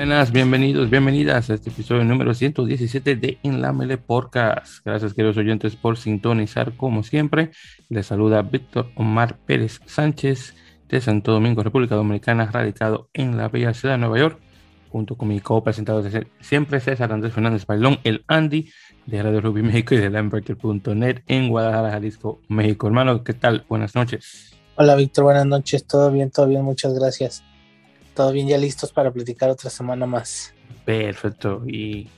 Buenas, 0.00 0.32
bienvenidos, 0.32 0.88
bienvenidas 0.88 1.50
a 1.50 1.54
este 1.54 1.68
episodio 1.68 2.04
número 2.04 2.32
117 2.32 3.16
de 3.16 3.38
En 3.42 3.60
la 3.60 3.74
Mele 3.74 3.98
Podcast. 3.98 4.82
Gracias, 4.82 5.12
queridos 5.12 5.36
oyentes, 5.36 5.76
por 5.76 5.98
sintonizar 5.98 6.74
como 6.74 7.02
siempre. 7.02 7.50
Les 7.90 8.06
saluda 8.06 8.40
Víctor 8.40 8.90
Omar 8.94 9.36
Pérez 9.44 9.78
Sánchez 9.84 10.54
de 10.88 11.02
Santo 11.02 11.32
Domingo, 11.32 11.62
República 11.62 11.96
Dominicana, 11.96 12.46
radicado 12.50 13.10
en 13.12 13.36
la 13.36 13.48
bella 13.48 13.74
ciudad 13.74 13.96
de 13.96 13.98
Nueva 13.98 14.18
York, 14.18 14.38
junto 14.88 15.18
con 15.18 15.28
mi 15.28 15.40
co-presentador 15.40 16.10
siempre 16.40 16.80
César 16.80 17.12
Andrés 17.12 17.34
Fernández 17.34 17.66
Bailón, 17.66 17.98
el 18.02 18.24
Andy 18.26 18.72
de 19.04 19.22
Radio 19.22 19.42
Rugby 19.42 19.62
México 19.62 19.94
y 19.94 19.98
de 19.98 20.08
Lamberter.net 20.08 21.24
en 21.26 21.50
Guadalajara, 21.50 21.90
Jalisco, 21.90 22.40
México. 22.48 22.86
Hermano, 22.86 23.22
¿qué 23.22 23.34
tal? 23.34 23.66
Buenas 23.68 23.94
noches. 23.94 24.56
Hola, 24.76 24.96
Víctor, 24.96 25.24
buenas 25.24 25.44
noches. 25.44 25.84
Todo 25.84 26.10
bien, 26.10 26.30
todo 26.30 26.46
bien, 26.46 26.62
muchas 26.62 26.94
gracias 26.94 27.44
bien, 28.30 28.48
ya 28.48 28.58
listos 28.58 28.92
para 28.92 29.10
platicar 29.10 29.50
otra 29.50 29.70
semana 29.70 30.06
más. 30.06 30.54
Perfecto, 30.84 31.62
y 31.66 32.08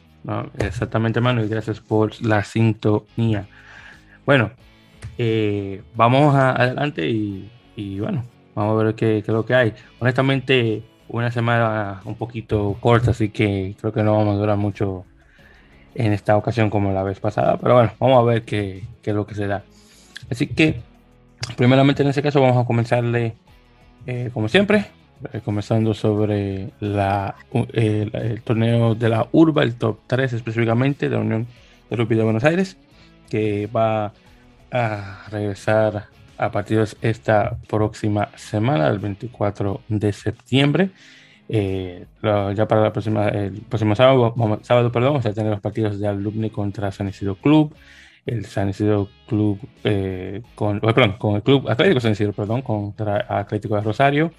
exactamente, 0.58 1.18
hermano, 1.18 1.44
y 1.44 1.48
gracias 1.48 1.80
por 1.80 2.20
la 2.22 2.44
sintonía. 2.44 3.46
Bueno, 4.24 4.50
eh, 5.18 5.82
vamos 5.94 6.34
adelante 6.34 7.08
y, 7.08 7.98
bueno, 8.00 8.24
vamos 8.54 8.80
a 8.80 8.84
ver 8.84 8.94
qué, 8.94 9.18
es 9.18 9.28
lo 9.28 9.44
que 9.44 9.54
hay. 9.54 9.74
Honestamente, 9.98 10.82
una 11.08 11.30
semana 11.30 12.00
un 12.04 12.14
poquito 12.14 12.76
corta, 12.80 13.10
así 13.10 13.28
que 13.28 13.76
creo 13.80 13.92
que 13.92 14.02
no 14.02 14.16
vamos 14.16 14.34
a 14.34 14.38
durar 14.38 14.56
mucho 14.56 15.04
en 15.94 16.12
esta 16.12 16.36
ocasión 16.36 16.70
como 16.70 16.92
la 16.92 17.02
vez 17.02 17.20
pasada, 17.20 17.58
pero 17.58 17.74
bueno, 17.74 17.92
vamos 17.98 18.18
a 18.18 18.22
ver 18.22 18.42
qué, 18.44 18.84
qué 19.02 19.10
es 19.10 19.16
lo 19.16 19.26
que 19.26 19.34
se 19.34 19.46
da. 19.46 19.62
Así 20.30 20.46
que, 20.46 20.80
primeramente 21.56 22.02
en 22.02 22.08
este 22.08 22.22
caso, 22.22 22.40
vamos 22.40 22.62
a 22.62 22.66
comenzarle, 22.66 23.34
eh, 24.06 24.30
como 24.32 24.48
siempre, 24.48 24.86
eh, 25.32 25.40
comenzando 25.44 25.94
sobre 25.94 26.70
la, 26.80 27.34
el, 27.72 28.42
torneo 28.42 28.94
de 28.94 29.08
la 29.08 29.28
Urba, 29.32 29.62
el 29.62 29.74
top 29.74 30.00
3 30.06 30.32
específicamente 30.32 31.08
de 31.08 31.16
la 31.16 31.22
Unión 31.22 31.46
de 31.88 31.96
Rugby 31.96 32.16
de 32.16 32.24
Buenos 32.24 32.44
Aires, 32.44 32.76
que 33.30 33.66
va 33.66 34.12
a 34.70 35.26
regresar 35.30 36.06
a 36.38 36.50
partir 36.50 36.78
de 36.78 36.88
esta 37.02 37.56
próxima 37.68 38.30
semana, 38.36 38.88
el 38.88 38.98
24 38.98 39.82
de 39.88 40.12
septiembre. 40.12 40.90
Eh, 41.48 42.06
ya 42.54 42.66
para 42.66 42.82
la 42.82 42.92
próxima, 42.92 43.28
el 43.28 43.60
próximo 43.62 43.94
sábado, 43.94 44.34
sábado 44.62 44.90
perdón, 44.90 45.10
vamos 45.12 45.26
a 45.26 45.32
tener 45.32 45.50
los 45.50 45.60
partidos 45.60 46.00
de 46.00 46.08
Alumni 46.08 46.50
contra 46.50 46.90
San 46.90 47.08
Isidro 47.08 47.34
Club, 47.36 47.74
el 48.24 48.46
San 48.46 48.70
Isidro 48.70 49.08
Club 49.26 49.58
eh, 49.84 50.42
con, 50.54 50.80
perdón, 50.80 51.16
con 51.18 51.36
el 51.36 51.42
Club 51.42 51.68
Atlético 51.68 52.00
San 52.00 52.12
Isidro, 52.12 52.32
perdón, 52.32 52.62
contra 52.62 53.26
Atlético 53.28 53.76
de 53.76 53.82
Rosario, 53.82 54.32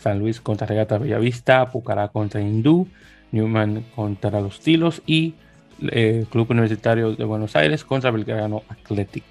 San 0.00 0.18
Luis 0.18 0.40
contra 0.40 0.66
Regata 0.66 0.98
Bellavista, 0.98 1.70
Pucará 1.70 2.08
contra 2.08 2.40
Hindú, 2.40 2.88
Newman 3.32 3.84
contra 3.94 4.40
Los 4.40 4.60
Tilos 4.60 5.02
y 5.06 5.34
eh, 5.90 6.26
Club 6.30 6.50
Universitario 6.50 7.14
de 7.14 7.24
Buenos 7.24 7.56
Aires 7.56 7.84
contra 7.84 8.10
Belgrano 8.10 8.62
Athletic. 8.68 9.24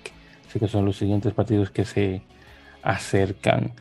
Así 0.47 0.59
que 0.59 0.67
son 0.67 0.85
los 0.85 0.97
siguientes 0.97 1.33
partidos 1.33 1.71
que 1.71 1.85
se 1.85 2.21
acercan. 2.83 3.71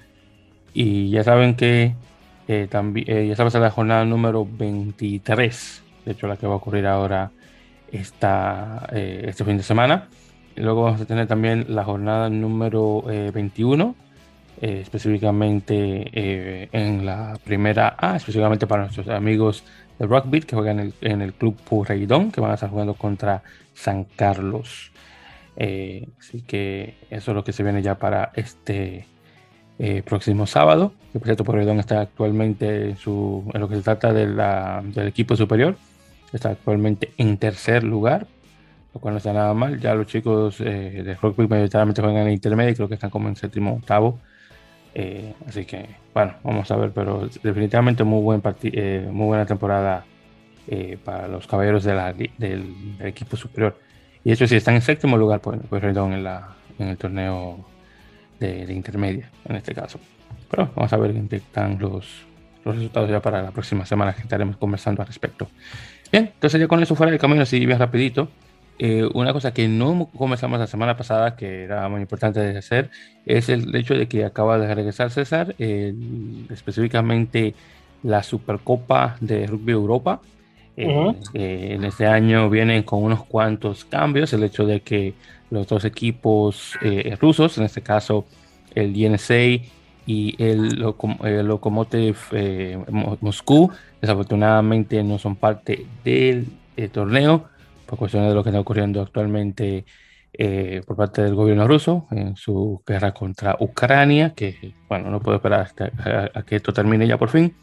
Y 0.73 1.11
ya 1.11 1.25
saben 1.25 1.55
que 1.55 1.95
eh, 2.49 2.67
también, 2.71 3.07
eh, 3.09 3.27
ya 3.29 3.37
sabes 3.37 3.55
la 3.55 3.71
jornada 3.71 4.05
número 4.05 4.47
23, 4.49 5.83
de 6.05 6.13
hecho 6.13 6.27
la 6.27 6.37
que 6.37 6.47
va 6.47 6.55
a 6.55 6.57
ocurrir 6.57 6.87
ahora 6.87 7.31
esta, 7.91 8.89
este 8.93 9.45
fin 9.45 9.57
de 9.57 9.63
semana. 9.63 10.09
Luego 10.57 10.85
vamos 10.85 11.01
a 11.01 11.05
tener 11.05 11.27
también 11.27 11.67
la 11.69 11.85
jornada 11.85 12.31
número 12.31 13.03
21 13.03 13.95
eh, 14.63 14.81
específicamente 14.81 15.75
eh, 16.15 16.69
en 16.73 17.05
la 17.05 17.39
primera 17.45 17.95
A, 17.99 18.17
específicamente 18.17 18.67
para 18.67 18.85
nuestros 18.85 19.07
amigos 19.09 19.65
de 19.99 20.07
Rugby 20.07 20.41
que 20.41 20.57
juegan 20.57 20.95
en 21.03 21.21
el, 21.21 21.35
Club 21.35 21.57
Purreidón, 21.57 22.33
que 22.33 22.41
van 22.41 22.53
a 22.53 22.55
estar 22.55 22.71
jugando 22.71 22.95
contra 22.95 23.43
San 23.75 24.05
Carlos. 24.05 24.93
Eh, 25.57 26.09
así 26.19 26.41
que 26.41 26.95
eso 27.11 27.33
es 27.33 27.35
lo 27.35 27.45
que 27.45 27.53
se 27.53 27.63
viene 27.63 27.83
ya 27.83 27.97
para 27.97 28.33
este 28.35 29.07
próximo 30.07 30.47
sábado. 30.47 30.95
Por 31.13 31.25
cierto, 31.25 31.45
Purreidón 31.45 31.79
está 31.79 32.01
actualmente 32.01 32.89
en, 32.89 32.97
su, 32.97 33.45
en 33.53 33.61
lo 33.61 33.69
que 33.69 33.77
se 33.77 33.83
trata 33.83 34.15
de 34.15 34.27
la, 34.27 34.83
del 34.83 35.09
equipo 35.09 35.37
superior, 35.37 35.77
está 36.33 36.49
actualmente 36.49 37.13
en 37.19 37.37
tercer 37.37 37.85
lugar, 37.85 38.27
lo 38.95 39.01
cual 39.01 39.13
no 39.13 39.19
está 39.19 39.35
nada 39.35 39.53
mal. 39.53 39.79
Ya 39.81 39.95
los 39.95 40.07
chicos 40.07 40.57
de 40.57 41.15
rugby 41.21 41.47
mayoritariamente 41.47 42.01
juegan 42.01 42.23
en 42.23 42.29
el 42.29 42.33
intermedio, 42.33 42.75
creo 42.75 42.89
que 42.89 42.95
están 42.95 43.11
como 43.11 43.29
en 43.29 43.37
séptimo 43.37 43.75
octavo 43.75 44.19
eh, 44.99 45.35
así 45.47 45.67
que, 45.67 45.85
bueno, 46.15 46.37
vamos 46.43 46.71
a 46.71 46.77
ver, 46.77 46.91
pero 46.91 47.29
definitivamente 47.43 48.03
muy, 48.03 48.23
buen 48.23 48.43
eh, 48.63 49.07
muy 49.13 49.27
buena 49.27 49.45
temporada 49.45 50.07
eh, 50.69 50.97
para 51.05 51.29
los 51.29 51.47
caballeros 51.47 51.85
del, 51.85 52.75
equipo 53.01 53.37
superior. 53.37 53.79
Y 54.25 54.33
eso 54.33 54.47
sí, 54.47 54.57
están 54.57 54.75
en 54.75 54.81
séptimo 54.81 55.19
lugar, 55.19 55.41
pues, 55.41 55.61
pues 55.69 55.85
en, 55.85 56.25
la, 56.25 56.49
en 56.79 56.89
el 56.89 56.97
torneo 56.97 57.63
de, 58.41 58.73
intermedia, 58.73 59.31
en 59.47 59.57
este 59.57 59.75
caso. 59.75 60.01
Pero 60.51 60.71
vamos 60.75 60.91
a 60.91 60.97
ver 60.97 61.13
qué 61.29 61.37
están 61.37 61.79
los, 61.79 62.25
los 62.65 62.77
resultados 62.77 63.11
ya 63.11 63.21
para 63.21 63.43
la 63.43 63.51
próxima 63.51 63.85
semana 63.85 64.15
que 64.15 64.23
estaremos 64.23 64.57
conversando 64.57 65.03
al 65.03 65.09
respecto. 65.09 65.47
Bien, 66.11 66.31
entonces 66.33 66.59
ya 66.59 66.69
con 66.69 66.83
eso 66.83 66.95
fuera 66.95 67.11
del 67.11 67.21
camino, 67.21 67.43
así 67.43 67.67
bien 67.67 67.79
rapidito. 67.79 68.31
Eh, 68.79 69.09
una 69.15 69.33
cosa 69.33 69.55
que 69.55 69.69
no 69.69 70.11
comenzamos 70.17 70.59
la 70.59 70.67
semana 70.67 70.97
pasada, 70.97 71.35
que 71.37 71.65
era 71.65 71.89
muy 71.89 72.03
importante 72.03 72.41
de 72.41 72.59
hacer, 72.59 72.91
es 73.25 73.49
el 73.49 73.75
hecho 73.75 73.95
de 73.95 74.07
que 74.07 74.25
acaba 74.25 74.59
de 74.59 74.75
regresar 74.75 75.11
César, 75.11 75.55
específicamente 75.59 77.55
la 78.03 78.23
Supercopa 78.23 79.17
de 79.21 79.47
Rugby 79.47 79.73
Europa. 79.73 80.21
Eh, 80.77 81.15
en 81.33 81.85
este 81.85 82.07
año 82.07 82.51
vienen 82.51 82.83
con 82.83 83.03
unos 83.03 83.25
cuantos 83.25 83.87
cambios, 83.87 84.35
el 84.35 84.45
hecho 84.45 84.67
de 84.67 84.81
que 84.81 85.15
los 85.51 85.67
dos 85.67 85.87
equipos 85.87 86.75
eh, 86.83 87.17
rusos, 87.19 87.57
en 87.57 87.65
este 87.65 87.81
caso 87.81 88.27
el 88.75 88.93
DNSA 88.93 89.65
y 90.07 90.35
el, 90.37 90.85
el 91.25 91.47
Lokomotiv 91.47 92.17
Moscú, 93.21 93.71
desafortunadamente 94.03 95.03
no 95.03 95.19
son 95.19 95.35
parte 95.35 95.87
del 96.05 96.47
torneo 96.93 97.49
por 97.87 97.99
cuestiones 97.99 98.29
de 98.29 98.35
lo 98.35 98.43
que 98.43 98.51
está 98.51 98.61
ocurriendo 98.61 99.01
actualmente 99.01 99.85
eh, 100.39 100.83
por 100.87 100.97
parte 100.97 101.23
del 101.23 101.35
gobierno 101.35 101.67
ruso 101.67 102.07
en 102.11 102.37
su 102.37 102.83
guerra 102.87 103.15
contra 103.15 103.57
Ucrania, 103.59 104.35
que 104.35 104.75
bueno, 104.89 105.11
no 105.11 105.21
puedo 105.21 105.37
esperar 105.37 105.61
hasta 105.61 105.91
a, 106.35 106.43
que 106.43 106.57
esto 106.57 106.73
termine 106.75 107.07
ya 107.07 107.17
por 107.17 107.31
fin. 107.31 107.55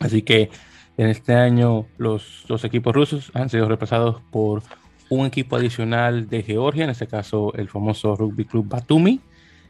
Así 0.00 0.22
que 0.22 0.50
en 0.96 1.06
este 1.06 1.34
año 1.34 1.86
los 1.98 2.44
dos 2.48 2.64
equipos 2.64 2.92
rusos 2.92 3.30
han 3.34 3.48
sido 3.48 3.68
reemplazados 3.68 4.20
por 4.32 4.62
un 5.10 5.26
equipo 5.26 5.56
adicional 5.56 6.28
de 6.28 6.42
Georgia, 6.42 6.84
en 6.84 6.90
este 6.90 7.06
caso 7.06 7.52
el 7.54 7.68
famoso 7.68 8.16
Rugby 8.16 8.46
Club 8.46 8.68
Batumi, 8.68 9.20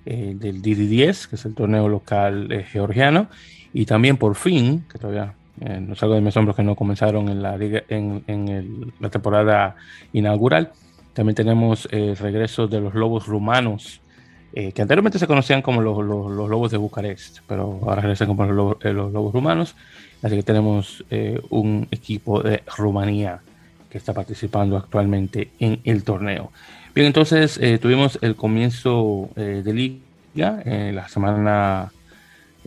eh, 0.07 0.33
del 0.35 0.63
DD10, 0.63 1.29
que 1.29 1.37
es 1.37 1.45
el 1.45 1.55
torneo 1.55 1.89
local 1.89 2.51
eh, 2.51 2.65
georgiano, 2.65 3.29
y 3.75 3.85
también 3.85 4.17
por 4.17 4.37
fin, 4.37 4.85
que 4.91 4.99
todavía 4.99 5.35
eh, 5.65 5.81
no 5.81 5.95
salgo 5.95 6.17
de 6.17 6.21
mis 6.21 6.37
hombros 6.37 6.57
que 6.57 6.63
no 6.65 6.75
comenzaron 6.75 7.29
en 7.29 7.41
la, 7.41 7.55
en, 7.57 8.93
la 8.99 9.11
temporada 9.11 9.77
inaugural. 10.13 10.73
También 11.13 11.37
tenemos 11.37 11.87
el 11.93 12.11
eh, 12.11 12.15
regreso 12.17 12.67
de 12.67 12.81
los 12.81 12.95
lobos 12.95 13.27
rumanos, 13.27 14.01
eh, 14.55 14.73
que 14.73 14.83
anteriormente 14.83 15.21
se 15.21 15.27
conocían 15.29 15.63
como 15.63 15.81
los, 15.81 15.97
lobos 16.05 16.73
de 16.73 16.79
Bucarest, 16.79 17.39
pero 17.47 17.79
ahora 17.83 18.03
regresan 18.03 18.27
como 18.27 18.45
los, 18.47 18.83
lobos 18.83 19.33
rumanos. 19.33 19.77
Así 20.23 20.37
que 20.37 20.43
tenemos 20.43 21.05
un 21.51 21.89
equipo 21.91 22.43
de 22.43 22.63
Rumanía 22.77 23.41
que 23.91 23.99
está 23.99 24.13
participando 24.15 24.77
actualmente 24.77 25.51
en 25.59 25.81
el 25.83 26.05
torneo. 26.05 26.53
Bien, 26.95 27.09
entonces 27.09 27.61
tuvimos 27.81 28.21
el 28.23 28.37
comienzo 28.37 29.31
de 29.35 29.75
liga 29.75 30.63
en 30.65 30.95
la 30.95 31.09
semana 31.09 31.91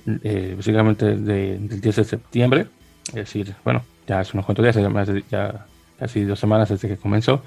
básicamente 0.06 1.16
del 1.16 1.80
10 1.80 1.96
de 1.96 2.04
septiembre. 2.04 2.68
Es 3.08 3.14
decir, 3.14 3.56
bueno, 3.64 3.84
ya 4.08 4.20
hace 4.20 4.32
unos 4.34 4.46
cuantos 4.46 4.64
días, 4.64 5.26
ya 5.30 5.66
casi 6.00 6.24
dos 6.24 6.40
semanas 6.40 6.70
desde 6.70 6.88
que 6.88 6.98
comenzó. 6.98 7.42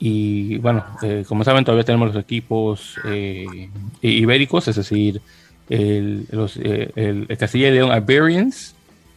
Y 0.00 0.58
bueno, 0.58 0.84
eh, 1.02 1.24
como 1.26 1.44
saben, 1.44 1.64
todavía 1.64 1.84
tenemos 1.84 2.14
los 2.14 2.22
equipos 2.22 2.96
eh, 3.04 3.68
ibéricos, 4.00 4.68
es 4.68 4.76
decir, 4.76 5.20
el, 5.68 6.26
los, 6.30 6.56
eh, 6.56 6.92
el, 6.94 7.26
Castilla 7.36 7.68
y 7.68 7.72
León 7.72 7.96
Iberians, 7.96 8.74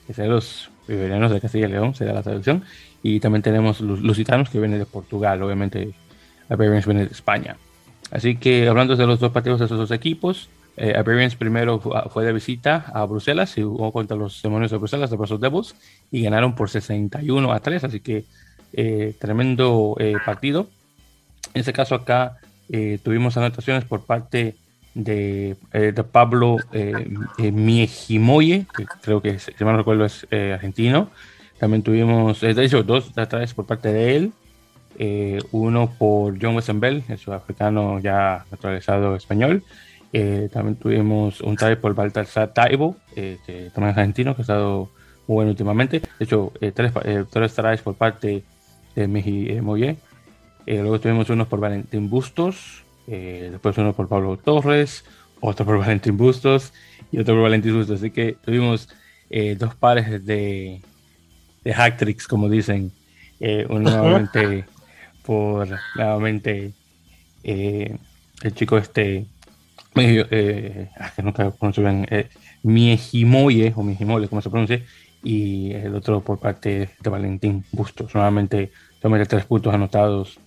que 0.07 0.13
son 0.13 0.29
los 0.29 0.69
iberianos 0.87 1.31
de 1.31 1.39
Castilla 1.39 1.67
y 1.67 1.71
León, 1.71 1.93
será 1.93 2.13
la 2.13 2.23
traducción. 2.23 2.63
Y 3.03 3.19
también 3.19 3.43
tenemos 3.43 3.81
los 3.81 4.01
lusitanos 4.01 4.49
que 4.49 4.59
vienen 4.59 4.79
de 4.79 4.85
Portugal, 4.85 5.41
obviamente 5.43 5.91
Iberians 6.49 6.85
vienen 6.85 7.07
de 7.07 7.13
España. 7.13 7.57
Así 8.11 8.35
que 8.35 8.67
hablando 8.67 8.95
de 8.95 9.07
los 9.07 9.19
dos 9.19 9.31
partidos 9.31 9.59
de 9.59 9.65
esos 9.65 9.77
dos 9.77 9.91
equipos, 9.91 10.49
eh, 10.77 11.33
primero 11.37 11.79
fue 11.79 12.25
de 12.25 12.33
visita 12.33 12.85
a 12.93 13.05
Bruselas 13.05 13.57
y 13.57 13.61
jugó 13.61 13.91
contra 13.91 14.15
los 14.15 14.41
demonios 14.41 14.71
de 14.71 14.77
Bruselas, 14.77 15.09
de 15.09 15.17
Brussels 15.17 15.41
Devils, 15.41 15.75
y 16.11 16.23
ganaron 16.23 16.55
por 16.55 16.69
61 16.69 17.51
a 17.51 17.59
3, 17.59 17.83
así 17.83 17.99
que 17.99 18.25
eh, 18.73 19.15
tremendo 19.19 19.95
eh, 19.99 20.15
partido. 20.25 20.69
En 21.53 21.59
este 21.59 21.73
caso 21.73 21.95
acá 21.95 22.37
eh, 22.69 22.99
tuvimos 23.03 23.35
anotaciones 23.35 23.83
por 23.83 24.05
parte 24.05 24.55
de, 24.93 25.57
Pablo 26.11 26.57
Miejimoye, 27.37 28.65
que 28.75 28.85
creo 29.01 29.21
que, 29.21 29.39
si 29.39 29.51
mal 29.63 29.73
no 29.73 29.79
recuerdo, 29.79 30.05
es 30.05 30.25
argentino. 30.31 31.09
También 31.59 31.83
tuvimos, 31.83 32.41
de 32.41 32.63
hecho, 32.63 32.83
dos 32.83 33.17
atrás 33.17 33.53
por 33.53 33.65
parte 33.65 33.93
de 33.93 34.15
él. 34.15 34.33
uno 35.51 35.93
por 35.97 36.37
John 36.41 36.55
Westenbell, 36.55 37.03
el 37.07 37.17
sudafricano 37.17 37.99
ya 37.99 38.45
naturalizado 38.51 39.15
español. 39.15 39.63
También 40.11 40.75
tuvimos 40.75 41.41
un 41.41 41.55
try 41.55 41.75
por 41.75 41.95
Baltasar 41.95 42.53
Taibo, 42.53 42.97
que 43.15 43.71
también 43.73 43.91
es 43.91 43.97
argentino, 43.97 44.35
que 44.35 44.41
ha 44.41 44.43
estado 44.43 44.89
muy 45.27 45.35
bueno 45.35 45.51
últimamente. 45.51 45.99
De 45.99 46.25
hecho, 46.25 46.51
tres, 46.73 46.91
tres 47.31 47.53
tries 47.53 47.81
por 47.81 47.95
parte 47.95 48.43
de 48.95 49.07
Meji 49.07 49.61
Moye. 49.61 49.97
luego 50.65 50.99
tuvimos 50.99 51.29
unos 51.29 51.47
por 51.47 51.59
Valentín 51.59 52.09
Bustos, 52.09 52.83
después 53.07 53.77
uno 53.77 53.93
por 53.93 54.07
Pablo 54.07 54.37
Torres, 54.37 55.05
otro 55.41 55.65
por 55.65 55.77
Valentín 55.79 56.17
Bustos 56.17 56.73
y 57.11 57.19
otro 57.19 57.35
por 57.35 57.43
Valentín 57.43 57.75
Bustos. 57.75 57.99
Así 57.99 58.11
que 58.11 58.37
tuvimos 58.43 58.89
eh, 59.29 59.55
dos 59.55 59.75
pares 59.75 60.25
de, 60.25 60.81
de 61.63 61.73
hack 61.73 62.27
como 62.27 62.49
dicen. 62.49 62.91
Eh, 63.39 63.65
uno 63.69 63.89
nuevamente 63.89 64.65
por 65.23 65.67
nuevamente 65.95 66.73
eh, 67.43 67.97
el 68.43 68.53
chico 68.53 68.77
este 68.77 69.25
eh, 69.95 70.89
ah, 70.97 71.11
nunca 71.21 71.51
pronuncio 71.51 71.83
bien 71.83 72.07
eh, 72.09 72.29
Miejimoye 72.63 73.73
o 73.75 73.83
Miejimoye 73.83 74.27
como 74.27 74.41
se 74.41 74.49
pronuncia 74.49 74.81
y 75.23 75.71
el 75.73 75.93
otro 75.95 76.21
por 76.21 76.39
parte 76.39 76.89
de 76.99 77.09
Valentín 77.09 77.63
Bustos 77.71 78.13
nuevamente 78.15 78.71
solamente 79.01 79.29
tres 79.29 79.45
puntos 79.45 79.73
anotados 79.73 80.39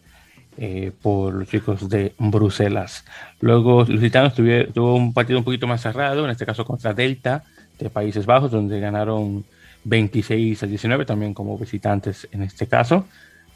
eh, 0.56 0.92
por 1.02 1.34
los 1.34 1.48
chicos 1.48 1.88
de 1.88 2.14
Bruselas. 2.16 3.04
Luego, 3.40 3.84
Lusitanos 3.84 4.34
tuvo, 4.34 4.94
un 4.94 5.12
partido 5.12 5.40
un 5.40 5.44
poquito 5.44 5.66
más 5.66 5.80
cerrado, 5.80 6.24
en 6.24 6.30
este 6.30 6.46
caso 6.46 6.64
contra 6.64 6.94
Delta 6.94 7.42
de 7.76 7.90
Países 7.90 8.24
Bajos, 8.24 8.52
donde 8.52 8.78
ganaron 8.78 9.44
26 9.82 10.62
a 10.62 10.66
19, 10.66 11.04
también 11.04 11.34
como 11.34 11.58
visitantes 11.58 12.28
en 12.30 12.42
este 12.42 12.68
caso. 12.68 13.06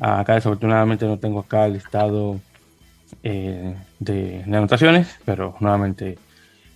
Acá 0.01 0.35
desafortunadamente 0.35 1.07
no 1.07 1.19
tengo 1.19 1.39
acá 1.39 1.67
el 1.67 1.75
listado 1.75 2.41
eh, 3.23 3.75
de, 3.99 4.43
anotaciones, 4.47 5.19
pero 5.25 5.57
nuevamente 5.61 6.19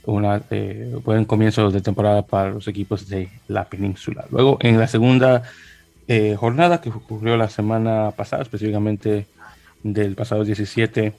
un 0.04 0.42
eh, 0.50 0.96
buen 1.04 1.24
comienzo 1.24 1.70
de 1.70 1.80
temporada 1.80 2.22
para 2.22 2.50
los 2.50 2.66
equipos 2.68 3.08
de 3.08 3.28
la 3.48 3.64
península. 3.64 4.24
Luego 4.30 4.58
en 4.60 4.78
la 4.78 4.88
segunda 4.88 5.44
eh, 6.08 6.34
jornada 6.36 6.80
que 6.80 6.90
ocurrió 6.90 7.36
la 7.36 7.48
semana 7.48 8.10
pasada, 8.16 8.42
específicamente 8.42 9.26
del 9.82 10.14
pasado 10.16 10.44
17 10.44 11.12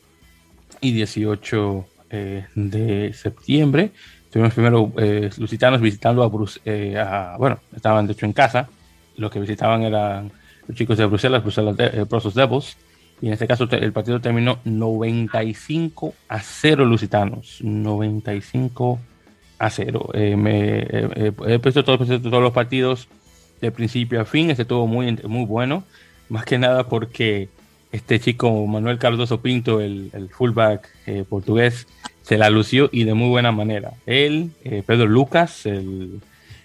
y 0.81 0.91
18 0.91 1.85
eh, 2.09 2.45
de 2.53 3.13
septiembre. 3.13 3.91
Tuvimos 4.29 4.53
primero 4.53 4.91
lusitanos 5.37 5.79
visitando 5.79 6.21
a, 6.23 6.27
Bruselas, 6.27 6.61
eh, 6.65 7.35
bueno, 7.37 7.59
estaban 7.75 8.07
de 8.07 8.13
hecho 8.13 8.25
en 8.25 8.33
casa, 8.33 8.67
lo 9.15 9.29
que 9.29 9.39
visitaban 9.39 9.83
eran 9.83 10.31
los 10.67 10.77
chicos 10.77 10.97
de 10.97 11.05
Bruselas, 11.05 11.43
Bruselas 11.43 11.77
de, 11.77 12.03
Brussels 12.03 12.35
Devils, 12.35 12.77
y 13.23 13.27
en 13.27 13.33
este 13.33 13.47
caso 13.47 13.69
el 13.71 13.93
partido 13.93 14.19
terminó 14.19 14.59
95 14.65 16.13
a 16.27 16.41
0 16.41 16.83
lusitanos, 16.83 17.59
95 17.61 18.99
a 19.59 19.69
0. 19.69 20.09
me, 20.35 20.79
he 21.47 21.59
puesto 21.59 21.85
todos, 21.85 22.09
los 22.21 22.51
partidos 22.51 23.07
de 23.61 23.71
principio 23.71 24.19
a 24.19 24.25
fin, 24.25 24.49
este 24.49 24.63
estuvo 24.63 24.87
muy, 24.87 25.13
muy 25.25 25.45
bueno, 25.45 25.85
más 26.27 26.43
que 26.43 26.57
nada 26.57 26.89
porque 26.89 27.47
este 27.93 28.19
chico 28.19 28.67
Manuel 28.67 28.99
Cardoso 28.99 29.39
Pinto, 29.39 29.79
el, 29.79 30.11
fullback 30.29 30.89
eh, 31.05 31.23
portugués, 31.23 31.87
se 32.23 32.37
la 32.37 32.49
lució 32.49 32.89
y 32.91 33.05
de 33.05 33.13
muy 33.13 33.29
buena 33.29 33.53
manera. 33.53 33.93
Él, 34.05 34.51
eh, 34.65 34.83
Pedro 34.85 35.05
Lucas, 35.05 35.65
el, 35.65 36.19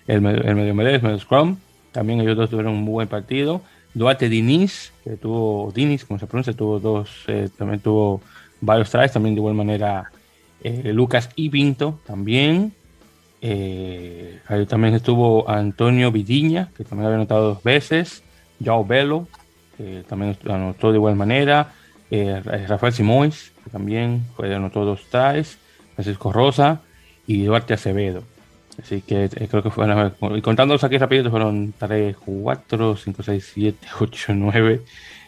el, 0.09 0.21
medio 0.21 0.57
medio, 0.75 0.91
el 0.91 1.03
medio 1.03 1.19
scrum, 1.21 1.59
también 1.93 2.21
ellos 2.21 2.37
dos 2.37 2.51
tuvieron 2.51 2.73
un 2.73 2.83
muy 2.83 2.95
buen 2.95 3.09
partido. 3.09 3.63
Duarte 3.99 4.29
Diniz, 4.29 4.93
que 5.05 5.17
tuvo, 5.17 5.73
Diniz, 5.75 6.05
como 6.05 6.19
se 6.19 6.27
pronuncia, 6.27 6.53
tuvo 6.53 6.79
dos, 6.79 7.25
eh, 7.27 7.49
también 7.57 7.81
tuvo 7.81 8.23
varios 8.61 8.91
tries, 8.91 9.13
también 9.13 9.35
de 9.35 9.41
igual 9.41 9.55
manera 9.55 10.11
Lucas 10.63 11.29
y 11.37 11.49
Pinto 11.51 12.01
también. 12.05 12.73
ahí 13.43 14.67
también 14.67 14.95
estuvo 14.95 15.49
Antonio 15.49 16.11
Vidiña, 16.11 16.71
que 16.77 16.85
también 16.85 17.07
había 17.07 17.17
anotado 17.17 17.55
dos 17.55 17.63
veces. 17.63 18.23
Joao 18.65 18.85
Belo, 18.85 19.29
también 20.09 20.37
anotó 20.49 20.91
de 20.91 20.97
igual 20.97 21.15
manera. 21.15 21.73
Eh, 22.11 22.41
Rafael 22.67 22.93
Simóis, 22.93 23.53
que 23.65 23.71
también 23.71 24.25
anotó 24.39 24.85
dos 24.85 25.07
tries. 25.11 25.59
Francisco 25.95 26.33
Rosa 26.33 26.81
y 27.27 27.45
Duarte 27.45 27.75
Acevedo. 27.75 28.23
Así 28.81 29.03
que 29.03 29.25
eh, 29.25 29.49
creo 29.51 29.63
que 29.63 29.71
fueron, 29.71 30.15
y 30.37 30.41
contándolos 30.41 30.85
aquí 30.85 30.99
rápido, 30.99 31.31
fueron 31.31 31.75
3, 31.79 32.17
4, 32.25 32.97
5, 32.97 33.23
6, 33.23 33.51
7, 33.55 33.89
8, 34.01 34.35
9, 34.35 34.83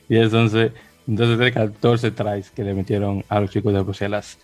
10, 0.09 0.35
11, 0.35 0.73
12, 1.07 1.53
14 1.53 2.11
tries 2.13 2.51
que 2.51 2.65
le 2.65 2.75
metieron 2.75 3.25
a 3.29 3.41
los 3.41 3.51
chicos 3.51 3.73
de 3.75 3.81
Bruselas. 3.81 4.39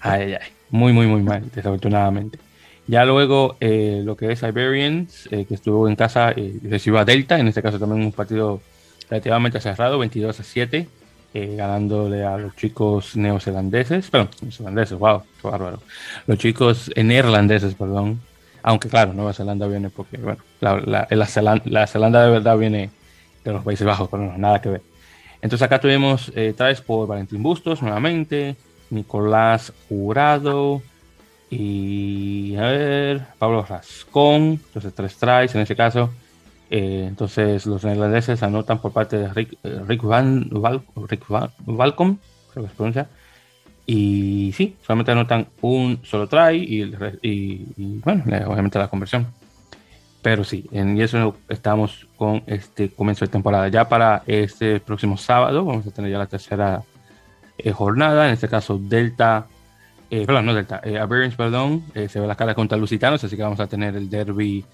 Ay, 0.00 0.34
ay, 0.34 0.48
muy, 0.70 0.92
muy, 0.92 1.06
muy 1.06 1.22
mal, 1.22 1.50
desafortunadamente. 1.52 2.38
Ya 2.86 3.04
luego 3.04 3.56
eh, 3.60 4.00
lo 4.04 4.16
que 4.16 4.32
es 4.32 4.42
Iberians, 4.42 5.28
eh, 5.30 5.44
que 5.44 5.54
estuvo 5.54 5.88
en 5.88 5.96
casa, 5.96 6.30
eh, 6.30 6.58
recibió 6.62 6.98
a 6.98 7.04
Delta, 7.04 7.38
en 7.38 7.48
este 7.48 7.60
caso 7.60 7.78
también 7.78 8.02
un 8.02 8.12
partido 8.12 8.62
relativamente 9.10 9.60
cerrado, 9.60 9.98
22 9.98 10.40
a 10.40 10.42
7, 10.42 10.88
eh, 11.34 11.54
ganándole 11.56 12.24
a 12.24 12.38
los 12.38 12.56
chicos 12.56 13.14
neozelandeses, 13.14 14.08
perdón, 14.08 14.30
neozelandeses, 14.40 14.98
wow, 14.98 15.22
qué 15.42 15.48
bárbaro. 15.48 15.82
Los 16.26 16.38
chicos 16.38 16.90
neerlandeses, 16.96 17.74
perdón, 17.74 18.20
aunque 18.62 18.88
claro, 18.88 19.12
Nueva 19.12 19.32
Zelanda 19.32 19.66
viene 19.66 19.90
porque, 19.90 20.16
bueno, 20.16 20.42
la, 20.60 21.06
la, 21.08 21.26
Zelanda, 21.86 22.24
de 22.24 22.30
verdad 22.30 22.56
viene 22.56 22.90
de 23.44 23.52
los 23.52 23.64
Países 23.64 23.86
Bajos, 23.86 24.08
pero 24.10 24.24
no, 24.24 24.38
nada 24.38 24.60
que 24.60 24.68
ver. 24.68 24.82
Entonces 25.40 25.64
acá 25.64 25.80
tuvimos 25.80 26.32
eh, 26.34 26.52
traes 26.56 26.80
por 26.80 27.06
Valentín 27.06 27.42
Bustos 27.42 27.82
nuevamente, 27.82 28.56
Nicolás 28.90 29.72
Jurado 29.88 30.82
y 31.50 32.56
a 32.56 32.62
ver, 32.62 33.22
Pablo 33.38 33.64
Rascón, 33.64 34.60
entonces 34.66 34.92
tres 34.94 35.16
tries 35.16 35.54
en 35.54 35.60
ese 35.62 35.76
caso. 35.76 36.10
Eh, 36.70 37.06
entonces 37.08 37.64
los 37.64 37.84
neerlandeses 37.84 38.42
anotan 38.42 38.80
por 38.80 38.92
parte 38.92 39.16
de 39.16 39.32
Rick, 39.32 39.56
eh, 39.62 39.80
Rick 39.86 40.02
Van, 40.02 40.50
Valcom, 40.50 42.18
creo 42.52 42.64
que 42.64 42.70
se 42.70 42.76
pronuncia. 42.76 43.08
Y 43.90 44.52
sí, 44.52 44.76
solamente 44.82 45.12
anotan 45.12 45.48
un 45.62 46.00
solo 46.02 46.28
try 46.28 46.58
y, 46.58 48.00
bueno, 48.04 48.22
obviamente 48.46 48.78
la 48.78 48.88
conversión. 48.88 49.26
Pero 50.20 50.44
sí, 50.44 50.66
en 50.72 51.00
eso 51.00 51.36
estamos 51.48 52.06
con 52.18 52.42
este 52.46 52.90
comienzo 52.90 53.24
de 53.24 53.30
temporada. 53.30 53.68
Ya 53.68 53.88
para 53.88 54.24
este 54.26 54.78
próximo 54.80 55.16
sábado 55.16 55.64
vamos 55.64 55.86
a 55.86 55.90
tener 55.90 56.10
ya 56.10 56.18
la 56.18 56.26
tercera 56.26 56.82
eh, 57.56 57.72
jornada, 57.72 58.26
en 58.26 58.34
este 58.34 58.46
caso 58.46 58.78
Delta, 58.78 59.46
perdón, 60.10 60.44
no 60.44 60.54
Delta, 60.54 60.82
Aberrance, 61.00 61.38
perdón, 61.38 61.84
se 61.94 62.20
ve 62.20 62.26
la 62.26 62.34
cara 62.34 62.54
contra 62.54 62.76
Lusitanos, 62.76 63.24
así 63.24 63.36
que 63.36 63.42
vamos 63.42 63.60
a 63.60 63.68
tener 63.68 63.96
el 63.96 64.10
derby 64.10 64.66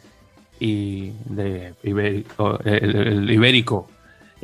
y 0.59 1.13
de 1.27 1.75
Ibérico, 1.85 2.59
el, 2.65 3.31
Ibérico 3.31 3.87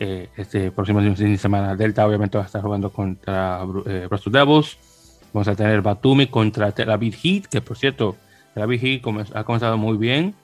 eh, 0.00 0.30
este 0.36 0.70
próximo 0.70 1.00
fin 1.14 1.14
de 1.14 1.36
semana. 1.36 1.76
Delta 1.76 2.06
obviamente 2.06 2.38
va 2.38 2.44
a 2.44 2.46
estar 2.46 2.62
jugando 2.62 2.90
contra 2.90 3.60
eh, 3.84 4.06
Bristol 4.08 4.32
Devils. 4.32 4.78
Vamos 5.32 5.46
a 5.46 5.54
tener 5.54 5.82
Batumi 5.82 6.26
contra 6.26 6.72
Tel 6.72 6.90
Aviv 6.90 7.14
Heat, 7.14 7.46
que 7.46 7.60
por 7.60 7.76
cierto, 7.76 8.16
Tel 8.54 8.62
Aviv 8.62 8.80
Heat 8.80 9.02
ha 9.34 9.44
comenzado 9.44 9.76
muy 9.76 9.98
bien. 9.98 10.34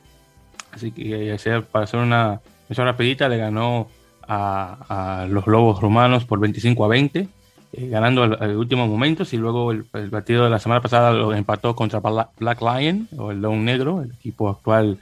Así 0.72 0.92
que 0.92 1.34
eh, 1.34 1.62
para 1.72 1.84
hacer 1.84 2.00
una 2.00 2.40
mención 2.68 2.86
rapidita, 2.86 3.30
le 3.30 3.38
ganó 3.38 3.88
a, 4.28 5.26
los 5.30 5.46
Lobos 5.46 5.80
Romanos 5.80 6.26
por 6.26 6.38
25 6.38 6.84
a 6.84 6.88
20, 6.88 7.28
eh, 7.72 7.88
ganando 7.88 8.24
al, 8.24 8.56
último 8.56 8.86
momento. 8.86 9.24
Y 9.32 9.38
luego 9.38 9.72
el, 9.72 9.86
el, 9.94 10.10
partido 10.10 10.44
de 10.44 10.50
la 10.50 10.58
semana 10.58 10.82
pasada 10.82 11.12
lo 11.12 11.32
empató 11.32 11.74
contra 11.74 12.00
Black 12.00 12.60
Lion, 12.60 13.08
o 13.16 13.30
el 13.30 13.40
León 13.40 13.64
Negro, 13.64 14.02
el 14.02 14.12
equipo 14.12 14.50
actual 14.50 14.98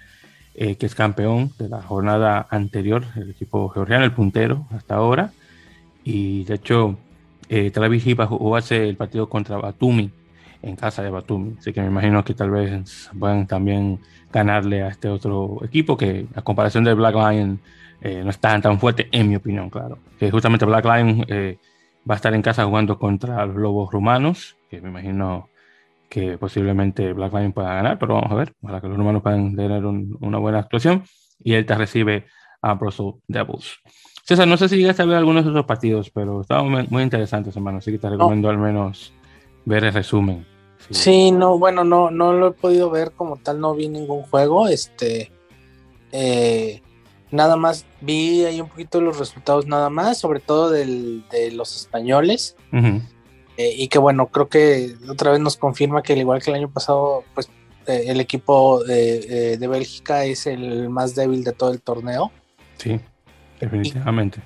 eh, 0.55 0.77
que 0.77 0.87
es 0.87 0.95
campeón 0.95 1.53
de 1.59 1.69
la 1.69 1.83
jornada 1.83 2.47
anterior, 2.51 3.05
el 3.17 3.31
equipo 3.31 3.69
georgiano, 3.69 4.05
el 4.05 4.13
puntero 4.13 4.67
hasta 4.71 4.95
ahora. 4.95 5.33
Y 6.05 6.45
de 6.45 6.55
hecho, 6.55 6.97
eh, 7.49 7.71
Tel 7.71 7.85
Aviv 7.85 8.19
va 8.19 8.25
a 8.25 8.29
jugarse 8.29 8.89
el 8.89 8.97
partido 8.97 9.29
contra 9.29 9.57
Batumi 9.57 10.11
en 10.63 10.77
casa 10.77 11.03
de 11.03 11.11
Batumi. 11.11 11.57
Así 11.59 11.73
que 11.73 11.81
me 11.81 11.89
imagino 11.89 12.25
que 12.25 12.35
tal 12.35 12.51
vez 12.51 13.11
puedan 13.19 13.47
también 13.47 14.01
ganarle 14.33 14.83
a 14.83 14.89
este 14.89 15.09
otro 15.09 15.61
equipo 15.65 15.97
que 15.97 16.27
a 16.35 16.43
comparación 16.43 16.85
de 16.85 16.95
Black 16.95 17.15
Lion 17.15 17.61
eh, 18.01 18.23
no 18.23 18.31
está 18.31 18.61
tan 18.61 18.79
fuerte, 18.79 19.09
en 19.13 19.29
mi 19.29 19.37
opinión, 19.37 19.71
claro. 19.71 19.99
Que 20.19 20.31
justamente 20.31 20.65
Black 20.65 20.85
Lion 20.85 21.25
eh, 21.29 21.59
va 22.09 22.15
a 22.15 22.17
estar 22.17 22.35
en 22.35 22.43
casa 22.43 22.65
jugando 22.65 22.99
contra 22.99 23.47
los 23.47 23.57
Lobos 23.57 23.93
Rumanos, 23.93 24.57
que 24.69 24.81
me 24.81 24.89
imagino 24.89 25.49
que 26.09 26.39
posiblemente 26.39 27.13
Black 27.13 27.33
Lion 27.33 27.53
pueda 27.53 27.75
ganar, 27.75 27.99
pero 27.99 28.15
vamos 28.15 28.31
a 28.31 28.37
ver, 28.37 28.55
para 28.61 28.81
que 28.81 28.89
los 28.89 28.99
humanos 28.99 29.23
puedan 29.23 29.57
tener 29.57 29.85
una 29.85 30.39
buena 30.39 30.61
actuación. 30.61 31.05
Y 31.43 31.55
él 31.55 31.67
te 31.67 31.75
recibe 31.75 32.27
a 32.63 32.75
Brussels 32.75 33.17
Devils. 33.29 33.79
César, 34.25 34.49
no 34.49 34.57
sé 34.57 34.69
si 34.69 34.79
llegaste 34.79 35.03
a 35.03 35.07
ver 35.07 35.19
algunos 35.19 35.45
de 35.45 35.51
esos 35.51 35.67
partidos, 35.67 36.11
pero 36.11 36.41
estaban 36.41 36.87
muy, 36.89 37.03
interesantes, 37.03 37.55
hermano, 37.57 37.79
así 37.79 37.93
que 37.93 37.99
te 37.99 38.09
recomiendo 38.09 38.49
al 38.49 38.57
menos 38.57 39.13
ver 39.67 39.85
el 39.85 39.93
resumen. 39.93 40.47
Sí. 40.91 41.31
no, 41.31 41.59
bueno, 41.59 41.85
no, 41.85 42.11
no 42.11 42.33
lo 42.33 42.49
he 42.49 42.53
podido 42.53 42.91
ver 42.91 43.13
como 43.13 43.37
tal, 43.37 43.61
no 43.61 43.75
vi 43.75 43.89
ningún 43.89 44.23
juego, 44.23 44.69
este, 44.69 45.31
eh, 46.13 46.81
nada 47.31 47.57
más 47.57 47.85
vi 48.01 48.45
ahí 48.45 48.61
un 48.61 48.69
poquito 48.69 49.01
los 49.01 49.19
resultados 49.19 49.67
nada 49.67 49.91
más, 49.91 50.19
sobre 50.19 50.41
todo 50.41 50.71
del, 50.71 51.25
de 51.31 51.51
los 51.51 51.77
españoles. 51.77 52.57
Eh, 53.57 53.73
y 53.77 53.89
que 53.89 53.99
bueno, 53.99 54.27
creo 54.29 54.49
que 54.49 54.95
otra 55.09 55.31
vez 55.31 55.41
nos 55.41 55.57
confirma 55.57 56.03
que 56.03 56.15
al 56.15 56.19
igual 56.19 56.43
que 56.43 56.51
el 56.51 56.57
año 56.57 56.71
pasado, 56.71 57.25
pues 57.35 57.49
eh, 57.87 58.05
el 58.09 58.21
equipo 58.21 58.83
de, 58.83 59.57
de, 59.59 59.69
Bélgica 59.69 60.25
es 60.25 60.47
el 60.47 60.89
más 60.89 61.15
débil 61.15 61.45
de 61.45 61.53
todo 61.53 61.71
el 61.71 61.81
torneo. 61.81 62.33
Sí, 62.79 62.99
definitivamente. 63.61 64.41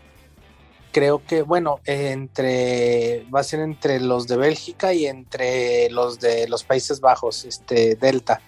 creo 0.93 1.23
que, 1.25 1.43
bueno, 1.43 1.81
entre 1.85 3.25
va 3.35 3.41
a 3.41 3.45
ser 3.45 3.61
entre 3.61 4.01
los 4.01 4.27
de 4.27 4.37
Bélgica 4.37 4.93
y 4.93 5.07
entre 5.07 5.89
los 5.91 6.19
de 6.21 6.49
los 6.49 6.65
Países 6.65 7.01
Bajos, 7.01 7.45
este 7.45 7.95
Delta. 7.95 8.41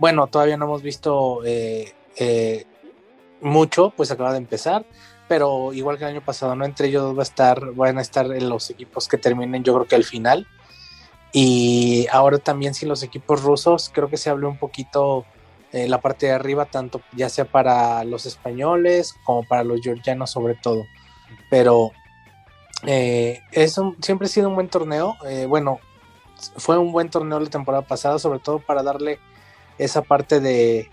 Bueno, 0.00 0.26
todavía 0.28 0.56
no 0.56 0.64
hemos 0.64 0.82
visto 0.82 1.44
eh, 1.44 1.92
eh, 2.16 2.64
mucho, 3.42 3.92
pues 3.94 4.10
acaba 4.10 4.32
de 4.32 4.38
empezar, 4.38 4.86
pero 5.30 5.72
igual 5.72 5.96
que 5.96 6.02
el 6.02 6.10
año 6.10 6.24
pasado, 6.24 6.56
¿no? 6.56 6.64
Entre 6.64 6.88
ellos 6.88 7.16
va 7.16 7.20
a 7.20 7.22
estar, 7.22 7.72
van 7.74 7.98
a 7.98 8.00
estar 8.00 8.26
los 8.26 8.68
equipos 8.68 9.06
que 9.06 9.16
terminen, 9.16 9.62
yo 9.62 9.72
creo 9.74 9.86
que 9.86 9.94
al 9.94 10.02
final. 10.02 10.48
Y 11.32 12.08
ahora 12.10 12.38
también 12.38 12.74
si 12.74 12.84
los 12.84 13.04
equipos 13.04 13.44
rusos, 13.44 13.92
creo 13.94 14.08
que 14.08 14.16
se 14.16 14.28
habló 14.28 14.48
un 14.48 14.58
poquito 14.58 15.24
eh, 15.70 15.86
la 15.86 16.00
parte 16.00 16.26
de 16.26 16.32
arriba, 16.32 16.64
tanto 16.64 17.00
ya 17.12 17.28
sea 17.28 17.44
para 17.44 18.02
los 18.02 18.26
españoles 18.26 19.14
como 19.24 19.44
para 19.44 19.62
los 19.62 19.80
georgianos 19.80 20.32
sobre 20.32 20.56
todo. 20.56 20.84
Pero 21.48 21.92
eh, 22.84 23.40
es 23.52 23.80
siempre 24.02 24.26
ha 24.26 24.28
sido 24.28 24.48
un 24.48 24.56
buen 24.56 24.68
torneo. 24.68 25.16
Eh, 25.28 25.46
bueno, 25.46 25.78
fue 26.56 26.76
un 26.76 26.90
buen 26.90 27.08
torneo 27.08 27.38
la 27.38 27.50
temporada 27.50 27.86
pasada, 27.86 28.18
sobre 28.18 28.40
todo 28.40 28.58
para 28.58 28.82
darle 28.82 29.20
esa 29.78 30.02
parte 30.02 30.40
de 30.40 30.90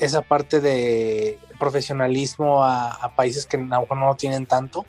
esa 0.00 0.22
parte 0.22 0.60
de 0.60 1.38
profesionalismo 1.58 2.64
a, 2.64 3.12
países 3.16 3.46
que 3.46 3.56
a 3.56 3.60
lo 3.60 3.80
mejor 3.80 3.96
no 3.96 4.14
tienen 4.16 4.46
tanto. 4.46 4.84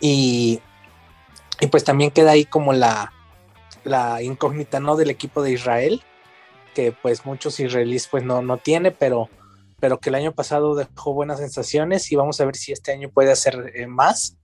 Y, 0.00 0.60
y 1.60 1.66
pues 1.68 1.84
también 1.84 2.10
queda 2.10 2.32
ahí 2.32 2.44
como 2.44 2.72
la, 2.72 3.12
la 3.84 4.22
incógnita 4.22 4.80
¿no? 4.80 4.96
del 4.96 5.10
equipo 5.10 5.42
de 5.42 5.52
Israel, 5.52 6.02
que 6.74 6.92
pues 6.92 7.24
muchos 7.24 7.60
israelíes 7.60 8.08
pues 8.08 8.24
no, 8.24 8.42
no 8.42 8.58
tiene, 8.58 8.90
pero, 8.90 9.28
pero 9.80 9.98
que 9.98 10.10
el 10.10 10.16
año 10.16 10.32
pasado 10.32 10.74
dejó 10.74 11.12
buenas 11.12 11.38
sensaciones 11.38 12.10
y 12.12 12.16
vamos 12.16 12.40
a 12.40 12.44
ver 12.44 12.56
si 12.56 12.72
este 12.72 12.92
año 12.92 13.10
puede 13.10 13.32
hacer 13.32 13.72
eh, 13.74 13.86
más. 13.86 14.36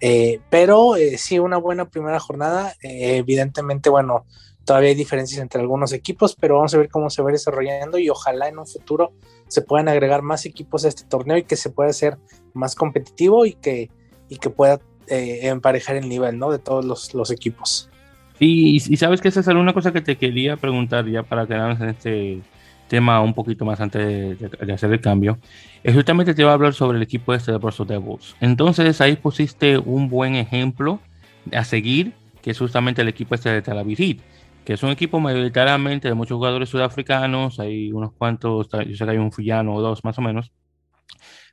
Eh, 0.00 0.40
pero 0.50 0.96
eh, 0.96 1.16
sí, 1.16 1.38
una 1.38 1.58
buena 1.58 1.88
primera 1.88 2.18
jornada. 2.18 2.74
evidentemente, 2.80 3.88
bueno, 3.88 4.26
Todavía 4.64 4.90
hay 4.90 4.94
diferencias 4.94 5.40
entre 5.40 5.60
algunos 5.60 5.92
equipos, 5.92 6.36
pero 6.38 6.56
vamos 6.56 6.74
a 6.74 6.78
ver 6.78 6.88
cómo 6.88 7.10
se 7.10 7.22
va 7.22 7.32
desarrollando 7.32 7.98
y 7.98 8.08
ojalá 8.08 8.48
en 8.48 8.58
un 8.58 8.66
futuro 8.66 9.12
se 9.48 9.62
puedan 9.62 9.88
agregar 9.88 10.22
más 10.22 10.46
equipos 10.46 10.84
a 10.84 10.88
este 10.88 11.04
torneo 11.04 11.36
y 11.36 11.42
que 11.42 11.56
se 11.56 11.70
pueda 11.70 11.90
hacer 11.90 12.18
más 12.54 12.74
competitivo 12.74 13.44
y 13.44 13.54
que, 13.54 13.90
y 14.28 14.36
que 14.36 14.50
pueda 14.50 14.80
eh, 15.08 15.40
emparejar 15.42 15.96
el 15.96 16.08
nivel 16.08 16.38
¿no? 16.38 16.50
de 16.50 16.58
todos 16.58 17.12
los, 17.12 17.30
equipos. 17.30 17.90
y, 18.38 18.78
sabes 18.96 19.20
que 19.20 19.28
es 19.28 19.36
una 19.48 19.74
cosa 19.74 19.92
que 19.92 20.00
te 20.00 20.16
quería 20.16 20.56
preguntar 20.56 21.06
ya 21.06 21.22
para 21.22 21.46
quedarnos 21.46 21.80
en 21.80 21.88
este 21.88 22.42
tema 22.92 23.22
un 23.22 23.32
poquito 23.32 23.64
más 23.64 23.80
antes 23.80 24.38
de, 24.38 24.72
hacer 24.72 24.92
el 24.92 25.00
cambio. 25.00 25.38
Es 25.82 25.94
justamente 25.94 26.34
te 26.34 26.42
iba 26.42 26.50
a 26.50 26.54
hablar 26.54 26.74
sobre 26.74 26.98
el 26.98 27.02
equipo 27.02 27.32
este 27.32 27.50
de 27.50 27.56
Borso 27.58 27.86
Devils. 27.86 28.36
Entonces 28.38 29.00
ahí 29.00 29.16
pusiste 29.16 29.78
un 29.78 30.10
buen 30.10 30.34
ejemplo 30.36 31.00
a 31.52 31.64
seguir, 31.64 32.12
que 32.42 32.50
es 32.50 32.58
justamente 32.58 33.00
el 33.00 33.08
equipo 33.08 33.34
este 33.34 33.48
de 33.48 33.62
Tel 33.62 33.78
Aviv 33.78 34.20
que 34.64 34.74
es 34.74 34.82
un 34.82 34.90
equipo 34.90 35.20
mayoritariamente 35.20 36.08
de 36.08 36.14
muchos 36.14 36.36
jugadores 36.36 36.68
sudafricanos, 36.68 37.58
hay 37.58 37.92
unos 37.92 38.12
cuantos, 38.12 38.68
yo 38.70 38.96
sé 38.96 39.04
que 39.04 39.10
hay 39.10 39.18
un 39.18 39.32
fullano 39.32 39.74
o 39.74 39.80
dos 39.80 40.04
más 40.04 40.18
o 40.18 40.22
menos, 40.22 40.52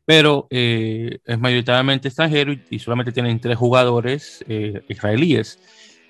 pero 0.05 0.47
eh, 0.49 1.19
es 1.25 1.39
mayoritariamente 1.39 2.07
extranjero 2.07 2.53
y, 2.69 2.79
solamente 2.79 3.11
tienen 3.11 3.39
tres 3.39 3.57
jugadores 3.57 4.43
eh, 4.47 4.83
israelíes. 4.89 5.59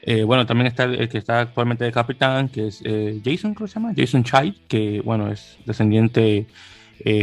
Eh, 0.01 0.23
bueno, 0.23 0.45
también 0.45 0.67
está 0.67 0.85
el, 0.85 1.09
que 1.09 1.17
está 1.17 1.41
actualmente 1.41 1.83
de 1.83 1.91
capitán, 1.91 2.47
que 2.47 2.67
es 2.67 2.81
Jason, 3.25 3.53
¿cómo 3.53 3.67
se 3.67 3.75
llama? 3.75 3.93
Jason 3.95 4.23
Child, 4.23 4.67
que 4.67 5.01
bueno, 5.01 5.31
es 5.31 5.57
descendiente 5.65 6.47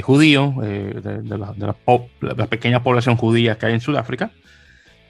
judío 0.02 0.54
de, 0.62 1.22
la, 1.24 1.52
de 1.52 2.36
la 2.36 2.46
pequeña 2.46 2.82
población 2.82 3.16
judía 3.16 3.58
que 3.58 3.66
hay 3.66 3.74
en 3.74 3.80
Sudáfrica 3.80 4.30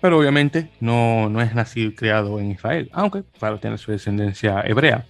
pero 0.01 0.19
obviamente 0.19 0.71
no, 0.81 1.29
no 1.29 1.41
es 1.41 1.55
nacido 1.55 1.93
y 2.01 2.41
en 2.41 2.51
Israel, 2.51 2.91
aunque 2.93 3.25
claro, 3.39 3.59
tiene 3.59 3.79
su 3.79 3.91
descendencia 3.91 4.63
hebrea. 4.65 5.07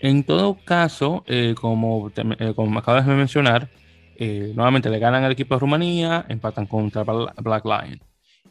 En 0.00 0.22
todo 0.22 0.58
caso, 0.64 1.24
eh, 1.26 1.54
como, 1.60 2.10
eh, 2.16 2.52
como 2.54 2.78
acabas 2.78 3.06
de 3.06 3.14
mencionar, 3.14 3.68
eh, 4.16 4.52
nuevamente 4.54 4.90
le 4.90 4.98
ganan 4.98 5.24
al 5.24 5.32
equipo 5.32 5.54
de 5.54 5.60
Rumanía, 5.60 6.24
empatan 6.28 6.66
contra 6.66 7.02
Black 7.02 7.64
Lion. 7.64 8.00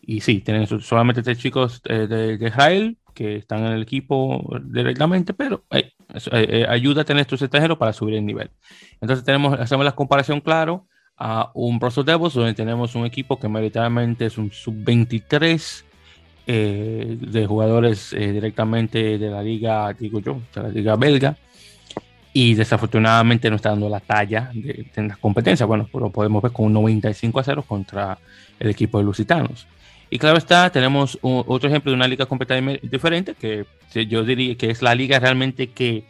Y 0.02 0.22
sí, 0.22 0.42
tienen 0.42 0.68
solamente 0.82 1.22
tres 1.22 1.38
chicos 1.38 1.82
de, 1.84 2.38
Israel 2.42 2.98
que 3.14 3.38
están 3.38 3.66
en 3.66 3.74
el 3.74 3.82
equipo 3.82 4.58
directamente, 4.64 5.34
pero 5.34 5.64
ayuda 6.70 7.02
a 7.02 7.06
tener 7.06 7.22
estos 7.22 7.42
extranjeros 7.42 7.78
para 7.78 7.92
subir 7.92 8.16
el 8.16 8.26
nivel. 8.26 8.52
Entonces 9.02 9.26
tenemos, 9.26 9.60
hacemos 9.60 9.84
la 9.84 9.94
comparación 9.94 10.40
claro 10.40 10.88
a 11.18 11.52
un 11.54 11.80
Pro 11.80 11.90
Devils, 12.04 12.34
donde 12.34 12.54
tenemos 12.54 12.96
un 12.96 13.06
equipo 13.06 13.40
que 13.40 13.48
mayoritariamente 13.48 14.28
es 14.28 14.38
un 14.38 14.52
sub-23 14.52 15.84
eh, 16.46 17.18
de 17.20 17.46
jugadores 17.46 18.14
eh, 18.14 18.32
directamente 18.32 19.18
de 19.18 19.30
la 19.30 19.42
liga, 19.42 19.92
digo 19.94 20.20
yo, 20.20 20.42
de 20.54 20.62
la 20.62 20.70
liga 20.70 20.96
belga, 20.96 21.36
y 22.34 22.54
desafortunadamente 22.54 23.50
no 23.50 23.56
está 23.56 23.70
dando 23.70 23.90
la 23.90 24.00
talla 24.00 24.52
de, 24.54 24.86
en 24.96 25.08
las 25.08 25.18
competencias. 25.18 25.68
Bueno, 25.68 25.90
lo 25.92 26.12
podemos 26.12 26.42
ver 26.42 26.52
con 26.52 26.68
un 26.68 26.74
95 26.74 27.40
a 27.40 27.44
0 27.44 27.66
contra 27.68 28.18
el 28.60 28.70
equipo 28.70 29.00
de 29.00 29.06
Lusitanos. 29.06 29.68
Y 30.10 30.20
claro 30.20 30.38
está, 30.38 30.70
tenemos 30.70 31.18
otro 31.22 31.68
ejemplo 31.68 31.92
de 31.92 31.96
una 31.96 32.08
liga 32.08 32.26
completamente 32.26 32.88
diferente, 32.88 33.34
que 33.34 33.66
yo 34.06 34.24
diría 34.24 34.56
que 34.56 34.70
es 34.70 34.82
la 34.82 34.96
liga 34.96 35.20
realmente 35.20 35.68
que 35.68 36.06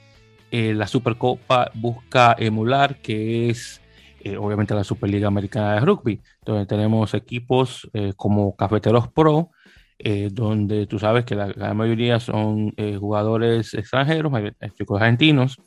eh, 0.52 0.74
la 0.74 0.86
Supercopa 0.86 1.72
busca 1.74 2.36
emular, 2.38 2.98
que 2.98 3.50
es 3.50 3.82
eh, 4.28 4.38
obviamente 4.38 4.74
la 4.74 4.84
Superliga 4.84 5.30
Americana 5.30 5.76
de 5.76 5.80
Rugby, 5.82 6.20
donde 6.44 6.66
tenemos 6.66 7.14
equipos 7.14 7.90
eh, 7.94 8.12
como 8.18 8.58
Cafeteros 8.58 9.08
Pro, 9.08 9.52
eh, 10.00 10.28
donde 10.32 10.86
tú 10.86 11.00
sabes 11.00 11.24
que 11.24 11.34
la, 11.34 11.74
mayoría 11.74 12.20
son 12.20 12.74
jugadores 13.00 13.74
extranjeros, 13.74 14.34
chicos 14.78 15.02
argentinos, 15.02 15.58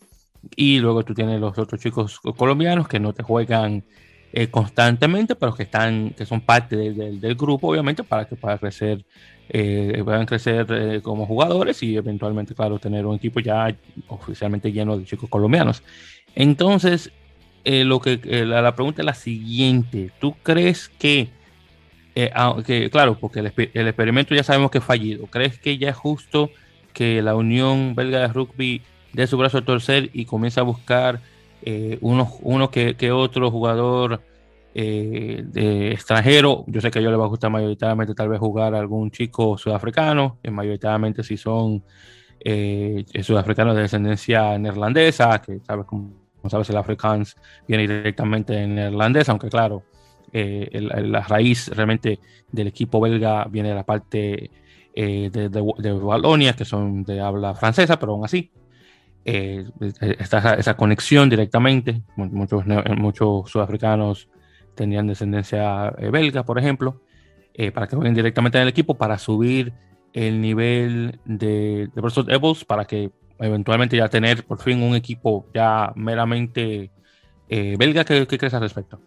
y 0.56 0.78
luego 0.78 1.04
tú 1.04 1.14
tienes 1.14 1.40
los 1.40 1.56
otros 1.58 1.80
chicos 1.80 2.20
colombianos 2.36 2.86
que 2.86 3.00
no 3.00 3.12
te 3.14 3.22
juegan 3.22 3.82
constantemente, 4.50 5.34
pero 5.34 5.54
que 5.54 5.64
están, 5.64 6.10
que 6.10 6.24
son 6.24 6.42
parte 6.42 6.76
del 6.76 7.34
grupo, 7.34 7.68
obviamente, 7.68 8.04
para 8.04 8.26
que 8.26 8.36
puedan 8.36 8.58
crecer, 8.58 9.04
puedan 10.04 10.26
crecer 10.26 11.02
como 11.02 11.26
jugadores 11.26 11.82
y 11.82 11.96
eventualmente, 11.96 12.54
claro, 12.54 12.78
tener 12.78 13.06
un 13.06 13.16
equipo 13.16 13.40
ya 13.40 13.74
oficialmente 14.06 14.70
lleno 14.70 14.96
de 14.96 15.04
chicos 15.04 15.28
colombianos. 15.28 15.82
Entonces, 16.34 17.10
eh, 17.64 17.84
lo 17.84 18.00
que 18.00 18.20
eh, 18.24 18.46
la, 18.46 18.74
pregunta 18.74 19.02
es 19.02 19.06
la 19.06 19.14
siguiente. 19.14 20.10
¿Tú 20.18 20.34
crees 20.42 20.88
que, 20.88 21.28
eh, 22.14 22.88
claro, 22.90 23.18
porque 23.18 23.40
el, 23.40 23.46
experimento 23.86 24.34
ya 24.34 24.42
sabemos 24.42 24.70
que 24.70 24.78
es 24.78 24.84
fallido, 24.84 25.26
¿crees 25.26 25.58
que 25.58 25.76
ya 25.78 25.90
es 25.90 25.96
justo 25.96 26.50
que 26.94 27.22
la 27.22 27.34
Unión 27.34 27.94
Belga 27.94 28.20
de 28.20 28.28
Rugby 28.28 28.82
dé 29.12 29.26
su 29.26 29.36
brazo 29.36 29.58
a 29.58 29.64
torcer 29.64 30.10
y 30.12 30.24
comience 30.24 30.60
a 30.60 30.62
buscar 30.62 31.20
uno, 32.00 32.32
uno 32.40 32.70
que, 32.70 33.12
otro 33.12 33.50
jugador 33.50 34.22
extranjero? 34.74 36.64
Yo 36.66 36.80
sé 36.80 36.90
que 36.90 36.98
a 36.98 37.00
ellos 37.00 37.12
les 37.12 37.20
va 37.20 37.24
a 37.24 37.28
gustar 37.28 37.50
mayoritariamente 37.50 38.14
tal 38.14 38.30
vez 38.30 38.38
jugar 38.38 38.74
a 38.74 38.78
algún 38.78 39.10
chico 39.10 39.58
sudafricano, 39.58 40.38
mayoritariamente 40.50 41.22
si 41.22 41.36
son 41.36 41.82
sudafricanos 43.22 43.76
de 43.76 43.82
descendencia 43.82 44.58
neerlandesa, 44.58 45.42
que 45.42 45.60
sabes 45.60 45.84
cómo 45.86 46.20
como 46.40 46.50
sabes, 46.50 46.70
el 46.70 46.76
Afrikaans 46.76 47.36
viene 47.68 47.86
directamente 47.86 48.62
en 48.62 48.74
neerlandés, 48.74 49.28
aunque 49.28 49.48
claro, 49.48 49.82
eh, 50.32 50.68
la 50.80 51.20
raíz 51.22 51.68
realmente 51.68 52.20
del 52.50 52.68
equipo 52.68 53.00
belga 53.00 53.44
viene 53.44 53.70
de 53.70 53.74
la 53.74 53.84
parte 53.84 54.50
eh, 54.94 55.30
de, 55.30 55.48
de, 55.48 55.92
Walonia, 55.92 56.54
que 56.54 56.64
son 56.64 57.02
de 57.02 57.20
habla 57.20 57.54
francesa, 57.54 57.98
pero 57.98 58.12
aún 58.12 58.24
así 58.24 58.50
eh, 59.24 59.64
está 60.18 60.54
esa, 60.54 60.76
conexión 60.76 61.28
directamente. 61.28 62.02
Muchos, 62.16 62.64
muchos 62.96 63.50
sudafricanos 63.50 64.28
tenían 64.74 65.06
descendencia 65.06 65.90
belga, 65.90 66.44
por 66.44 66.58
ejemplo, 66.58 67.02
para 67.74 67.86
que 67.86 67.96
jueguen 67.96 68.14
directamente 68.14 68.56
en 68.58 68.62
el 68.62 68.68
equipo 68.68 68.94
para 68.94 69.18
subir 69.18 69.74
el 70.12 70.40
nivel 70.40 71.20
de, 71.24 71.88
de 71.94 72.22
Devils 72.26 72.64
para 72.64 72.84
que 72.84 73.10
eventualmente 73.40 73.96
ya 73.96 74.08
tener 74.08 74.44
por 74.44 74.60
fin 74.60 74.82
un 74.82 74.94
equipo 74.94 75.46
ya 75.54 75.92
meramente 75.96 76.90
eh, 77.48 77.76
belga. 77.78 78.04
¿Qué, 78.04 78.26
crees 78.26 78.54
al 78.54 78.60
respecto? 78.60 79.00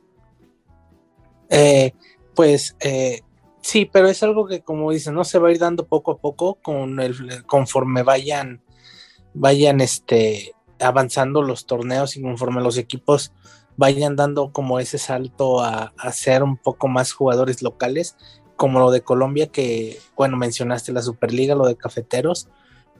Eh, 1.49 1.93
pues 2.35 2.75
eh, 2.79 3.21
sí, 3.61 3.89
pero 3.91 4.07
es 4.07 4.21
algo 4.23 4.47
que 4.47 4.61
como 4.61 4.91
dicen, 4.91 5.13
no 5.13 5.23
se 5.23 5.39
va 5.39 5.49
a 5.49 5.51
ir 5.51 5.59
dando 5.59 5.85
poco 5.85 6.11
a 6.11 6.17
poco 6.17 6.55
con 6.55 6.99
el, 6.99 7.45
conforme 7.45 8.03
vayan, 8.03 8.61
vayan 9.33 9.81
este, 9.81 10.53
avanzando 10.79 11.41
los 11.41 11.65
torneos 11.65 12.17
y 12.17 12.21
conforme 12.21 12.61
los 12.61 12.77
equipos 12.77 13.31
vayan 13.77 14.15
dando 14.15 14.51
como 14.51 14.79
ese 14.79 14.97
salto 14.97 15.61
a, 15.61 15.93
a 15.97 16.11
ser 16.11 16.43
un 16.43 16.57
poco 16.57 16.87
más 16.87 17.13
jugadores 17.13 17.61
locales, 17.61 18.17
como 18.55 18.79
lo 18.79 18.91
de 18.91 19.01
Colombia, 19.01 19.47
que, 19.47 19.99
bueno, 20.15 20.37
mencionaste 20.37 20.91
la 20.91 21.01
Superliga, 21.01 21.55
lo 21.55 21.65
de 21.65 21.75
Cafeteros, 21.75 22.49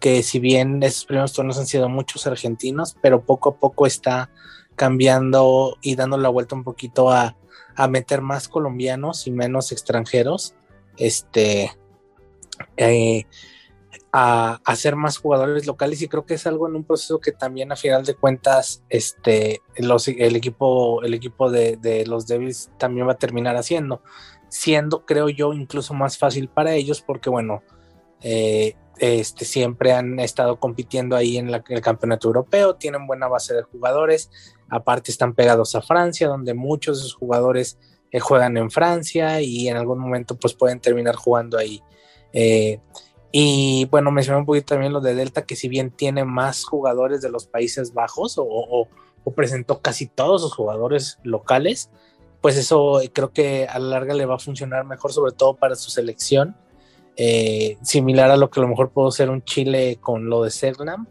que 0.04 0.22
si 0.22 0.40
bien 0.40 0.84
esos 0.84 1.06
primeros 1.06 1.32
torneos 1.32 1.58
han 1.58 1.66
sido 1.66 1.88
muchos 1.88 2.28
argentinos, 2.28 2.98
pero 3.02 3.24
poco 3.24 3.48
a 3.48 3.56
poco 3.56 3.88
está 3.88 4.30
cambiando 4.76 5.78
y 5.82 5.96
dando 5.96 6.18
la 6.18 6.28
vuelta 6.28 6.56
un 6.56 6.66
poquito 6.66 7.10
a, 7.10 7.38
a 7.78 7.88
meter 7.88 8.20
más 8.20 8.50
colombianos 8.50 9.28
y 9.28 9.32
menos 9.32 9.72
extranjeros. 9.72 10.56
Este, 10.98 11.72
eh, 12.76 13.24
a 14.12 14.60
hacer 14.66 14.98
más 14.98 15.20
jugadores 15.20 15.66
locales 15.68 16.02
y 16.02 16.10
creo 16.10 16.26
que 16.26 16.34
es 16.34 16.46
algo 16.46 16.68
en 16.68 16.76
un 16.76 16.84
proceso 16.84 17.22
que 17.22 17.32
también 17.32 17.72
a 17.72 17.78
final 17.78 18.04
de 18.04 18.14
cuentas 18.14 18.84
este, 18.90 19.62
el 19.76 20.36
equipo, 20.36 21.02
el 21.02 21.14
equipo 21.14 21.50
de, 21.50 22.04
los 22.06 22.28
Devils 22.28 22.72
también 22.78 23.08
va 23.08 23.14
a 23.14 23.18
terminar 23.18 23.56
haciendo, 23.56 24.02
siendo 24.50 25.06
creo 25.06 25.30
yo 25.30 25.54
incluso 25.54 25.94
más 25.94 26.18
fácil 26.18 26.50
para 26.50 26.74
ellos 26.74 27.02
porque 27.02 27.30
bueno, 27.30 27.64
eh, 28.24 28.76
este, 28.98 29.44
siempre 29.44 29.92
han 29.92 30.20
estado 30.20 30.60
compitiendo 30.60 31.16
ahí 31.16 31.38
en, 31.38 31.50
el 31.50 31.82
campeonato 31.82 32.28
europeo, 32.28 32.76
tienen 32.76 33.06
buena 33.06 33.28
base 33.28 33.54
de 33.54 33.64
jugadores, 33.64 34.32
aparte 34.70 35.12
están 35.12 35.34
pegados 35.34 35.76
a 35.76 35.82
Francia, 35.82 36.28
donde 36.28 36.54
muchos 36.54 36.98
de 36.98 37.04
sus 37.04 37.16
jugadores 37.16 37.78
eh, 38.12 38.20
juegan 38.20 38.56
en 38.58 38.72
Francia 38.72 39.42
y 39.42 39.68
en 39.68 39.78
algún 39.78 40.00
momento 40.00 40.36
pues 40.38 40.54
pueden 40.54 40.80
terminar 40.80 41.16
jugando 41.16 41.58
ahí. 41.58 41.82
Eh, 42.32 42.80
y 43.32 43.86
bueno, 43.86 44.12
mencioné 44.12 44.40
un 44.40 44.46
poquito 44.46 44.68
también 44.68 44.94
lo 44.94 45.02
de 45.02 45.16
Delta, 45.16 45.44
que 45.46 45.56
si 45.56 45.68
bien 45.68 45.90
tiene 45.90 46.24
más 46.24 46.64
jugadores 46.64 47.22
de 47.22 47.32
los 47.32 47.48
Países 47.48 47.94
Bajos 47.94 48.36
o, 48.38 48.88
presentó 49.36 49.82
casi 49.82 50.06
todos 50.06 50.42
sus 50.42 50.54
jugadores 50.54 51.18
locales, 51.24 51.90
pues 52.42 52.58
eso 52.58 53.02
creo 53.14 53.32
que 53.32 53.68
a 53.68 53.80
la 53.80 53.88
larga 53.88 54.14
le 54.14 54.26
va 54.26 54.36
a 54.36 54.40
funcionar 54.40 54.86
mejor, 54.86 55.14
sobre 55.14 55.32
todo 55.32 55.56
para 55.56 55.76
su 55.76 55.90
selección. 55.90 56.56
Eh, 57.16 57.78
similar 57.84 58.32
a 58.32 58.38
lo 58.38 58.50
que 58.50 58.60
a 58.60 58.64
lo 58.64 58.70
mejor 58.70 58.92
pudo 58.92 59.12
ser 59.12 59.30
un 59.30 59.44
Chile 59.44 59.98
con 60.02 60.30
lo 60.30 60.44
de 60.44 60.52
Segnam. 60.52 61.08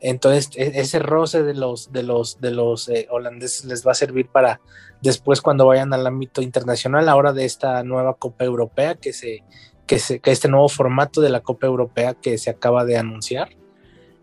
Entonces, 0.00 0.50
e, 0.56 0.80
ese 0.80 0.98
roce 0.98 1.42
de 1.42 1.54
los, 1.54 1.92
de 1.92 2.02
los, 2.02 2.40
de 2.40 2.50
los 2.50 2.88
eh, 2.88 3.06
holandeses 3.10 3.64
les 3.64 3.86
va 3.86 3.92
a 3.92 3.94
servir 3.94 4.28
para 4.28 4.60
después 5.00 5.40
cuando 5.40 5.66
vayan 5.66 5.92
al 5.92 6.06
ámbito 6.06 6.42
internacional, 6.42 7.08
ahora 7.08 7.32
de 7.32 7.44
esta 7.44 7.82
nueva 7.84 8.14
Copa 8.14 8.44
Europea 8.44 8.96
que 8.96 9.12
se, 9.12 9.44
que, 9.86 10.20
este 10.24 10.48
nuevo 10.48 10.68
formato 10.68 11.20
de 11.20 11.30
la 11.30 11.40
Copa 11.40 11.66
Europea 11.66 12.14
que 12.14 12.38
se 12.38 12.50
acaba 12.50 12.84
de 12.84 12.96
anunciar, 12.96 13.48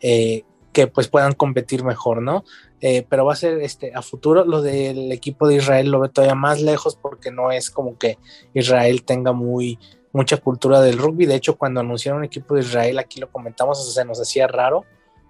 eh, 0.01 0.43
que 0.71 0.87
pues 0.87 1.07
puedan 1.07 1.33
competir 1.33 1.83
mejor, 1.83 2.21
¿no? 2.21 2.43
Eh, 2.81 3.05
pero 3.09 3.25
va 3.25 3.33
a 3.33 3.37
ser 3.37 3.61
este 3.61 3.93
a 3.95 4.01
futuro 4.01 4.43
lo 4.43 4.61
del 4.61 5.11
equipo 5.11 5.47
de 5.47 5.55
Israel 5.55 5.89
lo 5.89 6.01
ve 6.01 6.09
todavía 6.09 6.35
más 6.35 6.61
lejos 6.61 6.97
porque 6.97 7.31
no 7.31 7.51
es 7.51 7.71
como 7.71 7.97
que 7.97 8.19
Israel 8.53 9.03
tenga 9.05 9.31
muy 9.31 9.79
mucha 10.15 10.37
cultura 10.37 10.79
del 10.79 10.97
rugby. 10.97 11.25
De 11.25 11.35
hecho, 11.35 11.57
cuando 11.57 11.81
anunciaron 11.81 12.19
un 12.19 12.25
equipo 12.25 12.55
de 12.55 12.61
Israel, 12.61 12.99
aquí 12.99 13.19
lo 13.19 13.29
comentamos, 13.29 13.93
se 13.93 14.05
nos 14.05 14.19
hacía 14.19 14.47
raro 14.47 14.85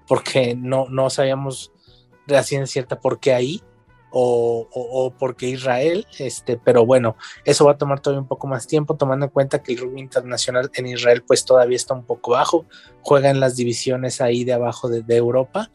porque 0.07 0.55
no, 0.55 0.87
no 0.89 1.09
sabíamos 1.09 1.71
de 2.27 2.41
ciencia 2.43 2.67
cierta 2.67 2.99
por 2.99 3.19
qué 3.19 3.33
ahí 3.33 3.63
o, 4.11 4.67
o, 4.71 5.11
porque 5.11 5.49
Israel, 5.49 6.05
este, 6.19 6.57
pero 6.57 6.85
bueno, 6.85 7.17
eso 7.43 7.65
va 7.65 7.71
a 7.71 7.77
tomar 7.77 7.99
todavía 7.99 8.21
un 8.21 8.27
poco 8.27 8.47
más 8.47 8.67
tiempo, 8.67 8.95
tomando 8.95 9.25
en 9.25 9.31
cuenta 9.31 9.61
que 9.61 9.73
el 9.73 9.79
rugby 9.79 9.99
internacional 9.99 10.69
en 10.73 10.85
Israel 10.85 11.23
pues 11.25 11.43
todavía 11.43 11.75
está 11.75 11.95
un 11.95 12.05
poco 12.05 12.31
bajo, 12.31 12.65
juega 13.01 13.29
en 13.29 13.39
las 13.39 13.57
divisiones 13.57 14.21
ahí 14.21 14.45
de 14.45 14.53
abajo 14.53 14.87
de, 14.87 15.03
Europa, 15.15 15.69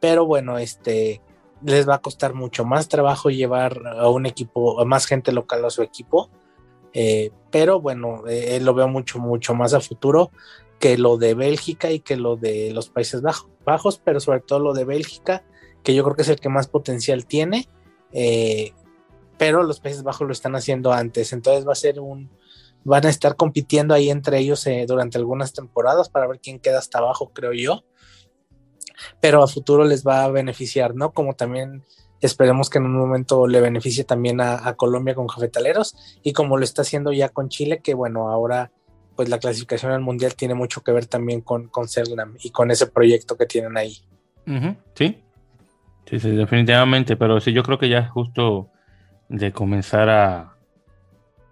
pero 0.00 0.26
bueno, 0.26 0.58
este, 0.58 1.20
les 1.62 1.88
va 1.88 1.96
a 1.96 2.02
costar 2.02 2.34
mucho 2.34 2.64
más 2.64 2.88
trabajo 2.88 3.30
llevar 3.30 3.80
a 3.86 4.08
un 4.08 4.26
equipo, 4.26 4.80
a 4.80 4.84
más 4.84 5.06
gente 5.06 5.30
local 5.30 5.64
a 5.64 5.70
su 5.70 5.82
equipo, 5.82 6.30
eh, 6.98 7.30
pero 7.50 7.78
bueno, 7.78 8.22
eh, 8.26 8.58
lo 8.60 8.72
veo 8.72 8.88
mucho, 8.88 9.18
mucho 9.18 9.54
más 9.54 9.74
a 9.74 9.80
futuro 9.80 10.30
que 10.78 10.96
lo 10.96 11.18
de 11.18 11.34
Bélgica 11.34 11.90
y 11.90 12.00
que 12.00 12.16
lo 12.16 12.36
de 12.36 12.70
los 12.72 12.88
Países 12.88 13.20
Bajos, 13.64 14.00
pero 14.02 14.18
sobre 14.20 14.40
todo 14.40 14.60
lo 14.60 14.72
de 14.72 14.84
Bélgica, 14.84 15.44
que 15.82 15.94
yo 15.94 16.02
creo 16.04 16.16
que 16.16 16.22
es 16.22 16.28
el 16.28 16.40
que 16.40 16.48
más 16.48 16.68
potencial 16.68 17.26
tiene 17.26 17.68
eh, 18.12 18.72
pero 19.38 19.62
los 19.62 19.80
Países 19.80 20.02
Bajos 20.02 20.26
lo 20.26 20.32
están 20.32 20.56
haciendo 20.56 20.92
antes, 20.92 21.34
entonces 21.34 21.68
va 21.68 21.72
a 21.72 21.76
ser 21.76 22.00
un, 22.00 22.30
van 22.84 23.04
a 23.04 23.10
estar 23.10 23.36
compitiendo 23.36 23.92
ahí 23.92 24.08
entre 24.08 24.38
ellos 24.38 24.66
eh, 24.66 24.86
durante 24.88 25.18
algunas 25.18 25.52
temporadas 25.52 26.08
para 26.08 26.26
ver 26.26 26.40
quién 26.40 26.58
queda 26.58 26.78
hasta 26.78 26.98
abajo, 26.98 27.30
creo 27.34 27.52
yo, 27.52 27.84
pero 29.20 29.42
a 29.42 29.48
futuro 29.48 29.84
les 29.84 30.06
va 30.06 30.24
a 30.24 30.30
beneficiar, 30.30 30.94
¿no? 30.94 31.12
Como 31.12 31.34
también 31.34 31.84
esperemos 32.20 32.70
que 32.70 32.78
en 32.78 32.86
un 32.86 32.98
momento 32.98 33.46
le 33.46 33.60
beneficie 33.60 34.04
también 34.04 34.40
a, 34.40 34.74
Colombia 34.74 35.14
con 35.14 35.26
cafetaleros 35.26 36.18
y 36.22 36.32
como 36.32 36.56
lo 36.56 36.64
está 36.64 36.82
haciendo 36.82 37.12
ya 37.12 37.28
con 37.28 37.48
Chile, 37.48 37.80
que 37.82 37.94
bueno, 37.94 38.28
ahora 38.28 38.70
pues 39.14 39.28
la 39.28 39.38
clasificación 39.38 39.92
al 39.92 40.00
mundial 40.00 40.34
tiene 40.34 40.54
mucho 40.54 40.82
que 40.82 40.92
ver 40.92 41.06
también 41.06 41.40
con, 41.40 41.68
con 41.68 41.86
y 42.42 42.50
con 42.50 42.70
ese 42.70 42.86
proyecto 42.86 43.36
que 43.36 43.46
tienen 43.46 43.76
ahí. 43.76 43.96
Sí, 44.94 45.22
Sí, 46.08 46.20
sí, 46.20 46.30
definitivamente, 46.30 47.16
pero 47.16 47.40
sí, 47.40 47.52
yo 47.52 47.64
creo 47.64 47.78
que 47.78 47.88
ya 47.88 47.98
es 47.98 48.10
justo 48.10 48.70
de 49.28 49.52
comenzar 49.52 50.08
a, 50.08 50.52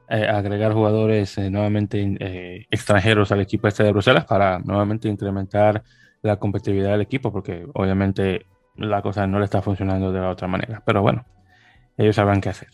agregar 0.08 0.72
jugadores 0.72 1.36
eh, 1.38 1.50
nuevamente 1.50 2.16
eh, 2.20 2.66
extranjeros 2.70 3.32
al 3.32 3.40
equipo 3.40 3.66
este 3.66 3.82
de 3.82 3.90
Bruselas 3.90 4.26
para 4.26 4.60
nuevamente 4.60 5.08
incrementar 5.08 5.82
la 6.22 6.36
competitividad 6.36 6.92
del 6.92 7.00
equipo, 7.00 7.32
porque 7.32 7.66
obviamente 7.74 8.46
la 8.76 9.02
cosa 9.02 9.26
no 9.26 9.38
le 9.38 9.44
está 9.44 9.62
funcionando 9.62 10.12
de 10.12 10.20
la 10.20 10.30
otra 10.30 10.48
manera. 10.48 10.82
Pero 10.84 11.02
bueno, 11.02 11.24
ellos 11.96 12.16
sabrán 12.16 12.40
qué 12.40 12.48
hacer. 12.48 12.68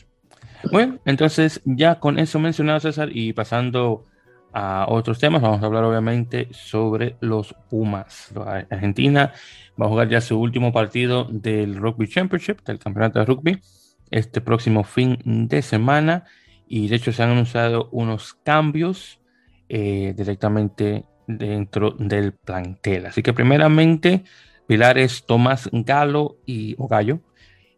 Bueno, 0.71 0.99
entonces 1.05 1.63
ya 1.65 1.99
con 2.01 2.19
eso 2.19 2.39
mencionado, 2.39 2.81
César, 2.81 3.09
y 3.13 3.33
pasando 3.33 4.05
a 4.53 4.87
otros 4.89 5.19
temas, 5.19 5.43
vamos 5.43 5.63
a 5.63 5.67
hablar 5.67 5.85
obviamente 5.85 6.49
sobre 6.51 7.17
los 7.21 7.55
Pumas. 7.71 8.33
Argentina 8.71 9.33
va 9.81 9.87
a 9.87 9.89
jugar 9.89 10.09
ya 10.09 10.21
su 10.21 10.39
último 10.39 10.73
partido 10.73 11.27
del 11.31 11.77
Rugby 11.77 12.09
Championship, 12.09 12.63
del 12.65 12.79
campeonato 12.79 13.21
de 13.21 13.25
rugby, 13.25 13.61
este 14.11 14.41
próximo 14.41 14.85
fin 14.85 15.19
de 15.25 15.63
semana. 15.63 16.25
Y 16.67 16.89
de 16.89 16.97
hecho 16.97 17.13
se 17.13 17.23
han 17.23 17.31
anunciado 17.31 17.89
unos 17.91 18.35
cambios 18.35 19.21
eh, 19.69 20.15
directamente 20.17 21.05
dentro 21.27 21.93
del 21.93 22.33
plantel. 22.33 23.07
Así 23.07 23.23
que 23.23 23.33
primeramente, 23.33 24.25
pilares 24.71 25.27
Tomás 25.27 25.69
Galo 25.73 26.37
y 26.47 26.77
Ogallo 26.79 27.19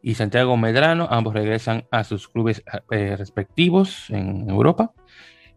y 0.03 0.13
Santiago 0.13 0.59
Medrano, 0.59 1.09
ambos 1.11 1.33
regresan 1.33 1.87
a 1.91 2.05
sus 2.05 2.29
clubes 2.29 2.63
eh, 2.91 3.17
respectivos 3.17 4.11
en 4.11 4.51
Europa. 4.51 4.93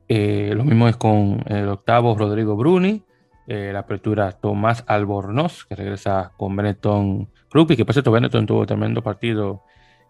Eh, 0.07 0.53
lo 0.55 0.63
mismo 0.63 0.87
es 0.87 0.95
con 0.95 1.43
el 1.47 1.67
octavo 1.67 2.15
Rodrigo 2.17 2.55
Bruni, 2.55 3.03
eh, 3.47 3.71
la 3.73 3.79
apertura 3.79 4.31
Tomás 4.31 4.85
Albornoz, 4.87 5.65
que 5.65 5.75
regresa 5.75 6.31
con 6.37 6.55
Benetton 6.55 7.27
Rugby, 7.51 7.75
que 7.75 7.83
por 7.83 7.93
cierto 7.93 8.13
Benetton 8.13 8.45
tuvo 8.45 8.65
tremendo 8.65 9.03
partido 9.03 9.63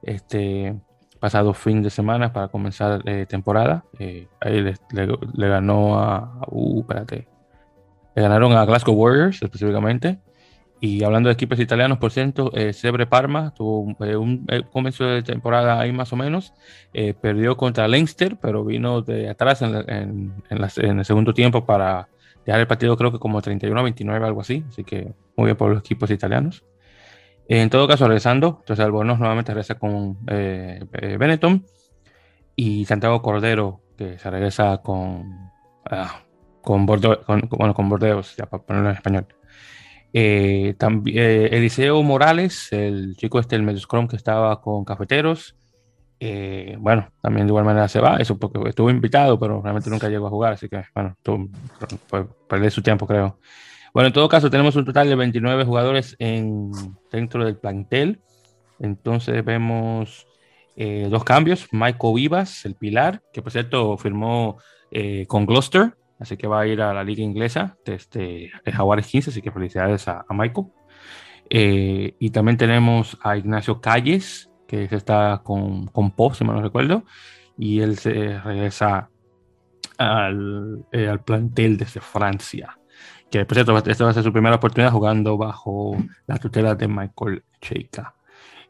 este 0.03 0.75
pasado 1.19 1.55
fin 1.55 1.81
de 1.81 1.89
semana 1.89 2.33
para 2.33 2.49
comenzar 2.49 3.01
temporada. 3.27 3.83
Ahí 4.41 4.61
le, 4.61 5.47
ganó 5.47 5.97
a, 5.97 6.39
uh, 6.51 6.85
le 8.15 8.21
ganaron 8.21 8.51
a 8.51 8.63
Glasgow 8.63 8.93
Warriors 8.93 9.41
específicamente. 9.41 10.19
Y 10.81 11.03
hablando 11.03 11.29
de 11.29 11.33
equipos 11.33 11.59
italianos, 11.59 11.97
por 11.97 12.11
ciento, 12.11 12.51
Sebre 12.73 13.07
Parma 13.07 13.53
tuvo 13.55 13.79
un, 13.79 14.45
comienzo 14.71 15.05
de 15.05 15.23
temporada 15.23 15.79
ahí 15.79 15.91
más 15.91 16.11
o 16.13 16.15
menos. 16.15 16.53
perdió 17.21 17.57
contra 17.57 17.87
Leinster, 17.87 18.37
pero 18.39 18.63
vino 18.63 19.01
de 19.01 19.29
atrás 19.29 19.61
en, 19.61 20.33
en 20.49 20.99
el 20.99 21.05
segundo 21.05 21.33
tiempo 21.33 21.65
para 21.65 22.09
ya 22.45 22.59
el 22.59 22.67
partido 22.67 22.95
creo 22.95 23.11
que 23.11 23.19
como 23.19 23.41
31 23.41 23.79
a 23.79 23.83
29, 23.83 24.25
algo 24.25 24.41
así. 24.41 24.63
Así 24.67 24.83
que 24.83 25.13
muy 25.35 25.45
bien 25.45 25.57
por 25.57 25.71
los 25.71 25.79
equipos 25.79 26.11
italianos. 26.11 26.63
En 27.47 27.69
todo 27.69 27.87
caso, 27.87 28.07
regresando, 28.07 28.57
entonces 28.59 28.83
Albornoz 28.83 29.19
nuevamente 29.19 29.53
regresa 29.53 29.75
con 29.75 30.17
eh, 30.27 30.83
eh, 30.93 31.17
Benetton 31.17 31.63
y 32.55 32.85
Santiago 32.85 33.21
Cordero, 33.21 33.81
que 33.97 34.17
se 34.17 34.31
regresa 34.31 34.77
con, 34.79 35.51
ah, 35.85 36.21
con, 36.61 36.85
Bordeaux, 36.85 37.23
bueno, 37.27 37.73
con 37.75 37.89
Bordeaux, 37.89 38.35
ya 38.35 38.47
para 38.47 38.63
ponerlo 38.63 38.89
en 38.89 38.95
español. 38.95 39.27
Eh, 40.17 40.75
también, 40.77 41.53
Eliseo 41.53 42.01
Morales, 42.01 42.71
el 42.71 43.17
chico 43.17 43.37
este, 43.37 43.57
el 43.57 43.63
medio 43.63 43.85
que 44.07 44.15
estaba 44.15 44.61
con 44.61 44.85
Cafeteros, 44.85 45.57
eh, 46.21 46.77
bueno, 46.79 47.09
también 47.21 47.45
de 47.45 47.51
igual 47.51 47.65
manera 47.65 47.89
se 47.89 47.99
va, 47.99 48.15
eso 48.15 48.39
porque 48.39 48.69
estuvo 48.69 48.89
invitado, 48.89 49.37
pero 49.37 49.61
realmente 49.61 49.89
nunca 49.89 50.07
llegó 50.07 50.27
a 50.27 50.29
jugar, 50.29 50.53
así 50.53 50.69
que 50.69 50.85
bueno, 50.93 51.17
tuvo, 51.21 51.49
perder 52.47 52.71
su 52.71 52.81
tiempo, 52.81 53.05
creo. 53.05 53.39
Bueno, 53.93 54.07
en 54.07 54.13
todo 54.13 54.29
caso, 54.29 54.49
tenemos 54.49 54.77
un 54.77 54.85
total 54.85 55.09
de 55.09 55.15
29 55.15 55.65
jugadores 55.65 56.15
en, 56.19 56.71
dentro 57.11 57.43
del 57.43 57.57
plantel. 57.57 58.21
Entonces 58.79 59.43
vemos 59.43 60.27
eh, 60.77 61.07
dos 61.09 61.25
cambios. 61.25 61.67
Michael 61.73 62.15
Vivas, 62.15 62.63
el 62.65 62.75
pilar, 62.75 63.21
que 63.33 63.41
por 63.41 63.51
cierto 63.51 63.97
firmó 63.97 64.59
eh, 64.91 65.25
con 65.27 65.45
Gloucester, 65.45 65.93
así 66.19 66.37
que 66.37 66.47
va 66.47 66.61
a 66.61 66.67
ir 66.67 66.81
a 66.81 66.93
la 66.93 67.03
liga 67.03 67.23
inglesa 67.23 67.77
desde 67.85 68.51
Jaguares 68.65 69.07
15, 69.07 69.29
así 69.29 69.41
que 69.41 69.51
felicidades 69.51 70.07
a, 70.07 70.25
a 70.27 70.33
Michael. 70.33 70.67
y 71.49 72.29
también 72.31 72.57
tenemos 72.57 73.17
a 73.21 73.37
Ignacio 73.37 73.81
Calles, 73.81 74.49
que 74.67 74.87
está 74.91 75.41
con, 75.43 75.87
con 75.87 76.11
Pop, 76.11 76.33
si 76.33 76.43
mal 76.43 76.55
no 76.55 76.61
recuerdo, 76.61 77.03
y 77.57 77.81
él 77.81 77.97
se 77.97 78.39
regresa 78.39 79.09
al, 79.97 80.85
eh, 80.91 81.07
al 81.07 81.23
plantel 81.23 81.77
desde 81.77 82.01
Francia. 82.01 82.77
Que 83.29 83.45
por 83.45 83.55
cierto, 83.55 83.77
esta 83.77 84.03
va 84.03 84.11
a 84.11 84.13
ser 84.13 84.23
su 84.23 84.33
primera 84.33 84.55
oportunidad 84.55 84.91
jugando 84.91 85.37
bajo 85.37 85.97
la 86.27 86.37
tutela 86.37 86.75
de 86.75 86.87
Michael 86.87 87.43
Cheika. 87.61 88.15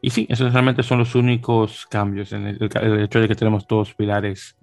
Y 0.00 0.10
sí, 0.10 0.26
esos 0.28 0.52
realmente 0.52 0.82
son 0.82 0.98
los 0.98 1.14
únicos 1.14 1.86
cambios 1.86 2.32
en 2.32 2.46
el, 2.46 2.70
el, 2.80 3.00
hecho 3.00 3.20
de 3.20 3.28
que 3.28 3.34
tenemos 3.34 3.66
dos 3.66 3.94
pilares 3.94 4.56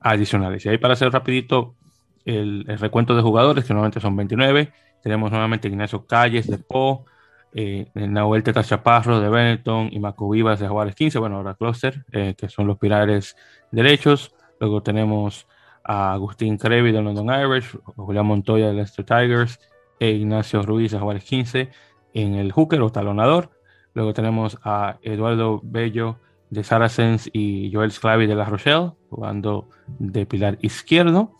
adicionales. 0.00 0.64
Y 0.64 0.68
ahí 0.68 0.78
para 0.78 0.94
hacer 0.94 1.10
rapidito 1.10 1.76
el, 2.24 2.64
recuento 2.78 3.14
de 3.14 3.22
jugadores, 3.22 3.64
que 3.64 3.72
normalmente 3.72 4.00
son 4.00 4.16
29, 4.16 4.72
tenemos 5.02 5.30
nuevamente 5.30 5.68
Ignacio 5.68 6.06
Calles 6.06 6.46
de 6.48 6.58
Po, 6.58 7.04
eh, 7.52 7.86
Nahuel 7.94 8.42
Teta 8.42 8.64
Chaparro 8.64 9.20
de 9.20 9.28
Benetton 9.28 9.88
y 9.92 10.00
Maco 10.00 10.28
Vivas 10.28 10.58
de 10.60 10.68
Juárez 10.68 10.94
15, 10.94 11.18
bueno, 11.18 11.36
ahora 11.36 11.54
Cluster, 11.54 12.04
eh, 12.12 12.34
que 12.36 12.48
son 12.48 12.66
los 12.66 12.78
pilares 12.78 13.36
derechos. 13.70 14.34
Luego 14.58 14.82
tenemos 14.82 15.46
a 15.84 16.14
Agustín 16.14 16.56
Crevi 16.56 16.90
de 16.90 17.02
London 17.02 17.28
Irish, 17.28 17.78
Julián 17.96 18.26
Montoya 18.26 18.68
de 18.68 18.74
Leicester 18.74 19.04
Tigers 19.04 19.60
e 20.00 20.10
Ignacio 20.10 20.62
Ruiz 20.62 20.90
de 20.92 20.98
Juárez 20.98 21.24
15 21.24 21.70
en 22.14 22.34
el 22.34 22.52
hooker 22.52 22.80
o 22.80 22.90
talonador. 22.90 23.50
Luego 23.92 24.14
tenemos 24.14 24.58
a 24.64 24.98
Eduardo 25.02 25.60
Bello 25.62 26.18
de 26.50 26.64
Saracens 26.64 27.28
y 27.32 27.70
Joel 27.72 27.92
Sclavi 27.92 28.26
de 28.26 28.34
La 28.34 28.44
Rochelle 28.44 28.92
jugando 29.10 29.68
de 29.98 30.26
pilar 30.26 30.58
izquierdo. 30.62 31.34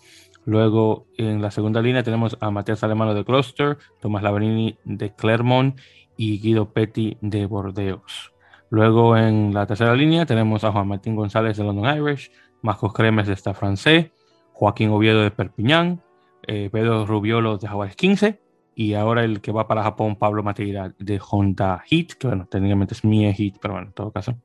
Luego 0.44 1.06
en 1.16 1.40
la 1.40 1.50
segunda 1.50 1.80
línea 1.80 2.02
tenemos 2.02 2.36
a 2.40 2.50
Matías 2.50 2.84
Alemano 2.84 3.14
de 3.14 3.24
Cluster, 3.24 3.78
Tomás 4.00 4.22
Labrini 4.22 4.76
de 4.84 5.14
Clermont 5.14 5.78
y 6.16 6.40
Guido 6.40 6.72
Petty 6.72 7.16
de 7.20 7.46
Bordeaux. 7.46 8.32
Luego 8.70 9.16
en 9.16 9.54
la 9.54 9.66
tercera 9.66 9.94
línea 9.94 10.26
tenemos 10.26 10.64
a 10.64 10.72
Juan 10.72 10.88
Martín 10.88 11.16
González 11.16 11.56
de 11.56 11.64
London 11.64 11.96
Irish, 11.96 12.30
Marcos 12.62 12.92
Cremes 12.92 13.26
de 13.26 13.32
Esta 13.32 13.54
Francés, 13.54 14.10
Joaquín 14.52 14.90
Oviedo 14.90 15.22
de 15.22 15.30
Perpiñán, 15.30 16.02
eh, 16.46 16.68
Pedro 16.70 17.06
Rubiolo 17.06 17.56
de 17.56 17.68
Jaguares 17.68 17.96
15 17.96 18.40
y 18.74 18.94
ahora 18.94 19.24
el 19.24 19.40
que 19.40 19.52
va 19.52 19.66
para 19.66 19.82
Japón, 19.82 20.16
Pablo 20.16 20.42
Mateira 20.42 20.94
de 20.98 21.20
Honda 21.30 21.82
Heat, 21.88 22.14
que 22.18 22.26
bueno, 22.26 22.46
técnicamente 22.46 22.94
es 22.94 23.04
Mie 23.04 23.32
Heat, 23.32 23.54
pero 23.60 23.74
bueno, 23.74 23.88
en 23.88 23.94
todo 23.94 24.10
caso. 24.10 24.36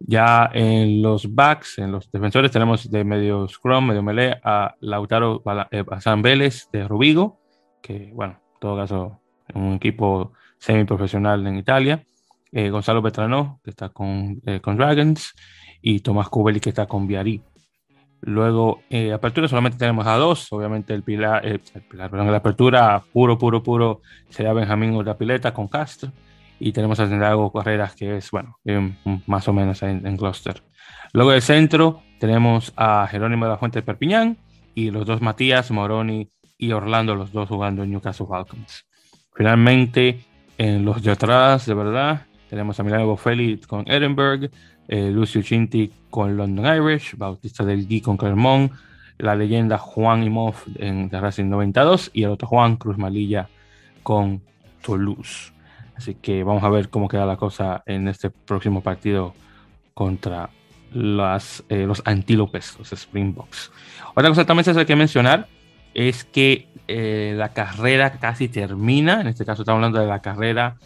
Ya 0.00 0.50
en 0.52 1.00
los 1.02 1.34
backs, 1.34 1.78
en 1.78 1.92
los 1.92 2.10
defensores, 2.10 2.50
tenemos 2.50 2.90
de 2.90 3.04
medio 3.04 3.48
scrum, 3.48 3.86
medio 3.86 4.02
melee 4.02 4.38
a 4.42 4.74
Lautaro 4.80 5.40
Bazán 5.40 6.18
eh, 6.18 6.22
Vélez 6.22 6.68
de 6.72 6.86
Rubigo, 6.86 7.40
que 7.80 8.10
bueno, 8.12 8.40
en 8.54 8.60
todo 8.60 8.76
caso, 8.76 9.20
un 9.54 9.74
equipo 9.74 10.32
semiprofesional 10.58 11.46
en 11.46 11.56
Italia. 11.56 12.04
Eh, 12.52 12.70
Gonzalo 12.70 13.02
Betrano, 13.02 13.60
que 13.64 13.70
está 13.70 13.88
con, 13.88 14.40
eh, 14.46 14.60
con 14.60 14.76
Dragons, 14.76 15.34
y 15.82 16.00
Tomás 16.00 16.28
Cubeli, 16.28 16.60
que 16.60 16.70
está 16.70 16.86
con 16.86 17.06
Viari. 17.06 17.42
Luego, 18.22 18.80
eh, 18.88 19.12
apertura 19.12 19.48
solamente 19.48 19.76
tenemos 19.76 20.06
a 20.06 20.16
dos. 20.16 20.50
Obviamente, 20.52 20.94
el 20.94 21.02
pilar, 21.02 21.44
el 21.44 21.60
pilar 21.60 22.10
perdón, 22.10 22.30
la 22.30 22.38
apertura 22.38 23.02
puro, 23.12 23.36
puro, 23.36 23.62
puro 23.62 24.00
sería 24.30 24.54
Benjamín 24.54 24.98
Pileta 25.18 25.52
con 25.52 25.68
Castro. 25.68 26.10
Y 26.64 26.72
tenemos 26.72 26.98
a 26.98 27.06
Santiago 27.06 27.52
Carreras, 27.52 27.94
que 27.94 28.16
es, 28.16 28.30
bueno, 28.30 28.58
más 29.26 29.46
o 29.48 29.52
menos 29.52 29.82
en, 29.82 30.06
en 30.06 30.16
Gloucester. 30.16 30.62
Luego 31.12 31.32
del 31.32 31.42
centro 31.42 32.00
tenemos 32.18 32.72
a 32.74 33.06
Jerónimo 33.06 33.44
de 33.44 33.50
la 33.50 33.58
Fuente 33.58 33.80
de 33.80 33.82
Perpiñán 33.82 34.38
y 34.74 34.90
los 34.90 35.04
dos 35.04 35.20
Matías, 35.20 35.70
Moroni 35.70 36.30
y 36.56 36.72
Orlando, 36.72 37.16
los 37.16 37.32
dos 37.32 37.50
jugando 37.50 37.82
en 37.82 37.90
Newcastle 37.90 38.24
Falcons. 38.26 38.86
Finalmente, 39.34 40.24
en 40.56 40.86
los 40.86 41.02
de 41.02 41.10
atrás, 41.10 41.66
de 41.66 41.74
verdad, 41.74 42.24
tenemos 42.48 42.80
a 42.80 42.82
Milano 42.82 43.08
Boffelli 43.08 43.58
con 43.58 43.86
Edinburgh, 43.86 44.50
eh, 44.88 45.10
Lucio 45.10 45.42
Cinti 45.42 45.92
con 46.08 46.34
London 46.34 46.64
Irish, 46.64 47.14
Bautista 47.18 47.62
del 47.66 47.86
Gui 47.86 48.00
con 48.00 48.16
Clermont, 48.16 48.72
la 49.18 49.34
leyenda 49.34 49.76
Juan 49.76 50.22
Imov 50.22 50.54
en 50.76 51.10
The 51.10 51.20
Racing 51.20 51.50
92 51.50 52.10
y 52.14 52.22
el 52.22 52.30
otro 52.30 52.48
Juan 52.48 52.76
Cruz 52.76 52.96
Malilla 52.96 53.50
con 54.02 54.40
Toulouse. 54.82 55.53
Así 55.96 56.14
que 56.14 56.42
vamos 56.42 56.64
a 56.64 56.68
ver 56.68 56.88
cómo 56.88 57.08
queda 57.08 57.26
la 57.26 57.36
cosa 57.36 57.82
en 57.86 58.08
este 58.08 58.30
próximo 58.30 58.82
partido 58.82 59.34
contra 59.94 60.50
las, 60.92 61.64
eh, 61.68 61.84
los 61.86 62.02
antílopes, 62.04 62.76
los 62.78 62.92
Springboks. 62.92 63.70
Otra 64.14 64.28
cosa 64.28 64.44
también 64.44 64.64
se 64.64 64.78
hay 64.78 64.86
que 64.86 64.96
mencionar 64.96 65.48
es 65.92 66.24
que 66.24 66.68
eh, 66.88 67.34
la 67.36 67.50
carrera 67.50 68.12
casi 68.18 68.48
termina, 68.48 69.20
en 69.20 69.28
este 69.28 69.44
caso 69.44 69.62
estamos 69.62 69.78
hablando 69.78 70.00
de 70.00 70.06
la 70.06 70.20
carrera 70.20 70.76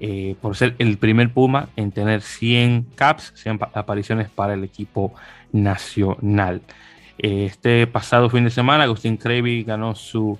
eh, 0.00 0.36
por 0.40 0.56
ser 0.56 0.76
el 0.78 0.98
primer 0.98 1.32
Puma 1.32 1.70
en 1.76 1.90
tener 1.90 2.22
100 2.22 2.88
caps, 2.94 3.32
100 3.36 3.60
apariciones 3.74 4.28
para 4.28 4.54
el 4.54 4.64
equipo 4.64 5.14
nacional. 5.52 6.62
Este 7.16 7.86
pasado 7.86 8.30
fin 8.30 8.44
de 8.44 8.50
semana, 8.50 8.84
Agustín 8.84 9.16
Crevi 9.16 9.64
ganó 9.64 9.94
su 9.94 10.38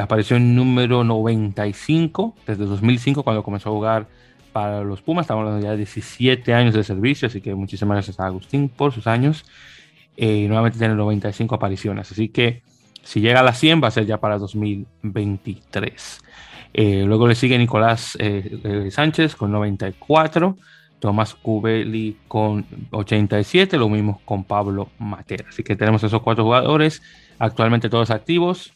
aparición 0.00 0.54
número 0.54 1.04
95 1.04 2.34
desde 2.46 2.64
2005 2.64 3.22
cuando 3.22 3.42
comenzó 3.42 3.70
a 3.70 3.72
jugar 3.72 4.06
para 4.52 4.82
los 4.82 5.02
Pumas. 5.02 5.24
Estamos 5.24 5.42
hablando 5.42 5.62
ya 5.64 5.72
de 5.72 5.78
17 5.78 6.54
años 6.54 6.74
de 6.74 6.82
servicio, 6.82 7.28
así 7.28 7.40
que 7.40 7.54
muchísimas 7.54 7.96
gracias 7.96 8.18
a 8.18 8.26
Agustín 8.26 8.68
por 8.68 8.92
sus 8.92 9.06
años. 9.06 9.44
y 10.16 10.46
nuevamente 10.48 10.78
tiene 10.78 10.94
95 10.94 11.54
apariciones, 11.54 12.10
así 12.10 12.30
que 12.30 12.62
si 13.02 13.20
llega 13.20 13.40
a 13.40 13.42
las 13.42 13.58
100 13.58 13.82
va 13.82 13.88
a 13.88 13.90
ser 13.90 14.06
ya 14.06 14.18
para 14.18 14.38
2023. 14.38 16.20
Eh, 16.74 17.04
luego 17.06 17.28
le 17.28 17.34
sigue 17.34 17.56
Nicolás 17.56 18.16
eh, 18.20 18.58
eh, 18.64 18.90
Sánchez 18.90 19.36
con 19.36 19.52
94, 19.52 20.56
Tomás 20.98 21.34
Cubeli 21.34 22.16
con 22.26 22.66
87, 22.90 23.78
lo 23.78 23.88
mismo 23.88 24.20
con 24.24 24.44
Pablo 24.44 24.90
Matera. 24.98 25.46
Así 25.48 25.62
que 25.62 25.76
tenemos 25.76 26.02
esos 26.02 26.20
cuatro 26.20 26.44
jugadores, 26.44 27.00
actualmente 27.38 27.88
todos 27.88 28.10
activos, 28.10 28.72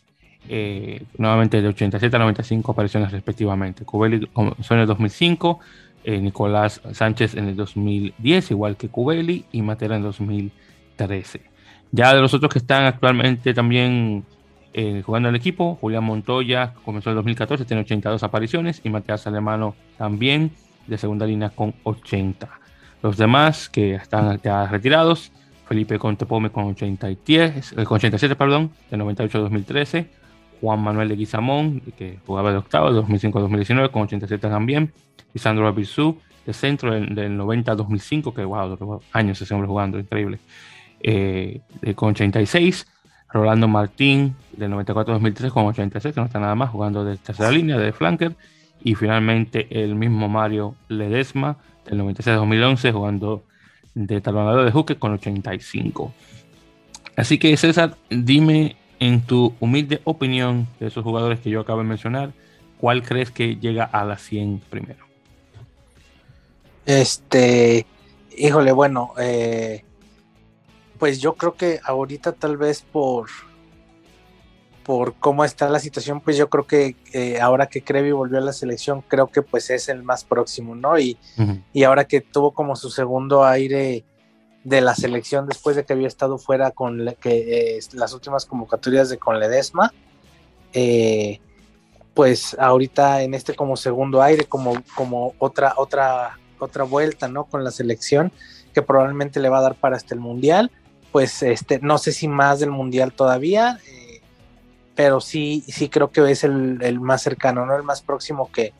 nuevamente 1.18 1.62
de 1.62 1.68
87 1.68 2.16
a 2.16 2.18
95 2.18 2.72
apariciones 2.72 3.12
respectivamente. 3.12 3.84
Cubeli 3.84 4.26
comenzó 4.26 4.74
en 4.74 4.80
el 4.80 4.86
2005, 4.86 5.60
Nicolás 6.06 6.80
Sánchez 6.92 7.34
en 7.34 7.48
el 7.48 7.56
2010, 7.56 8.50
igual 8.50 8.76
que 8.76 8.88
Cubeli, 8.88 9.44
y 9.52 9.62
Matera 9.62 9.96
en 9.96 10.02
2013. 10.02 11.42
Ya 11.92 12.14
de 12.14 12.20
los 12.20 12.34
otros 12.34 12.52
que 12.52 12.58
están 12.58 12.84
actualmente 12.84 13.52
también 13.54 14.24
eh, 14.72 15.02
jugando 15.04 15.28
en 15.28 15.34
el 15.34 15.40
equipo, 15.40 15.76
Julián 15.80 16.04
Montoya 16.04 16.74
comenzó 16.84 17.10
en 17.10 17.16
2014, 17.16 17.64
tiene 17.64 17.82
82 17.82 18.22
apariciones, 18.22 18.80
y 18.84 18.90
Matías 18.90 19.26
Alemano 19.26 19.74
también 19.98 20.52
de 20.86 20.96
segunda 20.96 21.26
línea 21.26 21.50
con 21.50 21.74
80. 21.82 22.48
Los 23.02 23.16
demás 23.16 23.68
que 23.68 23.94
están 23.94 24.40
ya 24.42 24.66
retirados, 24.66 25.32
Felipe 25.66 25.98
Contepome 25.98 26.50
con, 26.50 26.74
10, 26.74 27.72
eh, 27.72 27.84
con 27.84 27.96
87, 27.96 28.36
perdón, 28.36 28.70
de 28.90 28.96
98 28.96 29.38
a 29.38 29.40
2013, 29.40 30.06
Juan 30.60 30.80
Manuel 30.80 31.08
de 31.08 31.16
Guizamón, 31.16 31.80
que 31.96 32.18
jugaba 32.26 32.52
de 32.52 32.58
octavo, 32.58 32.92
de 32.92 33.00
2005-2019, 33.00 33.90
con 33.90 34.02
87 34.02 34.48
también, 34.48 34.92
y 35.34 35.38
Sandro 35.38 35.72
de 35.72 36.54
centro 36.54 36.92
del, 36.92 37.36
90 37.36 37.72
a 37.72 37.74
2005, 37.74 38.34
que 38.34 38.44
wow, 38.44 39.00
años 39.12 39.40
ese 39.40 39.54
hombre 39.54 39.68
jugando, 39.68 39.98
increíble 39.98 40.38
eh, 41.02 41.60
con 41.94 42.10
86. 42.10 42.86
Rolando 43.32 43.68
Martín 43.68 44.34
del 44.56 44.72
94-2003 44.72 45.50
con 45.50 45.66
86, 45.66 46.14
que 46.14 46.20
no 46.20 46.26
está 46.26 46.40
nada 46.40 46.56
más 46.56 46.70
jugando 46.70 47.04
de 47.04 47.16
tercera 47.16 47.50
línea, 47.50 47.78
de 47.78 47.92
flanker. 47.92 48.34
Y 48.82 48.94
finalmente 48.94 49.68
el 49.70 49.94
mismo 49.94 50.28
Mario 50.28 50.74
Ledesma 50.88 51.56
del 51.84 52.00
96-2011 52.00 52.92
jugando 52.92 53.44
de 53.94 54.20
talonador 54.20 54.64
de 54.64 54.72
Juque 54.72 54.96
con 54.96 55.12
85. 55.12 56.12
Así 57.16 57.38
que 57.38 57.56
César, 57.56 57.96
dime 58.08 58.76
en 59.00 59.22
tu 59.22 59.54
humilde 59.58 60.00
opinión 60.04 60.68
de 60.78 60.86
esos 60.86 61.02
jugadores 61.02 61.40
que 61.40 61.50
yo 61.50 61.60
acabo 61.60 61.80
de 61.80 61.88
mencionar, 61.88 62.32
¿cuál 62.78 63.02
crees 63.02 63.30
que 63.30 63.56
llega 63.56 63.84
a 63.84 64.04
la 64.04 64.18
100 64.18 64.62
primero? 64.70 65.04
Este, 66.86 67.86
híjole, 68.36 68.72
bueno, 68.72 69.14
eh, 69.18 69.84
pues 70.98 71.18
yo 71.20 71.34
creo 71.34 71.54
que 71.54 71.80
ahorita 71.82 72.32
tal 72.32 72.56
vez 72.56 72.82
por 72.82 73.28
por 74.84 75.14
cómo 75.14 75.44
está 75.44 75.68
la 75.68 75.78
situación, 75.78 76.20
pues 76.20 76.36
yo 76.36 76.50
creo 76.50 76.66
que 76.66 76.96
eh, 77.12 77.40
ahora 77.40 77.68
que 77.68 77.82
Crevi 77.82 78.10
volvió 78.10 78.38
a 78.38 78.40
la 78.40 78.52
selección, 78.52 79.02
creo 79.06 79.28
que 79.28 79.40
pues 79.40 79.70
es 79.70 79.88
el 79.88 80.02
más 80.02 80.24
próximo, 80.24 80.74
¿no? 80.74 80.98
Y, 80.98 81.16
y 81.72 81.84
ahora 81.84 82.06
que 82.06 82.20
tuvo 82.20 82.50
como 82.52 82.74
su 82.74 82.90
segundo 82.90 83.44
aire 83.44 84.04
de 84.64 84.80
la 84.80 84.94
selección 84.94 85.46
después 85.46 85.76
de 85.76 85.84
que 85.84 85.94
había 85.94 86.08
estado 86.08 86.38
fuera 86.38 86.70
con 86.70 87.14
que, 87.20 87.76
eh, 87.76 87.80
las 87.92 88.12
últimas 88.12 88.46
convocatorias 88.46 89.08
de 89.08 89.18
con 89.18 89.40
Ledesma, 89.40 89.92
eh, 90.72 91.40
pues 92.14 92.56
ahorita 92.58 93.22
en 93.22 93.34
este 93.34 93.54
como 93.54 93.76
segundo 93.76 94.22
aire, 94.22 94.44
como, 94.44 94.82
como 94.94 95.34
otra, 95.38 95.74
otra, 95.76 96.38
otra 96.58 96.84
vuelta, 96.84 97.28
¿no? 97.28 97.44
Con 97.44 97.64
la 97.64 97.70
selección, 97.70 98.32
que 98.74 98.82
probablemente 98.82 99.40
le 99.40 99.48
va 99.48 99.58
a 99.58 99.62
dar 99.62 99.74
para 99.74 99.96
hasta 99.96 100.14
el 100.14 100.20
Mundial 100.20 100.70
pues 101.12 101.42
este, 101.42 101.80
no 101.80 101.98
sé 101.98 102.12
si 102.12 102.28
más 102.28 102.60
del 102.60 102.70
mundial 102.70 103.12
todavía, 103.12 103.78
eh, 103.86 104.20
pero 104.94 105.20
sí, 105.20 105.64
sí 105.68 105.88
creo 105.88 106.10
que 106.10 106.30
es 106.30 106.44
el, 106.44 107.00
más 107.00 107.22
cercano, 107.22 107.66
¿no? 107.66 107.76
El 107.76 107.82
más 107.82 108.02
próximo 108.02 108.50
que, 108.52 108.72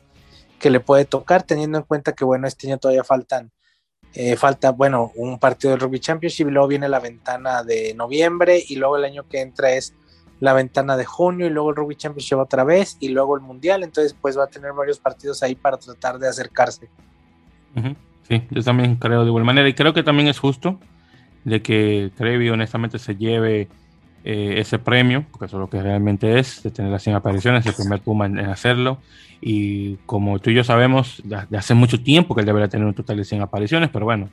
que 0.59 0.69
le 0.69 0.79
puede 0.79 1.05
tocar, 1.05 1.43
teniendo 1.43 1.77
en 1.77 1.83
cuenta 1.83 2.13
que, 2.13 2.23
bueno, 2.23 2.47
este 2.47 2.67
año 2.67 2.77
todavía 2.77 3.03
faltan, 3.03 3.51
eh, 4.13 4.35
falta, 4.35 4.71
bueno, 4.71 5.11
un 5.15 5.39
partido 5.39 5.71
del 5.71 5.79
Rugby 5.79 5.99
Championship, 5.99 6.47
y 6.47 6.51
luego 6.51 6.67
viene 6.67 6.89
la 6.89 6.99
ventana 6.99 7.63
de 7.63 7.93
noviembre, 7.93 8.61
y 8.67 8.75
luego 8.75 8.97
el 8.97 9.05
año 9.05 9.27
que 9.27 9.41
entra 9.41 9.71
es 9.71 9.93
la 10.39 10.53
ventana 10.53 10.97
de 10.97 11.05
junio, 11.05 11.47
y 11.47 11.49
luego 11.49 11.69
el 11.69 11.75
Rugby 11.75 11.95
Championship 11.95 12.37
otra 12.37 12.63
vez, 12.63 12.97
y 12.99 13.09
luego 13.09 13.35
el 13.35 13.41
Mundial, 13.41 13.83
entonces 13.83 14.15
pues 14.19 14.37
va 14.37 14.45
a 14.45 14.47
tener 14.47 14.73
varios 14.73 14.99
partidos 14.99 15.43
ahí 15.43 15.55
para 15.55 15.77
tratar 15.77 16.19
de 16.19 16.27
acercarse. 16.27 16.89
Sí, 18.27 18.43
yo 18.49 18.61
también 18.63 18.95
creo 18.95 19.21
de 19.21 19.27
igual 19.27 19.45
manera, 19.45 19.69
y 19.69 19.73
creo 19.73 19.93
que 19.93 20.03
también 20.03 20.27
es 20.27 20.39
justo 20.39 20.79
de 21.43 21.61
que 21.61 22.11
Trevi 22.15 22.49
honestamente 22.49 22.99
se 22.99 23.15
lleve 23.15 23.67
eh, 24.23 24.55
ese 24.57 24.77
premio, 24.77 25.25
porque 25.31 25.45
eso 25.45 25.57
es 25.57 25.61
lo 25.61 25.69
que 25.69 25.81
realmente 25.81 26.37
es, 26.37 26.61
de 26.61 26.69
tener 26.69 26.91
las 26.91 27.01
100 27.01 27.15
apariciones, 27.15 27.65
el 27.65 27.73
primer 27.73 28.01
Puma 28.01 28.27
en, 28.27 28.37
hacerlo. 28.37 28.99
Y 29.41 29.95
como 30.05 30.37
tú 30.37 30.51
y 30.51 30.53
yo 30.53 30.63
sabemos, 30.63 31.21
de, 31.23 31.57
hace 31.57 31.73
mucho 31.73 31.99
tiempo 31.99 32.35
que 32.35 32.41
él 32.41 32.45
debería 32.45 32.67
tener 32.67 32.85
un 32.85 32.93
total 32.93 33.17
de 33.17 33.25
100 33.25 33.41
apariciones, 33.41 33.89
pero 33.91 34.05
bueno, 34.05 34.29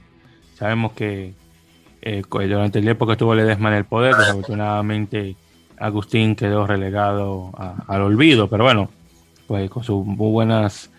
sabemos 0.55 0.93
que 0.93 1.33
eh, 2.03 2.23
durante 2.31 2.81
el 2.81 2.89
época 2.89 3.13
estuvo 3.13 3.35
Ledesma 3.35 3.71
en 3.71 3.77
el 3.77 3.87
poder, 3.87 4.15
desafortunadamente 4.15 5.37
Agustín 5.79 6.35
quedó 6.35 6.67
relegado 6.67 7.53
al 7.87 8.03
olvido, 8.03 8.49
pero 8.49 8.65
bueno, 8.65 8.91
pues 9.47 9.71
con 9.71 9.85
sus 9.85 10.05
muy 10.05 10.31
buenas 10.31 10.91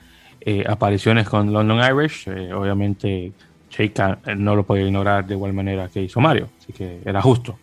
eh, 0.42 0.64
apariciones 0.68 1.30
con 1.30 1.54
London 1.54 1.80
Irish, 1.80 2.28
obviamente 2.54 3.34
Sheikha 3.70 4.18
no 4.36 4.56
lo 4.56 4.64
podía 4.64 4.86
ignorar 4.86 5.28
de 5.28 5.36
igual 5.36 5.54
manera 5.54 5.90
que 5.90 6.02
hizo 6.02 6.20
Mario, 6.20 6.50
así 6.60 6.74
que 6.74 7.02
era 7.06 7.22
justo. 7.22 7.60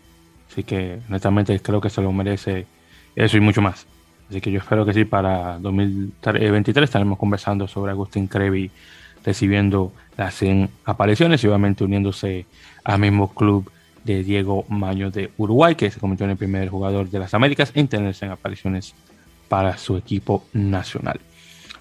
Así 0.56 0.64
que 0.64 1.00
honestamente 1.10 1.60
creo 1.60 1.82
que 1.82 1.90
se 1.90 2.00
lo 2.00 2.10
merece 2.12 2.64
eso 3.14 3.36
y 3.36 3.40
mucho 3.40 3.60
más. 3.60 3.86
Así 4.30 4.40
que 4.40 4.50
yo 4.50 4.58
espero 4.58 4.86
que 4.86 4.94
sí, 4.94 5.04
para 5.04 5.58
2023 5.58 6.84
estaremos 6.84 7.18
conversando 7.18 7.68
sobre 7.68 7.92
Agustín 7.92 8.26
Crevi 8.26 8.70
recibiendo 9.22 9.92
las 10.16 10.34
100 10.36 10.70
apariciones 10.86 11.44
y 11.44 11.46
obviamente 11.46 11.84
uniéndose 11.84 12.46
al 12.84 13.00
mismo 13.00 13.34
club 13.34 13.70
de 14.02 14.24
Diego 14.24 14.64
Maño 14.70 15.10
de 15.10 15.30
Uruguay, 15.36 15.74
que 15.74 15.90
se 15.90 16.00
convirtió 16.00 16.24
en 16.24 16.30
el 16.30 16.38
primer 16.38 16.70
jugador 16.70 17.10
de 17.10 17.18
las 17.18 17.34
Américas 17.34 17.70
en 17.74 17.86
tener 17.88 18.14
100 18.14 18.30
apariciones 18.30 18.94
para 19.48 19.76
su 19.76 19.98
equipo 19.98 20.46
nacional. 20.54 21.20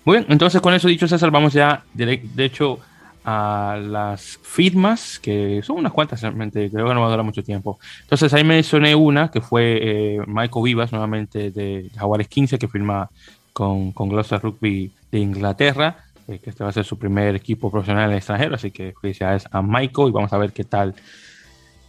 Muy 0.04 0.18
bien, 0.18 0.26
entonces 0.28 0.60
con 0.60 0.74
eso 0.74 0.90
dicho 0.90 1.08
César, 1.08 1.32
vamos 1.32 1.54
ya 1.54 1.86
de, 1.94 2.22
de 2.22 2.44
hecho 2.44 2.80
a 3.26 3.80
las 3.82 4.40
firmas, 4.44 5.18
que 5.18 5.62
son 5.64 5.78
unas 5.78 5.92
cuantas 5.92 6.22
realmente, 6.22 6.70
creo 6.70 6.88
que 6.88 6.94
no 6.94 7.02
va 7.02 7.08
a 7.08 7.10
durar 7.10 7.26
mucho 7.26 7.44
tiempo. 7.44 7.80
Entonces 8.04 8.32
ahí 8.36 8.44
mencioné 8.44 8.94
una, 8.94 9.32
que 9.32 9.42
fue 9.42 9.80
eh, 9.82 10.22
Michael 10.28 10.64
Vivas, 10.64 10.92
nuevamente 10.92 11.50
de 11.50 11.90
Jaguares 11.96 12.28
15, 12.28 12.60
que 12.60 12.68
firma 12.68 13.10
con, 13.52 13.92
con 13.94 14.10
Gloucester 14.10 14.40
Rugby 14.40 14.92
de 15.12 15.20
Inglaterra, 15.20 16.06
eh, 16.28 16.38
que 16.38 16.52
este 16.52 16.64
va 16.64 16.70
a 16.70 16.74
ser 16.74 16.86
su 16.86 17.00
primer 17.00 17.36
equipo 17.36 17.72
profesional 17.72 18.12
en 18.12 18.18
extranjero, 18.18 18.56
así 18.56 18.70
que 18.70 18.94
felicidades 19.02 19.48
a 19.52 19.64
Michael 19.64 20.10
y 20.10 20.12
vamos 20.12 20.32
a 20.32 20.38
ver 20.38 20.54
qué 20.54 20.64
tal 20.64 20.94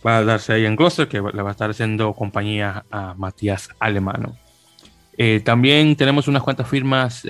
va 0.07 0.18
a 0.18 0.25
darse 0.25 0.55
ahí 0.55 0.64
en 0.64 0.75
Gloucester, 0.75 1.07
que 1.07 1.18
le 1.20 1.42
va 1.42 1.51
a 1.51 1.53
estar 1.53 1.68
haciendo 1.68 2.14
compañía 2.14 2.87
a 2.90 3.12
Matías 3.12 3.68
Alemano. 3.79 4.37
Eh, 5.18 5.42
también 5.44 5.96
tenemos 5.96 6.29
unas 6.29 6.42
cuantas 6.42 6.66
firmas 6.66 7.27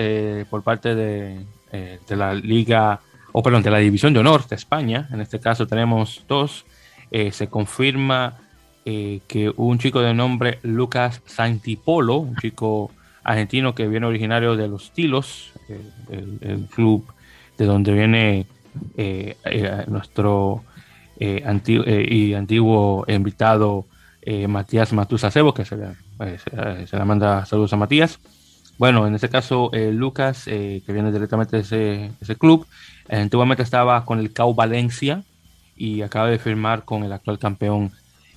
por 0.50 0.62
parte 0.62 0.94
de, 0.94 1.44
de 1.72 2.16
la 2.16 2.34
Liga 2.34 3.00
o 3.38 3.42
perdón, 3.42 3.62
de 3.62 3.70
la 3.70 3.76
División 3.76 4.14
de 4.14 4.20
Honor 4.20 4.48
de 4.48 4.56
España, 4.56 5.10
en 5.12 5.20
este 5.20 5.38
caso 5.40 5.66
tenemos 5.66 6.24
dos, 6.26 6.64
eh, 7.10 7.32
se 7.32 7.48
confirma 7.48 8.38
eh, 8.86 9.20
que 9.28 9.52
un 9.54 9.78
chico 9.78 10.00
de 10.00 10.14
nombre 10.14 10.58
Lucas 10.62 11.20
Santipolo, 11.26 12.16
un 12.16 12.36
chico 12.36 12.90
argentino 13.22 13.74
que 13.74 13.88
viene 13.88 14.06
originario 14.06 14.56
de 14.56 14.68
los 14.68 14.90
Tilos, 14.92 15.52
eh, 15.68 15.82
el, 16.40 16.64
club 16.74 17.04
de 17.58 17.66
donde 17.66 17.92
viene 17.92 18.46
nuestro 19.86 20.64
antiguo, 21.44 21.84
y 21.86 22.32
antiguo 22.32 23.04
invitado 23.06 23.84
Matías 24.48 24.94
Matusa 24.94 25.30
Sebo, 25.30 25.52
que 25.52 25.66
se 25.66 25.76
le, 25.76 25.88
se, 26.86 26.96
le 26.96 27.04
manda 27.04 27.44
saludos 27.44 27.74
a 27.74 27.76
Matías. 27.76 28.18
Bueno, 28.78 29.06
en 29.06 29.14
este 29.14 29.28
caso, 29.28 29.70
Lucas, 29.72 30.44
que 30.44 30.82
viene 30.86 31.10
directamente 31.10 31.62
de 31.62 32.10
ese, 32.20 32.36
club, 32.36 32.66
Antiguamente 33.08 33.62
estaba 33.62 34.04
con 34.04 34.18
el 34.18 34.32
CAU 34.32 34.54
Valencia 34.54 35.22
y 35.76 36.02
acaba 36.02 36.28
de 36.28 36.38
firmar 36.38 36.84
con 36.84 37.04
el 37.04 37.12
actual 37.12 37.38
campeón 37.38 37.92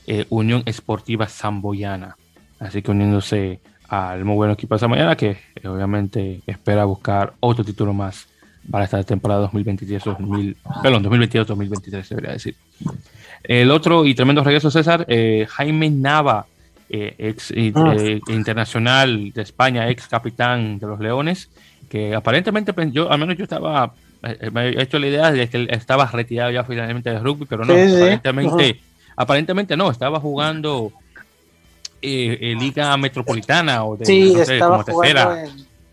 eh, 0.05 0.25
Unión 0.29 0.63
Esportiva 0.65 1.27
Zamboyana. 1.27 2.17
Así 2.59 2.81
que 2.81 2.91
uniéndose 2.91 3.59
al 3.87 4.25
muy 4.25 4.35
buen 4.35 4.51
equipo 4.51 4.75
de 4.75 4.79
Zamboyana 4.79 5.15
que 5.15 5.37
eh, 5.55 5.67
obviamente 5.67 6.41
espera 6.45 6.85
buscar 6.85 7.33
otro 7.39 7.63
título 7.63 7.93
más 7.93 8.27
para 8.69 8.85
esta 8.85 9.01
temporada 9.03 9.49
2023-2023, 9.49 10.55
perdón, 10.83 11.03
2022-2023 11.05 12.07
debería 12.09 12.31
decir. 12.33 12.55
El 13.43 13.71
otro 13.71 14.05
y 14.05 14.13
tremendo 14.13 14.43
regreso, 14.43 14.69
César, 14.69 15.05
eh, 15.07 15.47
Jaime 15.49 15.89
Nava, 15.89 16.45
ex 16.89 17.51
ah. 17.51 17.95
internacional 18.27 19.31
de 19.31 19.41
España, 19.41 19.89
ex 19.89 20.07
capitán 20.07 20.79
de 20.79 20.87
los 20.87 20.99
Leones, 20.99 21.49
que 21.87 22.15
aparentemente 22.15 22.73
yo, 22.91 23.11
al 23.11 23.19
menos 23.19 23.37
yo 23.37 23.43
estaba 23.43 23.93
eh, 24.21 24.49
me 24.51 24.69
he 24.69 24.81
hecho 24.81 24.99
la 24.99 25.07
idea 25.07 25.31
de 25.31 25.49
que 25.49 25.57
él 25.57 25.67
estaba 25.71 26.05
retirado 26.05 26.51
ya 26.51 26.63
finalmente 26.63 27.09
de 27.09 27.19
rugby, 27.19 27.45
pero 27.45 27.63
no, 27.63 27.73
aparentemente, 27.73 28.81
aparentemente 29.15 29.77
no, 29.77 29.89
estaba 29.89 30.19
jugando 30.19 30.91
eh, 32.01 32.37
en 32.41 32.59
Liga 32.59 32.95
Metropolitana 32.97 33.85
o 33.85 33.95
de 33.95 34.05
sí, 34.05 34.33
estaba 34.37 34.83
jugando 34.83 35.35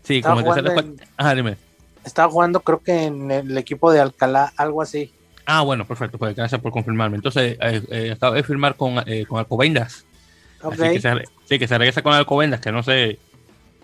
sí, 0.03 0.21
como 0.21 0.41
jugando 0.41 1.55
Estaba 2.03 2.31
jugando 2.31 2.59
creo 2.61 2.81
que 2.81 3.03
en 3.05 3.31
el 3.31 3.57
equipo 3.57 3.91
de 3.91 3.99
Alcalá, 3.99 4.53
algo 4.55 4.81
así. 4.81 5.11
Ah, 5.45 5.61
bueno, 5.61 5.85
perfecto, 5.85 6.17
pues 6.17 6.35
gracias 6.35 6.59
por 6.59 6.71
confirmarme. 6.71 7.15
Entonces, 7.15 7.57
eh, 7.61 7.81
eh 7.89 8.09
estaba 8.11 8.35
de 8.35 8.43
firmar 8.43 8.75
con, 8.75 9.01
eh, 9.05 9.25
con 9.25 9.39
Alcobendas. 9.39 10.05
Así 10.61 10.81
que 10.81 11.01
se, 11.01 11.11
sí, 11.45 11.59
que 11.59 11.67
se 11.67 11.77
regresa 11.77 12.01
con 12.01 12.13
Alcobendas, 12.13 12.59
que 12.59 12.71
no 12.71 12.83
sé 12.83 13.19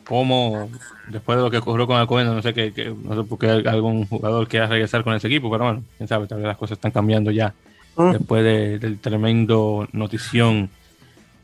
cómo, 0.06 0.70
después 1.08 1.38
de 1.38 1.44
lo 1.44 1.52
que 1.52 1.58
ocurrió 1.58 1.88
con 1.88 1.98
Alcobendas, 1.98 2.36
no 2.36 2.42
sé 2.42 2.54
qué, 2.54 2.94
no 3.04 3.16
sé 3.16 3.24
por 3.28 3.40
qué 3.40 3.48
algún 3.48 4.06
jugador 4.06 4.48
quiera 4.48 4.68
regresar 4.68 5.04
con 5.04 5.14
ese 5.14 5.28
equipo, 5.28 5.50
pero 5.52 5.66
bueno, 5.66 5.84
quién 5.98 6.08
sabe, 6.08 6.28
tal 6.28 6.40
vez 6.40 6.48
las 6.48 6.58
cosas 6.58 6.78
están 6.78 6.92
cambiando 6.92 7.32
ya 7.32 7.54
mm. 7.96 8.12
después 8.12 8.44
del 8.44 9.00
tremendo 9.00 9.88
notición 9.92 10.70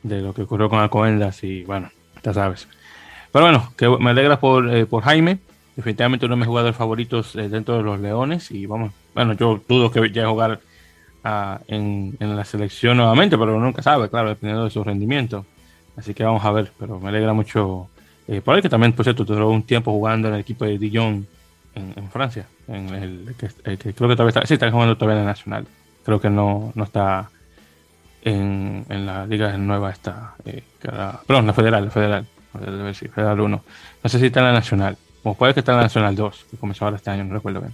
de 0.03 0.21
lo 0.21 0.33
que 0.33 0.43
ocurrió 0.43 0.69
con 0.69 0.79
Alcobendas 0.79 1.43
y 1.43 1.63
bueno, 1.63 1.91
ya 2.23 2.33
sabes. 2.33 2.67
Pero 3.31 3.45
bueno, 3.45 3.73
que 3.77 3.87
me 3.87 4.09
alegra 4.09 4.39
por, 4.39 4.73
eh, 4.73 4.85
por 4.85 5.03
Jaime, 5.03 5.39
definitivamente 5.75 6.25
uno 6.25 6.35
de 6.35 6.39
mis 6.39 6.47
jugadores 6.47 6.75
favoritos 6.75 7.35
eh, 7.35 7.49
dentro 7.49 7.77
de 7.77 7.83
los 7.83 7.99
Leones 7.99 8.51
y 8.51 8.65
vamos, 8.65 8.91
bueno, 9.13 9.33
yo 9.33 9.61
dudo 9.67 9.91
que 9.91 10.01
llegue 10.01 10.23
a 10.23 10.29
jugar 10.29 10.59
en, 11.67 12.15
la 12.19 12.45
selección 12.45 12.97
nuevamente, 12.97 13.37
pero 13.37 13.59
nunca 13.59 13.81
sabe, 13.81 14.09
claro, 14.09 14.29
dependiendo 14.29 14.65
de 14.65 14.69
su 14.69 14.83
rendimiento. 14.83 15.45
Así 15.97 16.13
que 16.13 16.23
vamos 16.23 16.43
a 16.45 16.51
ver, 16.51 16.71
pero 16.77 16.99
me 16.99 17.09
alegra 17.09 17.33
mucho 17.33 17.89
eh, 18.27 18.41
que 18.61 18.69
también, 18.69 18.93
por 18.93 19.03
cierto, 19.03 19.25
duró 19.25 19.49
un 19.49 19.63
tiempo 19.63 19.91
jugando 19.91 20.27
en 20.27 20.35
el 20.35 20.41
equipo 20.41 20.63
de 20.63 20.77
Dijon 20.77 21.27
en, 21.75 22.09
Francia. 22.09 22.47
En 22.67 22.89
el, 22.89 23.35
que, 23.37 23.47
creo 23.93 24.09
que 24.09 24.15
todavía 24.15 24.29
está, 24.29 24.45
sí, 24.45 24.53
está 24.53 24.69
jugando 24.71 24.95
todavía 24.95 25.21
en 25.21 25.21
el 25.21 25.27
Nacional. 25.27 25.67
Creo 26.03 26.21
que 26.21 26.29
no, 26.29 26.71
no 26.75 26.83
está 26.83 27.29
en, 28.21 28.85
en 28.87 29.05
la 29.05 29.25
liga 29.25 29.57
nueva 29.57 29.91
esta, 29.91 30.35
eh, 30.45 30.63
perdón, 31.25 31.47
la 31.47 31.53
federal, 31.53 31.85
la 31.85 31.91
federal, 31.91 32.25
federal 33.13 33.39
1. 33.39 33.63
No 34.03 34.09
sé 34.09 34.19
si 34.19 34.27
está 34.27 34.41
en 34.41 34.45
la 34.47 34.53
nacional, 34.53 34.97
o 35.23 35.33
puede 35.33 35.53
que 35.53 35.61
está 35.61 35.71
en 35.71 35.77
la 35.77 35.83
nacional 35.83 36.15
2, 36.15 36.45
que 36.51 36.57
comenzó 36.57 36.85
ahora 36.85 36.97
este 36.97 37.09
año, 37.09 37.23
no 37.23 37.33
recuerdo 37.33 37.61
bien. 37.61 37.73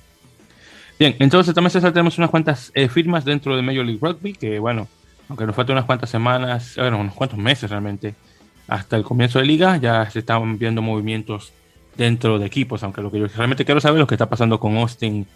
Bien, 0.97 1.15
entonces 1.19 1.53
también 1.53 1.81
tenemos 1.81 2.17
unas 2.17 2.29
cuantas 2.29 2.71
eh, 2.73 2.87
firmas 2.87 3.25
dentro 3.25 3.55
de 3.55 3.61
Major 3.61 3.85
League 3.85 3.99
Rugby, 4.01 4.33
que 4.33 4.59
bueno, 4.59 4.87
aunque 5.27 5.45
nos 5.45 5.55
faltan 5.55 5.73
unas 5.73 5.85
cuantas 5.85 6.09
semanas, 6.09 6.75
bueno, 6.77 6.99
unos 6.99 7.13
cuantos 7.13 7.37
meses 7.37 7.69
realmente, 7.69 8.15
hasta 8.67 8.95
el 8.95 9.03
comienzo 9.03 9.39
de 9.39 9.45
liga 9.45 9.77
ya 9.77 10.09
se 10.09 10.19
están 10.19 10.57
viendo 10.57 10.81
movimientos 10.81 11.51
dentro 11.97 12.39
de 12.39 12.45
equipos, 12.45 12.81
aunque 12.83 13.01
lo 13.01 13.11
que 13.11 13.19
yo 13.19 13.27
realmente 13.27 13.65
quiero 13.65 13.81
saber 13.81 13.97
es 13.97 14.01
lo 14.01 14.07
que 14.07 14.15
está 14.15 14.29
pasando 14.29 14.59
con 14.59 14.77
Austin 14.77 15.27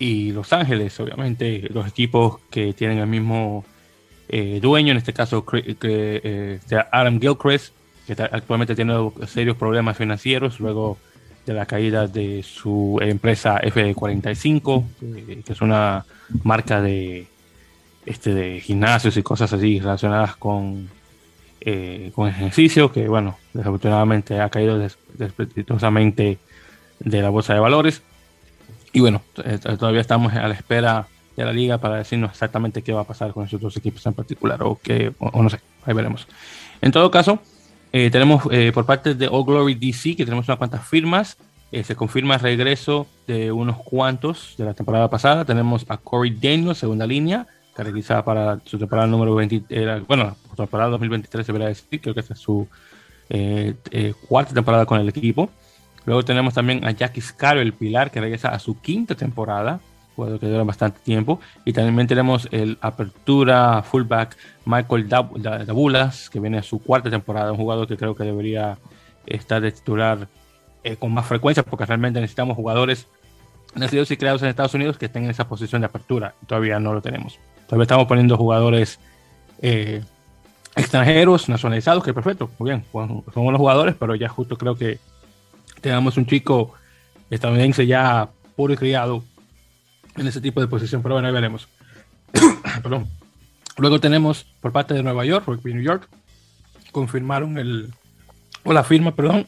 y 0.00 0.32
Los 0.32 0.52
Ángeles, 0.52 0.98
obviamente 0.98 1.68
los 1.70 1.86
equipos 1.86 2.38
que 2.50 2.72
tienen 2.72 2.98
el 2.98 3.06
mismo 3.06 3.64
eh, 4.28 4.58
dueño, 4.60 4.92
en 4.92 4.98
este 4.98 5.12
caso 5.12 5.44
que, 5.46 5.76
eh, 5.80 6.60
Adam 6.90 7.20
Gilchrist, 7.20 7.72
que 8.06 8.14
actualmente 8.20 8.74
tiene 8.74 8.94
serios 9.26 9.56
problemas 9.56 9.96
financieros 9.96 10.60
luego 10.60 10.98
de 11.52 11.58
la 11.58 11.66
caída 11.66 12.06
de 12.06 12.42
su 12.42 12.98
empresa 13.00 13.60
F45, 13.60 14.84
que 15.44 15.52
es 15.52 15.60
una 15.60 16.04
marca 16.44 16.80
de, 16.80 17.26
este, 18.06 18.34
de 18.34 18.60
gimnasios 18.60 19.16
y 19.16 19.22
cosas 19.22 19.52
así 19.52 19.80
relacionadas 19.80 20.36
con 20.36 20.88
eh, 21.60 22.12
con 22.14 22.28
ejercicio, 22.28 22.92
que 22.92 23.08
bueno, 23.08 23.36
desafortunadamente 23.52 24.40
ha 24.40 24.48
caído 24.48 24.78
desprestigiosamente 24.78 26.38
de 27.00 27.22
la 27.22 27.30
bolsa 27.30 27.52
de 27.52 27.60
valores. 27.60 28.02
Y 28.92 29.00
bueno, 29.00 29.22
eh, 29.44 29.58
todavía 29.58 30.00
estamos 30.00 30.32
a 30.34 30.46
la 30.46 30.54
espera 30.54 31.08
de 31.36 31.44
la 31.44 31.52
liga 31.52 31.78
para 31.78 31.96
decirnos 31.96 32.30
exactamente 32.30 32.82
qué 32.82 32.92
va 32.92 33.00
a 33.00 33.04
pasar 33.04 33.32
con 33.32 33.44
esos 33.44 33.60
dos 33.60 33.76
equipos 33.76 34.06
en 34.06 34.14
particular, 34.14 34.62
o 34.62 34.78
que, 34.80 35.12
o, 35.18 35.42
no 35.42 35.50
sé, 35.50 35.58
ahí 35.84 35.94
veremos. 35.94 36.28
En 36.80 36.92
todo 36.92 37.10
caso, 37.10 37.40
eh, 37.92 38.10
tenemos 38.10 38.42
por 38.74 38.86
parte 38.86 39.14
de 39.14 39.28
All 39.28 39.44
Glory 39.44 39.74
DC, 39.74 40.16
que 40.16 40.24
tenemos 40.24 40.48
unas 40.48 40.58
cuantas 40.58 40.86
firmas, 40.86 41.36
eh, 41.70 41.84
se 41.84 41.94
confirma 41.94 42.34
el 42.34 42.40
regreso 42.40 43.06
de 43.26 43.52
unos 43.52 43.76
cuantos 43.76 44.54
de 44.56 44.64
la 44.64 44.74
temporada 44.74 45.10
pasada. 45.10 45.44
Tenemos 45.44 45.84
a 45.88 45.98
Corey 45.98 46.30
Daniels, 46.30 46.78
segunda 46.78 47.06
línea, 47.06 47.46
caracterizada 47.74 48.24
para 48.24 48.60
su 48.64 48.78
temporada 48.78 49.06
número 49.06 49.34
20, 49.34 49.64
era, 49.68 49.98
bueno, 50.00 50.36
temporada 50.56 50.90
2023 50.90 51.46
se 51.46 51.52
verá 51.52 51.66
decir, 51.66 52.00
creo 52.00 52.14
que 52.14 52.20
esta 52.20 52.34
es 52.34 52.40
su 52.40 52.66
eh, 53.28 53.74
eh, 53.90 54.14
cuarta 54.28 54.54
temporada 54.54 54.86
con 54.86 54.98
el 54.98 55.08
equipo. 55.08 55.50
Luego 56.06 56.24
tenemos 56.24 56.54
también 56.54 56.86
a 56.86 56.92
Jackie 56.92 57.20
Scaro, 57.20 57.60
el 57.60 57.74
pilar, 57.74 58.10
que 58.10 58.20
regresa 58.20 58.48
a 58.48 58.58
su 58.58 58.80
quinta 58.80 59.14
temporada, 59.14 59.80
jugador 60.18 60.40
que 60.40 60.46
dura 60.46 60.64
bastante 60.64 60.98
tiempo. 61.00 61.40
Y 61.64 61.72
también 61.72 62.08
tenemos 62.08 62.48
el 62.50 62.76
apertura 62.80 63.82
fullback 63.82 64.36
Michael 64.64 65.08
Dabulas, 65.08 66.28
que 66.28 66.40
viene 66.40 66.58
a 66.58 66.62
su 66.62 66.80
cuarta 66.80 67.08
temporada, 67.08 67.52
un 67.52 67.58
jugador 67.58 67.86
que 67.86 67.96
creo 67.96 68.16
que 68.16 68.24
debería 68.24 68.78
estar 69.26 69.62
de 69.62 69.70
titular 69.70 70.26
eh, 70.82 70.96
con 70.96 71.12
más 71.14 71.24
frecuencia, 71.26 71.62
porque 71.62 71.86
realmente 71.86 72.20
necesitamos 72.20 72.56
jugadores 72.56 73.06
nacidos 73.76 74.10
y 74.10 74.16
creados 74.16 74.42
en 74.42 74.48
Estados 74.48 74.74
Unidos 74.74 74.98
que 74.98 75.06
estén 75.06 75.24
en 75.24 75.30
esa 75.30 75.48
posición 75.48 75.82
de 75.82 75.86
apertura. 75.86 76.34
Todavía 76.48 76.80
no 76.80 76.92
lo 76.92 77.00
tenemos. 77.00 77.38
Todavía 77.66 77.84
estamos 77.84 78.06
poniendo 78.08 78.36
jugadores 78.36 78.98
eh, 79.62 80.02
extranjeros, 80.74 81.48
nacionalizados, 81.48 82.02
que 82.02 82.12
perfecto, 82.12 82.50
muy 82.58 82.70
bien, 82.70 82.84
son 82.92 83.22
buenos 83.44 83.58
jugadores, 83.58 83.94
pero 83.96 84.16
ya 84.16 84.28
justo 84.28 84.56
creo 84.56 84.74
que 84.74 84.98
tengamos 85.80 86.16
un 86.16 86.26
chico 86.26 86.74
estadounidense 87.30 87.86
ya 87.86 88.30
puro 88.56 88.72
y 88.72 88.76
criado 88.76 89.22
en 90.18 90.26
ese 90.26 90.40
tipo 90.40 90.60
de 90.60 90.66
posición, 90.66 91.02
pero 91.02 91.14
bueno, 91.14 91.28
ahí 91.28 91.34
veremos. 91.34 91.68
Perdón. 92.82 93.08
Luego 93.78 94.00
tenemos 94.00 94.44
por 94.60 94.72
parte 94.72 94.94
de 94.94 95.02
Nueva 95.02 95.24
York, 95.24 95.46
Rugby 95.46 95.72
New 95.72 95.82
York, 95.82 96.08
confirmaron 96.90 97.58
el, 97.58 97.92
o 98.64 98.72
la 98.72 98.82
firma, 98.82 99.14
perdón, 99.14 99.46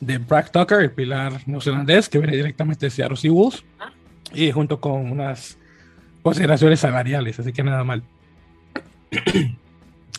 de 0.00 0.18
Brad 0.18 0.50
Tucker, 0.50 0.80
el 0.80 0.90
pilar 0.90 1.40
neozelandés, 1.46 2.10
que 2.10 2.18
viene 2.18 2.36
directamente 2.36 2.86
de 2.86 2.90
Seattle 2.90 3.16
Seawolves, 3.16 3.64
y 4.34 4.50
junto 4.52 4.78
con 4.78 5.10
unas 5.10 5.56
consideraciones 6.22 6.80
salariales, 6.80 7.38
así 7.40 7.52
que 7.52 7.62
nada 7.62 7.82
mal. 7.82 8.02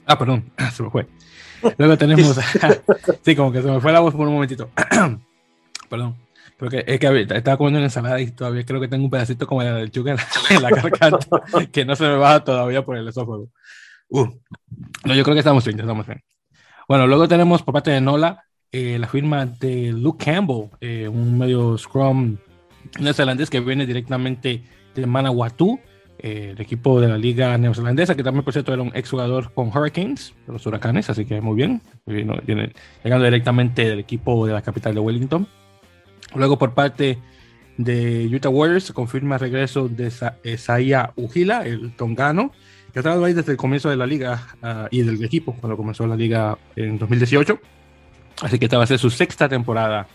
ah, 0.07 0.17
perdón, 0.17 0.51
se 0.73 0.81
me 0.81 0.89
fue. 0.89 1.07
Luego 1.77 1.97
tenemos, 1.97 2.39
sí, 3.23 3.35
como 3.35 3.51
que 3.51 3.61
se 3.61 3.69
me 3.69 3.79
fue 3.79 3.91
la 3.91 3.99
voz 3.99 4.15
por 4.15 4.27
un 4.27 4.33
momentito. 4.33 4.71
perdón. 5.89 6.15
Porque 6.61 6.83
es 6.85 6.99
que 6.99 7.25
estaba 7.35 7.57
comiendo 7.57 7.79
una 7.79 7.87
ensalada 7.87 8.21
y 8.21 8.29
todavía 8.29 8.63
creo 8.63 8.79
que 8.79 8.87
tengo 8.87 9.03
un 9.03 9.09
pedacito 9.09 9.47
como 9.47 9.63
la 9.63 9.77
del 9.77 9.89
chuga 9.89 10.15
en 10.51 10.61
la 10.61 10.69
garganta 10.69 11.41
que 11.71 11.83
no 11.83 11.95
se 11.95 12.03
me 12.03 12.17
baja 12.17 12.43
todavía 12.43 12.85
por 12.85 12.97
el 12.97 13.07
esófago. 13.07 13.49
Uh. 14.09 14.27
No, 15.05 15.15
yo 15.15 15.23
creo 15.23 15.33
que 15.33 15.39
estamos 15.39 15.65
bien, 15.65 15.79
estamos 15.79 16.05
bien. 16.05 16.21
Bueno, 16.87 17.07
luego 17.07 17.27
tenemos 17.27 17.63
por 17.63 17.73
parte 17.73 17.89
de 17.89 17.99
Nola 17.99 18.45
eh, 18.71 18.99
la 18.99 19.07
firma 19.07 19.47
de 19.47 19.91
Luke 19.91 20.23
Campbell, 20.23 20.69
eh, 20.81 21.07
un 21.07 21.35
medio 21.35 21.79
Scrum 21.79 22.37
neozelandés 22.99 23.49
que 23.49 23.59
viene 23.59 23.87
directamente 23.87 24.61
de 24.93 25.05
Manawatu, 25.07 25.79
eh, 26.19 26.51
el 26.51 26.61
equipo 26.61 27.01
de 27.01 27.07
la 27.07 27.17
liga 27.17 27.57
neozelandesa, 27.57 28.13
que 28.13 28.21
también 28.21 28.43
por 28.43 28.53
cierto 28.53 28.71
era 28.71 28.83
un 28.83 28.91
exjugador 28.93 29.51
con 29.51 29.75
Hurricanes, 29.75 30.35
de 30.45 30.53
los 30.53 30.63
huracanes, 30.67 31.09
así 31.09 31.25
que 31.25 31.41
muy 31.41 31.55
bien, 31.55 31.81
viene, 32.05 32.71
llegando 33.03 33.25
directamente 33.25 33.89
del 33.89 33.97
equipo 33.97 34.45
de 34.45 34.53
la 34.53 34.61
capital 34.61 34.93
de 34.93 34.99
Wellington. 34.99 35.47
Luego 36.35 36.57
por 36.57 36.73
parte 36.73 37.19
de 37.77 38.29
Utah 38.33 38.49
Warriors 38.49 38.85
se 38.85 38.93
confirma 38.93 39.35
el 39.35 39.41
regreso 39.41 39.87
de 39.87 40.11
Isaiah 40.43 41.11
Ujila, 41.15 41.65
el 41.65 41.95
tongano, 41.95 42.51
que 42.91 42.99
ha 42.99 43.01
estado 43.01 43.23
ahí 43.23 43.33
desde 43.33 43.53
el 43.53 43.57
comienzo 43.57 43.89
de 43.89 43.97
la 43.97 44.05
liga 44.05 44.47
ah, 44.61 44.87
y 44.91 45.01
del 45.01 45.23
equipo, 45.23 45.55
cuando 45.59 45.77
comenzó 45.77 46.05
la 46.07 46.15
liga 46.15 46.57
en 46.75 46.97
2018 46.97 47.59
Así 48.41 48.57
que 48.57 48.65
esta 48.65 48.77
va 48.77 48.83
a 48.83 48.87
ser 48.87 48.99
su 48.99 49.09
sexta 49.09 49.47
temporada 49.47 50.07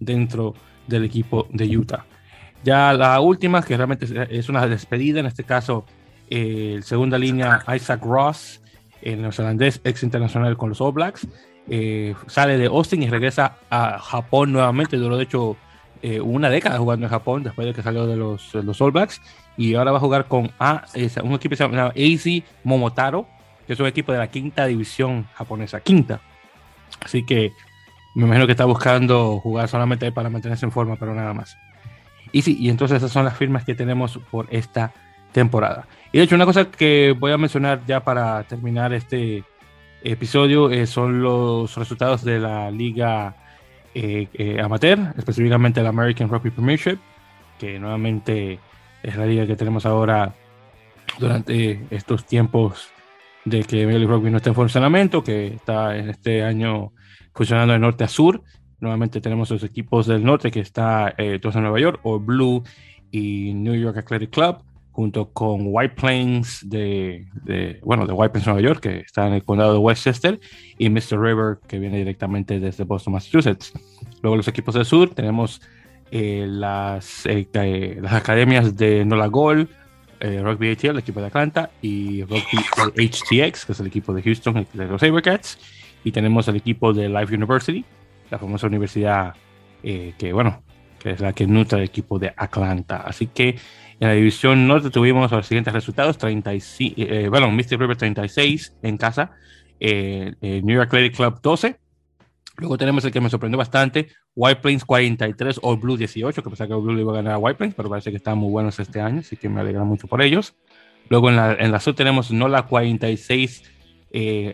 dentro 0.00 0.54
del 0.86 1.04
equipo 1.04 1.46
de 1.50 1.76
Utah. 1.76 2.06
Ya 2.64 2.92
la 2.94 3.20
última, 3.20 3.62
que 3.62 3.76
realmente 3.76 4.06
es 4.30 4.48
una 4.48 4.66
despedida, 4.66 5.20
en 5.20 5.26
este 5.26 5.44
caso, 5.44 5.84
el 6.30 6.82
segunda 6.84 7.18
línea 7.18 7.62
Isaac 7.74 8.02
Ross, 8.02 8.62
el 9.02 9.20
neozelandés 9.20 9.80
ex 9.84 10.02
internacional 10.02 10.56
con 10.56 10.70
los 10.70 10.80
All 10.80 10.92
Blacks, 10.92 11.28
eh, 11.68 12.14
sale 12.26 12.58
de 12.58 12.66
Austin 12.66 13.02
y 13.02 13.10
regresa 13.10 13.56
a 13.70 13.98
Japón 13.98 14.52
nuevamente. 14.52 14.96
Duró, 14.96 15.16
de 15.16 15.24
hecho, 15.24 15.56
eh, 16.02 16.20
una 16.20 16.50
década 16.50 16.78
jugando 16.78 17.06
en 17.06 17.10
Japón 17.10 17.42
después 17.42 17.66
de 17.66 17.74
que 17.74 17.82
salió 17.82 18.06
de 18.06 18.16
los, 18.16 18.54
los 18.54 18.80
All 18.80 18.92
Blacks. 18.92 19.20
Y 19.56 19.74
ahora 19.74 19.92
va 19.92 19.98
a 19.98 20.00
jugar 20.00 20.26
con 20.26 20.50
a, 20.58 20.84
un 21.22 21.32
equipo 21.32 21.50
que 21.50 21.56
se 21.56 21.68
llama 21.68 21.86
AC 21.88 22.44
Momotaro, 22.62 23.26
que 23.66 23.72
es 23.72 23.80
un 23.80 23.86
equipo 23.86 24.12
de 24.12 24.18
la 24.18 24.28
quinta 24.28 24.66
división 24.66 25.26
japonesa. 25.34 25.80
Quinta. 25.80 26.20
Así 27.00 27.24
que 27.24 27.52
me 28.14 28.24
imagino 28.24 28.46
que 28.46 28.52
está 28.52 28.64
buscando 28.64 29.40
jugar 29.40 29.68
solamente 29.68 30.10
para 30.12 30.30
mantenerse 30.30 30.66
en 30.66 30.72
forma, 30.72 30.96
pero 30.96 31.14
nada 31.14 31.34
más. 31.34 31.56
Y 32.32 32.42
sí, 32.42 32.56
y 32.58 32.68
entonces 32.68 32.98
esas 32.98 33.12
son 33.12 33.24
las 33.24 33.36
firmas 33.36 33.64
que 33.64 33.74
tenemos 33.74 34.18
por 34.30 34.46
esta 34.50 34.92
temporada. 35.32 35.86
Y 36.12 36.18
de 36.18 36.24
hecho, 36.24 36.34
una 36.34 36.46
cosa 36.46 36.70
que 36.70 37.14
voy 37.18 37.32
a 37.32 37.38
mencionar 37.38 37.82
ya 37.86 38.00
para 38.00 38.42
terminar 38.44 38.92
este 38.92 39.44
episodio 40.12 40.70
eh, 40.70 40.86
son 40.86 41.22
los 41.22 41.76
resultados 41.76 42.24
de 42.24 42.38
la 42.38 42.70
liga 42.70 43.36
eh, 43.94 44.28
eh, 44.34 44.60
amateur, 44.60 45.14
específicamente 45.16 45.82
la 45.82 45.88
American 45.88 46.28
Rugby 46.28 46.50
Premiership, 46.50 46.98
que 47.58 47.78
nuevamente 47.78 48.58
es 49.02 49.16
la 49.16 49.24
liga 49.24 49.46
que 49.46 49.56
tenemos 49.56 49.86
ahora 49.86 50.34
durante 51.18 51.86
estos 51.90 52.26
tiempos 52.26 52.90
de 53.46 53.62
que 53.62 53.82
el 53.82 54.06
Rugby 54.06 54.30
no 54.30 54.36
está 54.38 54.50
en 54.50 54.54
funcionamiento, 54.54 55.24
que 55.24 55.46
está 55.46 55.96
en 55.96 56.10
este 56.10 56.42
año 56.42 56.92
funcionando 57.32 57.72
de 57.72 57.78
norte 57.78 58.04
a 58.04 58.08
sur. 58.08 58.42
Nuevamente 58.80 59.20
tenemos 59.20 59.50
los 59.50 59.62
equipos 59.62 60.06
del 60.06 60.24
norte 60.24 60.50
que 60.50 60.60
está 60.60 61.14
eh, 61.16 61.38
todos 61.40 61.56
en 61.56 61.62
Nueva 61.62 61.80
York, 61.80 62.00
o 62.02 62.18
Blue 62.18 62.64
y 63.10 63.54
New 63.54 63.74
York 63.74 63.96
Athletic 63.96 64.30
Club, 64.30 64.58
junto 64.96 65.28
con 65.28 65.60
White 65.66 65.94
Plains 65.94 66.68
de, 66.68 67.26
bueno, 67.84 68.06
de 68.06 68.12
White 68.12 68.30
Plains, 68.30 68.46
Nueva 68.46 68.62
York, 68.62 68.80
que 68.80 68.98
está 69.00 69.26
en 69.26 69.34
el 69.34 69.44
condado 69.44 69.74
de 69.74 69.78
Westchester, 69.78 70.40
y 70.78 70.88
Mr. 70.88 71.20
River, 71.20 71.58
que 71.68 71.78
viene 71.78 71.98
directamente 71.98 72.58
desde 72.58 72.84
Boston, 72.84 73.12
Massachusetts. 73.12 73.72
Luego 74.22 74.36
los 74.36 74.48
equipos 74.48 74.74
del 74.74 74.86
sur 74.86 75.10
tenemos 75.10 75.60
eh, 76.10 76.46
las, 76.48 77.26
eh, 77.26 77.98
las 78.00 78.12
academias 78.14 78.76
de 78.76 79.04
Nola 79.04 79.26
Gol, 79.26 79.68
Rugby 80.18 80.72
ATL, 80.72 80.86
el 80.86 80.98
equipo 80.98 81.20
de 81.20 81.26
Atlanta, 81.26 81.70
y 81.82 82.24
Rugby 82.24 83.08
HTX, 83.08 83.66
que 83.66 83.72
es 83.72 83.80
el 83.80 83.86
equipo 83.86 84.14
de 84.14 84.22
Houston, 84.22 84.66
de 84.72 84.86
los 84.86 85.00
Sabercats 85.00 85.58
y 86.06 86.12
tenemos 86.12 86.46
el 86.46 86.54
equipo 86.54 86.92
de 86.92 87.08
Life 87.08 87.34
University, 87.34 87.84
la 88.30 88.38
famosa 88.38 88.68
universidad 88.68 89.34
eh, 89.82 90.14
que, 90.16 90.32
bueno, 90.32 90.62
que 91.06 91.12
es 91.12 91.20
la 91.20 91.32
que 91.32 91.46
nutre 91.46 91.78
el 91.78 91.84
equipo 91.84 92.18
de 92.18 92.34
Atlanta. 92.36 92.96
Así 92.96 93.28
que 93.28 93.50
en 94.00 94.08
la 94.08 94.14
división 94.14 94.66
norte 94.66 94.90
tuvimos 94.90 95.30
los 95.30 95.46
siguientes 95.46 95.72
resultados: 95.72 96.18
35, 96.18 96.94
eh, 96.98 97.28
bueno, 97.28 97.48
Mr. 97.48 97.78
River 97.78 97.96
36 97.96 98.74
en 98.82 98.98
casa, 98.98 99.30
eh, 99.78 100.34
New 100.40 100.74
York 100.74 100.88
Athletic 100.88 101.16
Club 101.16 101.40
12. 101.40 101.76
Luego 102.56 102.76
tenemos 102.76 103.04
el 103.04 103.12
que 103.12 103.20
me 103.20 103.30
sorprendió 103.30 103.56
bastante, 103.56 104.08
White 104.34 104.62
Plains 104.62 104.84
43, 104.84 105.60
All 105.62 105.76
Blue 105.76 105.96
18, 105.96 106.42
que 106.42 106.50
pensaba 106.50 106.66
que 106.66 106.74
All 106.74 106.82
Blue 106.82 106.98
iba 106.98 107.12
a 107.12 107.16
ganar 107.16 107.34
a 107.34 107.38
White 107.38 107.56
Plains, 107.56 107.74
pero 107.76 107.88
parece 107.88 108.10
que 108.10 108.16
están 108.16 108.38
muy 108.38 108.50
buenos 108.50 108.80
este 108.80 109.00
año, 109.00 109.20
así 109.20 109.36
que 109.36 109.48
me 109.48 109.60
alegra 109.60 109.84
mucho 109.84 110.08
por 110.08 110.22
ellos. 110.22 110.56
Luego 111.08 111.28
en 111.28 111.36
la, 111.36 111.52
en 111.52 111.70
la 111.70 111.78
sur 111.78 111.94
tenemos 111.94 112.32
Nola 112.32 112.62
46, 112.62 113.62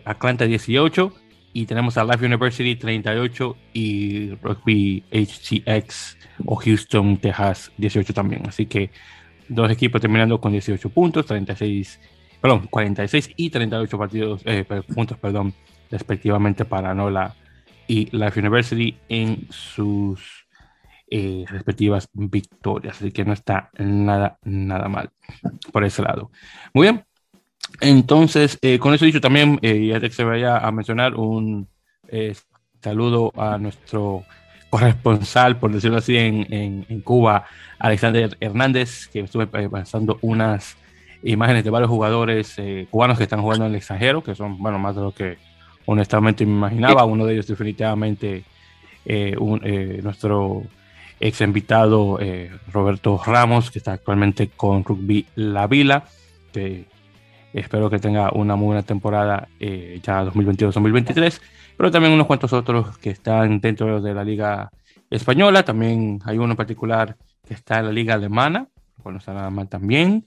Atlanta 0.04 0.44
18, 0.44 1.14
y 1.52 1.66
tenemos 1.66 1.96
a 1.96 2.04
Life 2.04 2.24
University 2.24 2.76
38 2.76 3.56
y 3.72 4.30
Rugby 4.36 5.04
HCX 5.10 6.16
o 6.46 6.56
Houston, 6.56 7.18
Texas 7.18 7.72
18 7.76 8.14
también. 8.14 8.42
Así 8.46 8.66
que 8.66 8.90
dos 9.48 9.70
equipos 9.70 10.00
terminando 10.00 10.40
con 10.40 10.52
18 10.52 10.88
puntos, 10.90 11.26
36, 11.26 12.00
perdón, 12.40 12.66
46 12.68 13.30
y 13.36 13.50
38 13.50 13.98
partidos, 13.98 14.42
eh, 14.44 14.64
puntos, 14.94 15.18
perdón, 15.18 15.52
respectivamente 15.90 16.64
para 16.64 16.94
NOLA 16.94 17.34
y 17.86 18.16
Life 18.16 18.40
University 18.40 18.96
en 19.08 19.46
sus 19.50 20.46
eh, 21.10 21.44
respectivas 21.48 22.08
victorias. 22.14 22.96
Así 22.96 23.12
que 23.12 23.24
no 23.24 23.34
está 23.34 23.70
nada, 23.78 24.38
nada 24.44 24.88
mal 24.88 25.10
por 25.72 25.84
ese 25.84 26.02
lado. 26.02 26.30
Muy 26.72 26.86
bien, 26.86 27.04
entonces, 27.80 28.58
eh, 28.62 28.78
con 28.78 28.94
eso 28.94 29.04
dicho, 29.04 29.20
también, 29.20 29.58
eh, 29.62 29.86
ya 29.86 30.10
se 30.10 30.24
vaya 30.24 30.58
a 30.58 30.70
mencionar 30.72 31.14
un 31.14 31.68
eh, 32.08 32.34
saludo 32.80 33.32
a 33.36 33.58
nuestro 33.58 34.24
corresponsal, 34.70 35.58
por 35.58 35.72
decirlo 35.72 35.98
así, 35.98 36.16
en, 36.16 36.46
en, 36.50 37.00
Cuba, 37.02 37.44
Alexander 37.78 38.36
Hernández, 38.40 39.08
que 39.08 39.20
estuve 39.20 39.46
pasando 39.46 40.18
unas 40.22 40.76
imágenes 41.22 41.64
de 41.64 41.70
varios 41.70 41.90
jugadores 41.90 42.56
cubanos 42.90 43.18
que 43.18 43.24
están 43.24 43.42
jugando 43.42 43.66
en 43.66 43.72
el 43.72 43.76
extranjero, 43.76 44.24
que 44.24 44.34
son, 44.34 44.58
bueno, 44.58 44.78
más 44.78 44.96
de 44.96 45.02
lo 45.02 45.12
que 45.12 45.36
honestamente 45.84 46.46
me 46.46 46.52
imaginaba. 46.52 47.04
Uno 47.04 47.26
de 47.26 47.34
ellos 47.34 47.46
definitivamente 47.46 48.44
nuestro 49.04 50.62
ex 51.20 51.40
invitado 51.42 52.18
Roberto 52.72 53.20
Ramos, 53.24 53.70
que 53.70 53.78
está 53.78 53.92
actualmente 53.92 54.48
con 54.48 54.84
Rugby 54.84 55.26
La 55.34 55.66
Vila, 55.66 56.04
que 56.52 56.86
Espero 57.52 57.90
que 57.90 57.98
tenga 57.98 58.30
una 58.32 58.56
muy 58.56 58.66
buena 58.66 58.82
temporada 58.82 59.48
ya 59.60 60.24
2022-2023, 60.24 61.40
pero 61.76 61.90
también 61.90 62.14
unos 62.14 62.26
cuantos 62.26 62.52
otros 62.52 62.96
que 62.98 63.10
están 63.10 63.60
dentro 63.60 64.00
de 64.00 64.14
la 64.14 64.24
liga 64.24 64.70
española. 65.10 65.62
También 65.62 66.20
hay 66.24 66.38
uno 66.38 66.52
en 66.52 66.56
particular 66.56 67.16
que 67.46 67.54
está 67.54 67.80
en 67.80 67.86
la 67.86 67.92
liga 67.92 68.14
alemana, 68.14 68.68
bueno, 69.02 69.18
está 69.18 69.34
nada 69.34 69.50
mal 69.50 69.68
también. 69.68 70.26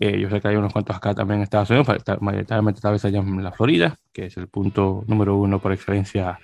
Eh, 0.00 0.20
yo 0.20 0.30
sé 0.30 0.40
que 0.40 0.48
hay 0.48 0.56
unos 0.56 0.72
cuantos 0.72 0.96
acá 0.96 1.14
también 1.14 1.38
en 1.38 1.44
Estados 1.44 1.70
Unidos, 1.70 1.88
mayoritariamente 2.20 2.80
tal 2.80 2.92
vez 2.92 3.04
allá 3.04 3.18
en 3.18 3.42
la 3.42 3.52
Florida, 3.52 3.96
que 4.12 4.26
es 4.26 4.36
el 4.36 4.46
punto 4.46 5.04
número 5.08 5.36
uno 5.36 5.58
por 5.58 5.72
excelencia 5.72 6.38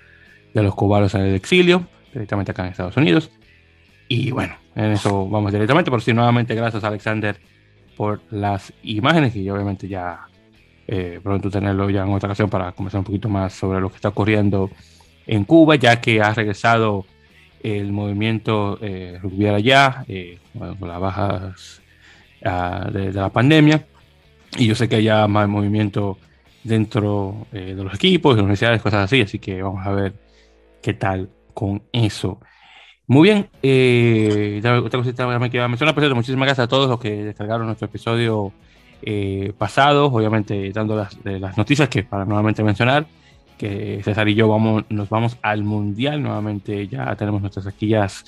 de 0.52 0.62
los 0.62 0.74
cubanos 0.74 1.14
en 1.14 1.20
el 1.22 1.34
exilio, 1.34 1.86
directamente 2.12 2.50
acá 2.50 2.64
en 2.64 2.72
Estados 2.72 2.96
Unidos. 2.96 3.30
Y 4.08 4.32
bueno, 4.32 4.56
en 4.74 4.92
eso 4.92 5.28
vamos 5.28 5.52
directamente. 5.52 5.90
Por 5.90 6.02
si 6.02 6.12
nuevamente, 6.12 6.54
gracias 6.54 6.82
Alexander 6.82 7.38
por 7.96 8.20
las 8.30 8.72
imágenes 8.82 9.34
y 9.36 9.48
obviamente 9.50 9.88
ya 9.88 10.26
eh, 10.86 11.20
pronto 11.22 11.50
tenerlo 11.50 11.88
ya 11.90 12.02
en 12.02 12.12
otra 12.12 12.28
ocasión 12.28 12.50
para 12.50 12.72
conversar 12.72 13.00
un 13.00 13.04
poquito 13.04 13.28
más 13.28 13.52
sobre 13.54 13.80
lo 13.80 13.88
que 13.88 13.96
está 13.96 14.08
ocurriendo 14.08 14.70
en 15.26 15.44
Cuba, 15.44 15.76
ya 15.76 16.00
que 16.00 16.20
ha 16.20 16.32
regresado 16.34 17.06
el 17.62 17.92
movimiento 17.92 18.78
eh, 18.82 19.18
allá, 19.48 20.04
eh, 20.06 20.38
con 20.52 20.88
las 20.88 21.00
bajas 21.00 21.80
ah, 22.44 22.90
de, 22.92 23.12
la 23.12 23.30
pandemia. 23.30 23.86
Y 24.58 24.66
yo 24.66 24.74
sé 24.74 24.88
que 24.88 24.96
hay 24.96 25.04
ya 25.04 25.26
más 25.26 25.48
movimiento 25.48 26.18
dentro 26.62 27.46
eh, 27.52 27.74
de 27.74 27.82
los 27.82 27.94
equipos, 27.94 28.34
de 28.34 28.42
las 28.42 28.44
universidades, 28.44 28.82
cosas 28.82 29.04
así, 29.04 29.22
así 29.22 29.38
que 29.38 29.62
vamos 29.62 29.84
a 29.86 29.92
ver 29.92 30.12
qué 30.82 30.92
tal 30.92 31.30
con 31.54 31.82
eso. 31.90 32.38
Muy 33.06 33.28
bien, 33.28 33.50
eh, 33.62 34.62
otra 34.64 34.98
cosita 34.98 35.38
me 35.38 35.50
queda 35.50 35.68
mencionar, 35.68 35.94
por 35.94 36.14
muchísimas 36.14 36.46
gracias 36.46 36.64
a 36.64 36.68
todos 36.68 36.88
los 36.88 36.98
que 36.98 37.24
descargaron 37.24 37.66
nuestro 37.66 37.86
episodio 37.86 38.50
eh, 39.02 39.52
pasado, 39.58 40.06
obviamente 40.06 40.72
dando 40.72 40.96
las, 40.96 41.18
las, 41.22 41.58
noticias 41.58 41.90
que 41.90 42.02
para 42.02 42.24
nuevamente 42.24 42.62
mencionar, 42.62 43.06
que 43.58 44.00
César 44.02 44.26
y 44.30 44.34
yo 44.34 44.48
vamos, 44.48 44.84
nos 44.88 45.10
vamos 45.10 45.36
al 45.42 45.64
Mundial, 45.64 46.22
nuevamente 46.22 46.88
ya 46.88 47.14
tenemos 47.14 47.42
nuestras 47.42 47.66
taquillas 47.66 48.24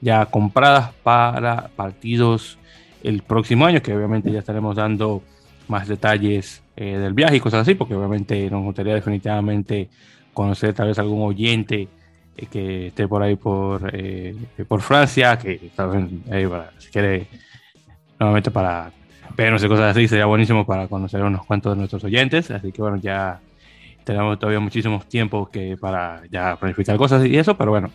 ya 0.00 0.26
compradas 0.26 0.92
para 1.02 1.70
partidos 1.74 2.58
el 3.02 3.22
próximo 3.22 3.66
año, 3.66 3.82
que 3.82 3.92
obviamente 3.92 4.30
ya 4.30 4.38
estaremos 4.38 4.76
dando 4.76 5.22
más 5.66 5.88
detalles 5.88 6.62
eh, 6.76 6.96
del 6.96 7.12
viaje 7.12 7.36
y 7.36 7.40
cosas 7.40 7.62
así, 7.62 7.74
porque 7.74 7.96
obviamente 7.96 8.48
nos 8.50 8.62
gustaría 8.62 8.94
definitivamente 8.94 9.88
conocer 10.32 10.74
tal 10.74 10.86
vez 10.88 10.98
algún 11.00 11.22
oyente 11.22 11.82
eh, 11.82 11.88
que 12.50 12.88
esté 12.88 13.06
por 13.06 13.22
ahí 13.22 13.36
por, 13.36 13.90
eh, 13.92 14.34
por 14.66 14.80
Francia, 14.80 15.38
que 15.38 15.70
ahí 16.30 16.46
para, 16.46 16.72
si 16.78 16.90
quiere, 16.90 17.26
nuevamente 18.18 18.50
para 18.50 18.90
vernos 19.36 19.62
y 19.64 19.68
cosas 19.68 19.96
así, 19.96 20.08
sería 20.08 20.26
buenísimo 20.26 20.66
para 20.66 20.88
conocer 20.88 21.22
unos 21.22 21.44
cuantos 21.46 21.72
de 21.72 21.78
nuestros 21.78 22.04
oyentes. 22.04 22.50
Así 22.50 22.72
que 22.72 22.82
bueno, 22.82 22.96
ya 22.96 23.40
tenemos 24.04 24.38
todavía 24.38 24.60
muchísimos 24.60 25.06
tiempos 25.08 25.48
que 25.48 25.76
para 25.76 26.22
ya 26.30 26.56
planificar 26.56 26.96
cosas 26.96 27.24
y 27.24 27.36
eso, 27.36 27.56
pero 27.56 27.70
bueno, 27.70 27.90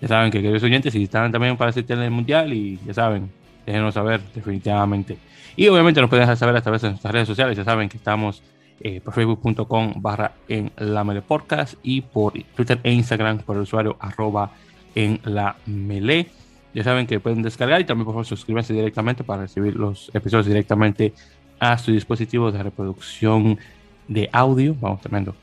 ya 0.00 0.08
saben 0.08 0.30
que 0.30 0.40
queridos 0.40 0.62
oyentes, 0.62 0.92
si 0.92 1.04
están 1.04 1.30
también 1.30 1.56
para 1.56 1.70
asistir 1.70 1.98
el 1.98 2.10
mundial 2.10 2.52
y 2.52 2.78
ya 2.84 2.94
saben, 2.94 3.30
déjenos 3.64 3.94
saber 3.94 4.20
definitivamente. 4.34 5.18
Y 5.56 5.68
obviamente 5.68 6.00
nos 6.00 6.10
pueden 6.10 6.22
dejar 6.22 6.36
saber 6.36 6.56
a 6.56 6.60
través 6.60 6.82
de 6.82 6.90
nuestras 6.90 7.12
redes 7.12 7.28
sociales, 7.28 7.56
ya 7.56 7.64
saben 7.64 7.88
que 7.88 7.96
estamos 7.96 8.42
eh, 8.86 9.00
por 9.00 9.14
facebook.com 9.14 9.94
barra 9.96 10.32
en 10.46 10.70
la 10.76 11.04
mele 11.04 11.22
podcast 11.22 11.72
y 11.82 12.02
por 12.02 12.34
Twitter 12.54 12.78
e 12.82 12.92
Instagram 12.92 13.38
por 13.38 13.56
el 13.56 13.62
usuario 13.62 13.96
arroba 13.98 14.52
en 14.94 15.20
la 15.24 15.56
mele. 15.64 16.28
Ya 16.74 16.84
saben 16.84 17.06
que 17.06 17.18
pueden 17.18 17.40
descargar 17.40 17.80
y 17.80 17.84
también 17.84 18.04
por 18.04 18.22
favor 18.22 18.66
directamente 18.68 19.24
para 19.24 19.40
recibir 19.40 19.74
los 19.74 20.10
episodios 20.12 20.44
directamente 20.44 21.14
a 21.58 21.78
su 21.78 21.92
dispositivo 21.92 22.52
de 22.52 22.62
reproducción 22.62 23.58
de 24.06 24.28
audio. 24.30 24.76
Vamos, 24.78 25.00
tremendo. 25.00 25.34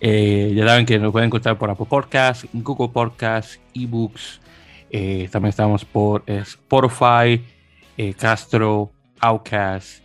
Eh, 0.00 0.52
ya 0.56 0.66
saben 0.66 0.84
que 0.84 0.98
nos 0.98 1.12
pueden 1.12 1.28
encontrar 1.28 1.56
por 1.58 1.70
Apple 1.70 1.86
Podcasts, 1.88 2.48
Google 2.52 2.88
Podcasts, 2.88 3.60
eBooks. 3.72 4.40
Eh, 4.90 5.28
también 5.30 5.50
estamos 5.50 5.84
por 5.84 6.24
Spotify, 6.26 7.40
Castro, 8.18 8.90
Outcast, 9.20 10.02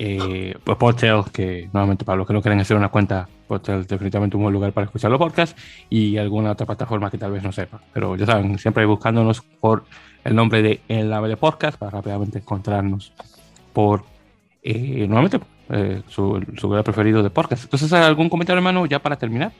eh, 0.00 0.54
pues 0.62 0.94
que 1.32 1.68
nuevamente 1.72 2.04
para 2.04 2.16
los 2.18 2.26
que 2.26 2.32
no 2.32 2.40
quieren 2.40 2.60
hacer 2.60 2.76
una 2.76 2.88
cuenta, 2.88 3.28
Portal 3.48 3.80
es 3.80 3.88
definitivamente 3.88 4.36
un 4.36 4.44
buen 4.44 4.54
lugar 4.54 4.72
para 4.72 4.84
escuchar 4.84 5.10
los 5.10 5.18
podcasts 5.18 5.60
y 5.90 6.16
alguna 6.18 6.52
otra 6.52 6.66
plataforma 6.66 7.10
que 7.10 7.18
tal 7.18 7.32
vez 7.32 7.42
no 7.42 7.50
sepa. 7.50 7.80
Pero 7.92 8.14
ya 8.14 8.24
saben, 8.24 8.56
siempre 8.60 8.86
buscándonos 8.86 9.42
por 9.42 9.82
el 10.22 10.36
nombre 10.36 10.62
de 10.62 10.80
En 10.86 11.10
la 11.10 11.36
Podcast 11.36 11.78
para 11.78 11.90
rápidamente 11.90 12.38
encontrarnos 12.38 13.12
por 13.72 14.04
eh, 14.62 15.04
nuevamente 15.08 15.40
eh, 15.70 16.02
su, 16.06 16.40
lugar 16.62 16.84
preferido 16.84 17.20
de 17.24 17.30
podcast. 17.30 17.64
Entonces, 17.64 17.92
¿algún 17.92 18.28
comentario, 18.28 18.58
hermano, 18.58 18.86
ya 18.86 19.00
para 19.00 19.16
terminar? 19.16 19.50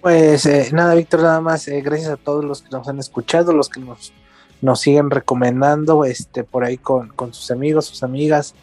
Pues 0.00 0.46
eh, 0.46 0.70
nada, 0.72 0.94
Víctor, 0.94 1.20
nada 1.20 1.42
más. 1.42 1.66
gracias 1.68 2.08
a 2.08 2.16
todos 2.16 2.46
los 2.46 2.62
que 2.62 2.70
nos 2.70 2.88
han 2.88 2.98
escuchado, 2.98 3.52
los 3.52 3.68
que 3.68 3.80
nos, 3.80 4.14
nos 4.62 4.80
siguen 4.80 5.10
recomendando 5.10 6.06
este, 6.06 6.44
por 6.44 6.64
ahí 6.64 6.78
con, 6.78 7.08
con 7.08 7.34
sus 7.34 7.50
amigos, 7.50 7.84
sus 7.84 8.02
amigas 8.02 8.54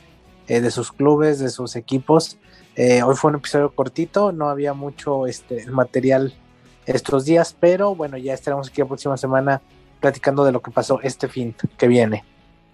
eh, 0.48 0.60
de 0.60 0.72
sus 0.72 0.91
clubes, 0.91 1.39
de 1.39 1.50
sus 1.50 1.76
equipos. 1.76 2.38
Eh, 2.76 3.02
hoy 3.02 3.16
fue 3.16 3.32
un 3.32 3.38
episodio 3.38 3.74
cortito, 3.74 4.32
no 4.34 4.50
había 4.50 4.74
mucho 4.74 5.26
este, 5.26 5.66
material 5.68 6.34
estos 6.86 7.24
días, 7.24 7.56
pero 7.58 7.96
bueno, 7.96 8.18
ya 8.18 8.34
estaremos 8.34 8.68
aquí 8.68 8.82
la 8.82 8.88
próxima 8.88 9.16
semana 9.16 9.62
platicando 10.02 10.44
de 10.44 10.52
lo 10.52 10.62
que 10.62 10.72
pasó 10.72 11.00
este 11.02 11.30
fin 11.30 11.56
que 11.78 11.88
viene. 11.88 12.26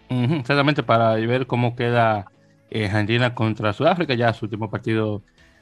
exactamente, 0.10 0.82
para 0.82 1.14
ver 1.14 1.46
cómo 1.46 1.76
queda 1.76 2.26
eh, 2.72 2.86
Argentina 2.86 3.36
contra 3.36 3.72
Sudáfrica, 3.72 4.16
ya 4.16 4.34
su 4.34 4.46
último 4.46 4.70
partido 4.70 5.22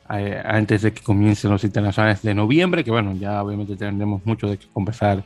antes 0.09 0.83
de 0.83 0.93
que 0.93 1.03
comiencen 1.03 1.51
los 1.51 1.65
internacionales 1.65 2.21
de 2.21 2.33
noviembre, 2.33 2.81
que 2.85 2.91
bueno, 2.91 3.13
ya 3.15 3.43
obviamente 3.43 3.75
tendremos 3.75 4.25
mucho 4.25 4.47
de 4.47 4.57
que 4.57 4.65
conversar 4.67 5.21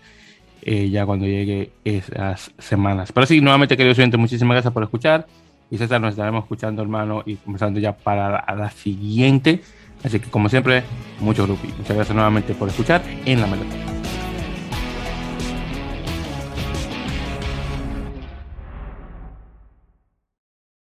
ya 0.66 1.06
cuando 1.06 1.28
llegue 1.28 1.72
esas 1.86 2.52
semanas. 2.58 3.12
Pero 3.12 3.28
sí, 3.28 3.42
nuevamente, 3.42 3.78
queridos 3.78 4.00
oyentes, 4.00 4.20
muchísimas 4.20 4.56
gracias 4.56 4.74
por 4.74 4.82
escuchar. 4.82 5.28
Y 5.72 5.78
César, 5.78 6.02
nos 6.02 6.12
estaremos 6.12 6.44
escuchando, 6.44 6.82
hermano, 6.82 7.24
y 7.26 7.38
comenzando 7.38 7.80
ya 7.80 7.96
para 7.96 8.44
la, 8.56 8.70
siguiente. 8.72 9.62
Así 10.04 10.20
que, 10.20 10.30
como 10.30 10.50
siempre, 10.50 10.84
mucho 11.22 11.46
grupo. 11.46 11.66
Muchas 11.78 11.96
gracias 11.96 12.14
nuevamente 12.14 12.54
por 12.54 12.68
escuchar 12.68 13.02
en 13.26 13.40
la 13.40 13.48
melodía. 13.48 13.91